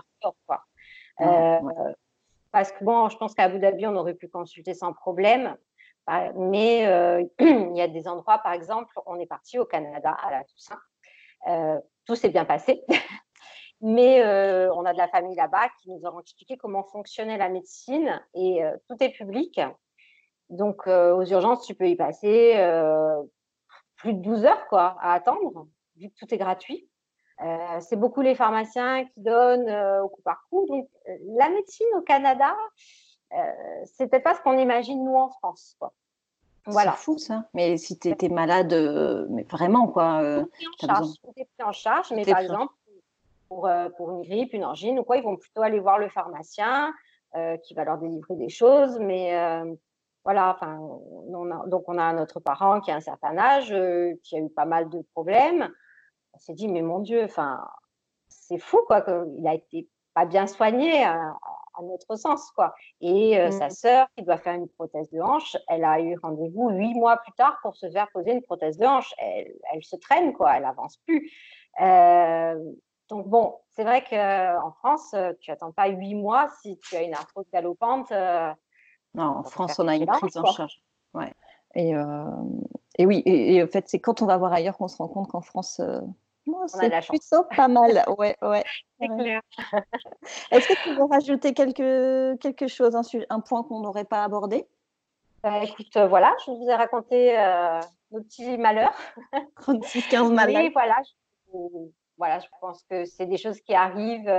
Parce 2.51 2.73
que 2.73 2.83
bon, 2.83 3.09
je 3.09 3.17
pense 3.19 3.35
qu'à 3.35 3.45
Abu 3.45 3.59
Dhabi, 3.59 3.87
on 3.87 3.97
aurait 3.97 4.15
pu 4.15 4.29
consulter 4.29 4.75
sans 4.75 4.93
problème. 4.93 5.57
Bah, 6.07 6.33
mais 6.35 6.83
il 7.41 7.77
y 7.77 7.81
a 7.83 7.89
des 7.89 8.09
endroits, 8.09 8.39
par 8.39 8.53
exemple, 8.53 8.99
on 9.07 9.19
est 9.21 9.27
parti 9.27 9.59
au 9.59 9.65
Canada 9.65 10.11
à 10.11 10.31
la 10.31 10.45
Toussaint. 10.45 11.83
tout 12.07 12.15
s'est 12.15 12.31
bien 12.31 12.45
passé. 12.45 12.85
Mais 13.81 14.23
euh, 14.23 14.73
on 14.75 14.85
a 14.85 14.93
de 14.93 14.99
la 14.99 15.09
famille 15.09 15.37
là-bas 15.37 15.69
qui 15.81 15.91
nous 15.91 16.05
ont 16.05 16.21
expliqué 16.21 16.57
comment 16.57 16.83
fonctionnait 16.83 17.39
la 17.39 17.49
médecine 17.49 18.21
et 18.35 18.65
euh, 18.65 18.77
tout 18.89 18.97
est 19.01 19.11
public. 19.11 19.61
Donc, 20.51 20.87
euh, 20.87 21.15
aux 21.15 21.25
urgences, 21.25 21.65
tu 21.65 21.75
peux 21.75 21.89
y 21.89 21.95
passer 21.95 22.55
plus 23.99 24.15
de 24.15 24.23
12 24.23 24.47
heures 24.47 24.67
quoi, 24.69 24.97
à 25.01 25.13
attendre, 25.13 25.69
vu 25.97 26.09
que 26.09 26.15
tout 26.19 26.33
est 26.35 26.39
gratuit. 26.39 26.89
c'est 27.81 27.97
beaucoup 27.97 28.23
les 28.23 28.35
pharmaciens 28.35 29.05
qui 29.05 29.21
donnent 29.21 29.71
au 30.03 30.09
coup 30.09 30.23
par 30.23 30.47
coup. 30.49 30.67
Donc, 30.67 30.89
la 31.37 31.51
médecine 31.51 31.87
au 31.97 32.01
Canada, 32.01 32.57
c'est 33.85 34.09
peut-être 34.09 34.25
pas 34.25 34.35
ce 34.35 34.41
qu'on 34.41 34.59
imagine 34.59 35.05
nous 35.05 35.15
en 35.15 35.29
France. 35.29 35.77
Quoi. 35.79 35.93
Voilà. 36.67 36.93
C'est 36.93 37.05
fou 37.05 37.19
ça. 37.19 37.45
Mais 37.55 37.77
si 37.77 37.99
tu 37.99 38.09
étais 38.09 38.29
malade, 38.29 38.73
mais 39.31 39.45
vraiment 39.45 39.89
quoi. 39.89 40.23
tu 40.79 40.87
es 40.87 41.45
pris 41.45 41.65
en 41.65 41.73
charge, 41.73 42.11
mais 42.13 42.25
par 42.25 42.39
exemple, 42.39 42.73
euh, 43.51 43.89
pour, 43.97 44.11
une 44.11 44.23
grippe, 44.23 44.53
une 44.53 44.65
angine 44.65 44.99
ou 44.99 45.05
quoi, 45.05 45.17
ils 45.17 45.25
vont 45.25 45.37
plutôt 45.37 45.63
aller 45.63 45.81
voir 45.81 45.99
le 45.99 46.11
pharmacien 46.11 46.93
euh, 47.35 47.57
qui 47.57 47.73
va 47.73 47.85
leur 47.85 47.99
délivrer 47.99 48.37
des 48.37 48.51
choses. 48.51 48.99
Mais 49.01 49.35
euh, 49.35 49.75
voilà, 50.29 50.55
enfin, 50.55 50.77
donc 51.69 51.89
on 51.89 51.97
a 51.97 52.03
un 52.03 52.19
autre 52.19 52.39
parent 52.39 52.83
qui 52.83 52.91
a 52.91 52.97
un 52.97 53.01
certain 53.01 53.39
âge, 53.39 53.75
qui 54.23 54.37
a 54.37 54.41
eu 54.41 54.51
pas 54.51 54.67
mal 54.67 54.91
de 54.91 55.01
problèmes. 55.15 55.73
On 56.35 56.39
s'est 56.39 56.53
dit, 56.53 56.69
mais 56.69 56.83
mon 56.83 56.99
Dieu, 56.99 57.25
enfin, 57.25 57.67
c'est 58.29 58.59
fou 58.59 58.79
quoi, 58.87 59.01
qu'il 59.01 59.49
a 59.49 59.55
été 59.55 59.89
pas 60.13 60.27
bien 60.27 60.47
soigné 60.47 61.03
à, 61.03 61.33
notre 61.81 62.17
sens 62.17 62.51
quoi. 62.51 62.75
Et 63.01 63.39
sa 63.53 63.69
mmh. 63.69 63.71
sœur 63.71 64.07
qui 64.19 64.23
doit 64.23 64.37
faire 64.37 64.53
une 64.53 64.69
prothèse 64.69 65.09
de 65.09 65.19
hanche, 65.19 65.57
elle 65.67 65.85
a 65.85 65.99
eu 65.99 66.15
rendez-vous 66.23 66.69
huit 66.69 66.93
mois 66.93 67.17
plus 67.17 67.33
tard 67.33 67.57
pour 67.63 67.75
se 67.75 67.91
faire 67.91 68.09
poser 68.13 68.33
une 68.33 68.43
prothèse 68.43 68.77
de 68.77 68.85
hanche. 68.85 69.15
Elle, 69.17 69.55
elle 69.73 69.83
se 69.83 69.97
traîne 69.97 70.35
quoi, 70.35 70.59
elle 70.59 70.67
avance 70.67 70.99
plus. 71.07 71.33
Donc 73.09 73.27
bon, 73.29 73.57
c'est 73.71 73.85
vrai 73.85 74.05
qu'en 74.05 74.73
France, 74.73 75.15
euh, 75.15 75.33
tu 75.41 75.51
n'attends 75.51 75.73
pas 75.73 75.89
huit 75.89 76.15
mois 76.15 76.49
si 76.61 76.79
tu 76.81 76.97
as 76.97 77.03
une 77.03 77.15
arthrose 77.15 77.49
galopante. 77.51 78.13
Euh, 79.19 79.23
non, 79.23 79.39
en 79.39 79.43
France, 79.43 79.79
on 79.79 79.89
a 79.89 79.97
une 79.97 80.07
prise 80.07 80.37
en 80.37 80.45
charge. 80.47 80.81
Ouais. 81.15 81.33
Et, 81.75 81.95
euh, 81.95 82.25
et 82.99 83.07
oui, 83.07 83.23
et, 83.27 83.63
en 83.63 83.67
fait, 83.67 83.89
c'est 83.89 83.99
quand 83.99 84.23
on 84.23 84.27
va 84.27 84.37
voir 84.37 84.53
ailleurs 84.53 84.77
qu'on 84.77 84.89
se 84.89 84.97
rend 84.97 85.09
compte 85.09 85.29
qu'en 85.29 85.41
France, 85.41 85.81
c'est 86.67 87.07
plutôt 87.07 87.45
pas 87.55 87.69
mal. 87.69 88.05
Ouais, 88.17 88.37
ouais. 88.43 88.65
c'est 89.01 89.09
clair. 89.09 89.43
Est-ce 90.51 90.69
que 90.69 90.83
tu 90.83 90.95
veux 90.95 91.05
rajouter 91.05 91.53
quelque, 91.53 92.37
quelque 92.37 92.69
chose, 92.69 92.97
un, 92.97 93.03
un 93.29 93.41
point 93.41 93.63
qu'on 93.65 93.81
n'aurait 93.81 94.07
pas 94.07 94.25
abordé? 94.25 94.67
Bah, 95.43 95.63
Écoute, 95.63 95.97
voilà, 95.97 96.35
je 96.47 96.51
vous 96.51 96.69
ai 96.69 96.75
raconté 96.75 97.37
nos 98.11 98.23
petits 98.23 98.57
malheurs. 98.57 98.97
36-15 99.61 100.33
malheurs. 100.33 100.63
Et 100.63 100.71
voilà, 100.71 100.97
je, 101.05 101.59
voilà, 102.17 102.39
je 102.41 102.47
pense 102.61 102.83
que 102.85 103.05
c'est 103.05 103.27
des 103.27 103.37
choses 103.37 103.61
qui 103.61 103.75
arrivent 103.75 104.33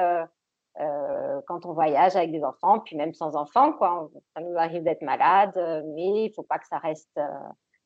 euh, 0.80 1.20
euh, 1.40 1.42
quand 1.48 1.66
on 1.66 1.74
voyage 1.74 2.16
avec 2.16 2.32
des 2.32 2.44
enfants, 2.44 2.80
puis 2.80 2.96
même 2.96 3.14
sans 3.14 3.36
enfants, 3.36 3.74
quoi. 3.74 4.10
Ça 4.36 4.42
nous 4.42 4.58
arrive 4.58 4.84
d'être 4.84 5.02
malade, 5.02 5.54
euh, 5.58 5.82
mais 5.96 6.26
il 6.26 6.28
ne 6.30 6.34
faut 6.34 6.44
pas 6.44 6.60
que 6.60 6.68
ça 6.68 6.78
reste 6.78 7.20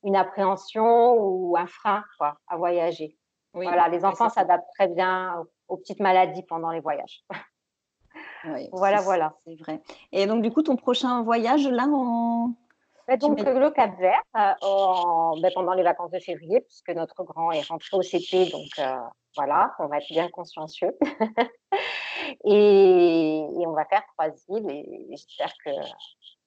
une 0.03 0.15
appréhension 0.15 1.13
ou 1.13 1.55
un 1.57 1.67
frein, 1.67 2.03
quoi, 2.17 2.37
à 2.47 2.57
voyager. 2.57 3.17
voilà, 3.53 3.87
les 3.87 4.03
enfants 4.03 4.29
s'adaptent 4.29 4.69
très 4.75 4.87
bien 4.87 5.43
aux 5.67 5.77
petites 5.77 5.99
maladies 5.99 6.43
pendant 6.43 6.71
les 6.71 6.79
voyages. 6.79 7.23
voilà, 8.71 9.01
voilà. 9.01 9.33
C'est 9.45 9.55
vrai. 9.55 9.81
Et 10.11 10.25
donc, 10.25 10.41
du 10.41 10.51
coup, 10.51 10.63
ton 10.63 10.75
prochain 10.75 11.23
voyage, 11.23 11.67
là, 11.67 11.85
on, 11.87 12.53
bah, 13.07 13.17
donc, 13.17 13.39
le 13.39 13.69
Cap 13.69 13.97
Vert, 13.99 14.23
ben, 14.33 15.51
pendant 15.53 15.73
les 15.73 15.83
vacances 15.83 16.11
de 16.11 16.19
février, 16.19 16.61
puisque 16.61 16.89
notre 16.89 17.23
grand 17.23 17.51
est 17.51 17.67
rentré 17.67 17.95
au 17.95 18.01
CP, 18.01 18.49
donc 18.49 18.69
voilà, 19.35 19.73
on 19.79 19.87
va 19.87 19.97
être 19.97 20.09
bien 20.09 20.29
consciencieux. 20.29 20.97
et, 22.45 23.45
on 23.65 23.71
va 23.73 23.85
faire 23.85 24.03
trois 24.13 24.29
îles 24.49 24.69
et 24.69 25.07
j'espère 25.11 25.53
qu'ils 25.63 25.73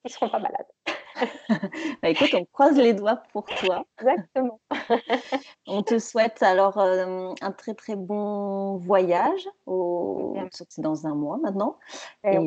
ne 0.05 0.09
seront 0.09 0.29
pas 0.29 0.39
malades. 0.39 0.67
bah 2.01 2.09
écoute, 2.09 2.33
on 2.33 2.45
croise 2.45 2.77
les 2.77 2.93
doigts 2.93 3.23
pour 3.31 3.45
toi. 3.45 3.83
Exactement. 3.99 4.59
on 5.67 5.81
te 5.81 5.97
souhaite 5.97 6.43
alors 6.43 6.77
euh, 6.77 7.33
un 7.41 7.51
très 7.51 7.73
très 7.73 7.95
bon 7.95 8.77
voyage. 8.77 9.47
Au... 9.65 10.35
C'est 10.51 10.81
dans 10.81 11.07
un 11.07 11.15
mois 11.15 11.37
maintenant. 11.37 11.77
Et, 12.23 12.37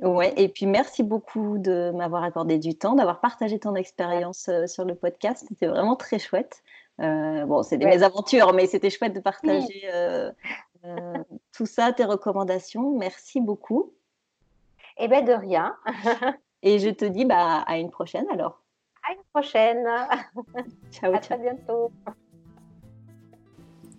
ouais, 0.00 0.34
et 0.36 0.48
puis 0.48 0.66
merci 0.66 1.02
beaucoup 1.02 1.58
de 1.58 1.90
m'avoir 1.94 2.22
accordé 2.22 2.58
du 2.58 2.76
temps, 2.76 2.94
d'avoir 2.94 3.20
partagé 3.20 3.58
ton 3.58 3.74
expérience 3.74 4.48
euh, 4.48 4.66
sur 4.66 4.84
le 4.84 4.94
podcast. 4.94 5.46
C'était 5.48 5.66
vraiment 5.66 5.96
très 5.96 6.18
chouette. 6.18 6.62
Euh, 7.00 7.44
bon, 7.44 7.62
c'est 7.62 7.76
des 7.76 7.86
mésaventures, 7.86 8.52
mais 8.54 8.66
c'était 8.66 8.90
chouette 8.90 9.12
de 9.12 9.20
partager 9.20 9.82
euh, 9.92 10.32
euh, 10.84 11.14
tout 11.52 11.66
ça, 11.66 11.92
tes 11.92 12.04
recommandations. 12.04 12.96
Merci 12.96 13.40
beaucoup. 13.40 13.94
Eh 14.98 15.08
bien, 15.08 15.22
de 15.22 15.32
rien. 15.32 15.76
Et 16.62 16.78
je 16.78 16.90
te 16.90 17.04
dis 17.04 17.24
bah, 17.24 17.64
à 17.66 17.78
une 17.78 17.90
prochaine 17.90 18.26
alors. 18.30 18.62
À 19.08 19.12
une 19.12 19.22
prochaine. 19.32 19.86
ciao, 20.90 21.14
à 21.14 21.18
très 21.18 21.38
bientôt. 21.38 21.92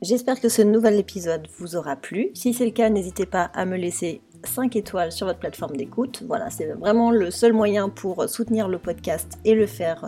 J'espère 0.01 0.39
que 0.39 0.49
ce 0.49 0.61
nouvel 0.61 0.95
épisode 0.99 1.47
vous 1.57 1.75
aura 1.75 1.95
plu. 1.95 2.29
Si 2.33 2.53
c'est 2.53 2.65
le 2.65 2.71
cas, 2.71 2.89
n'hésitez 2.89 3.25
pas 3.25 3.43
à 3.53 3.65
me 3.65 3.77
laisser 3.77 4.21
5 4.43 4.75
étoiles 4.75 5.11
sur 5.11 5.25
votre 5.25 5.39
plateforme 5.39 5.75
d'écoute. 5.75 6.23
Voilà, 6.27 6.49
c'est 6.49 6.67
vraiment 6.73 7.09
le 7.09 7.31
seul 7.31 7.53
moyen 7.53 7.89
pour 7.89 8.29
soutenir 8.29 8.67
le 8.67 8.77
podcast 8.77 9.39
et 9.43 9.55
le 9.55 9.65
faire 9.65 10.07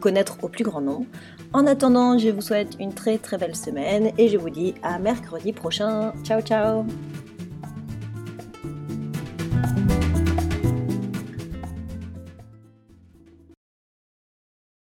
connaître 0.00 0.38
au 0.44 0.48
plus 0.48 0.62
grand 0.62 0.80
nombre. 0.80 1.06
En 1.54 1.66
attendant, 1.66 2.16
je 2.16 2.30
vous 2.30 2.40
souhaite 2.40 2.76
une 2.80 2.94
très 2.94 3.18
très 3.18 3.36
belle 3.36 3.56
semaine 3.56 4.12
et 4.16 4.28
je 4.28 4.38
vous 4.38 4.50
dis 4.50 4.74
à 4.82 4.98
mercredi 4.98 5.52
prochain. 5.52 6.12
Ciao 6.24 6.40
ciao 6.40 6.86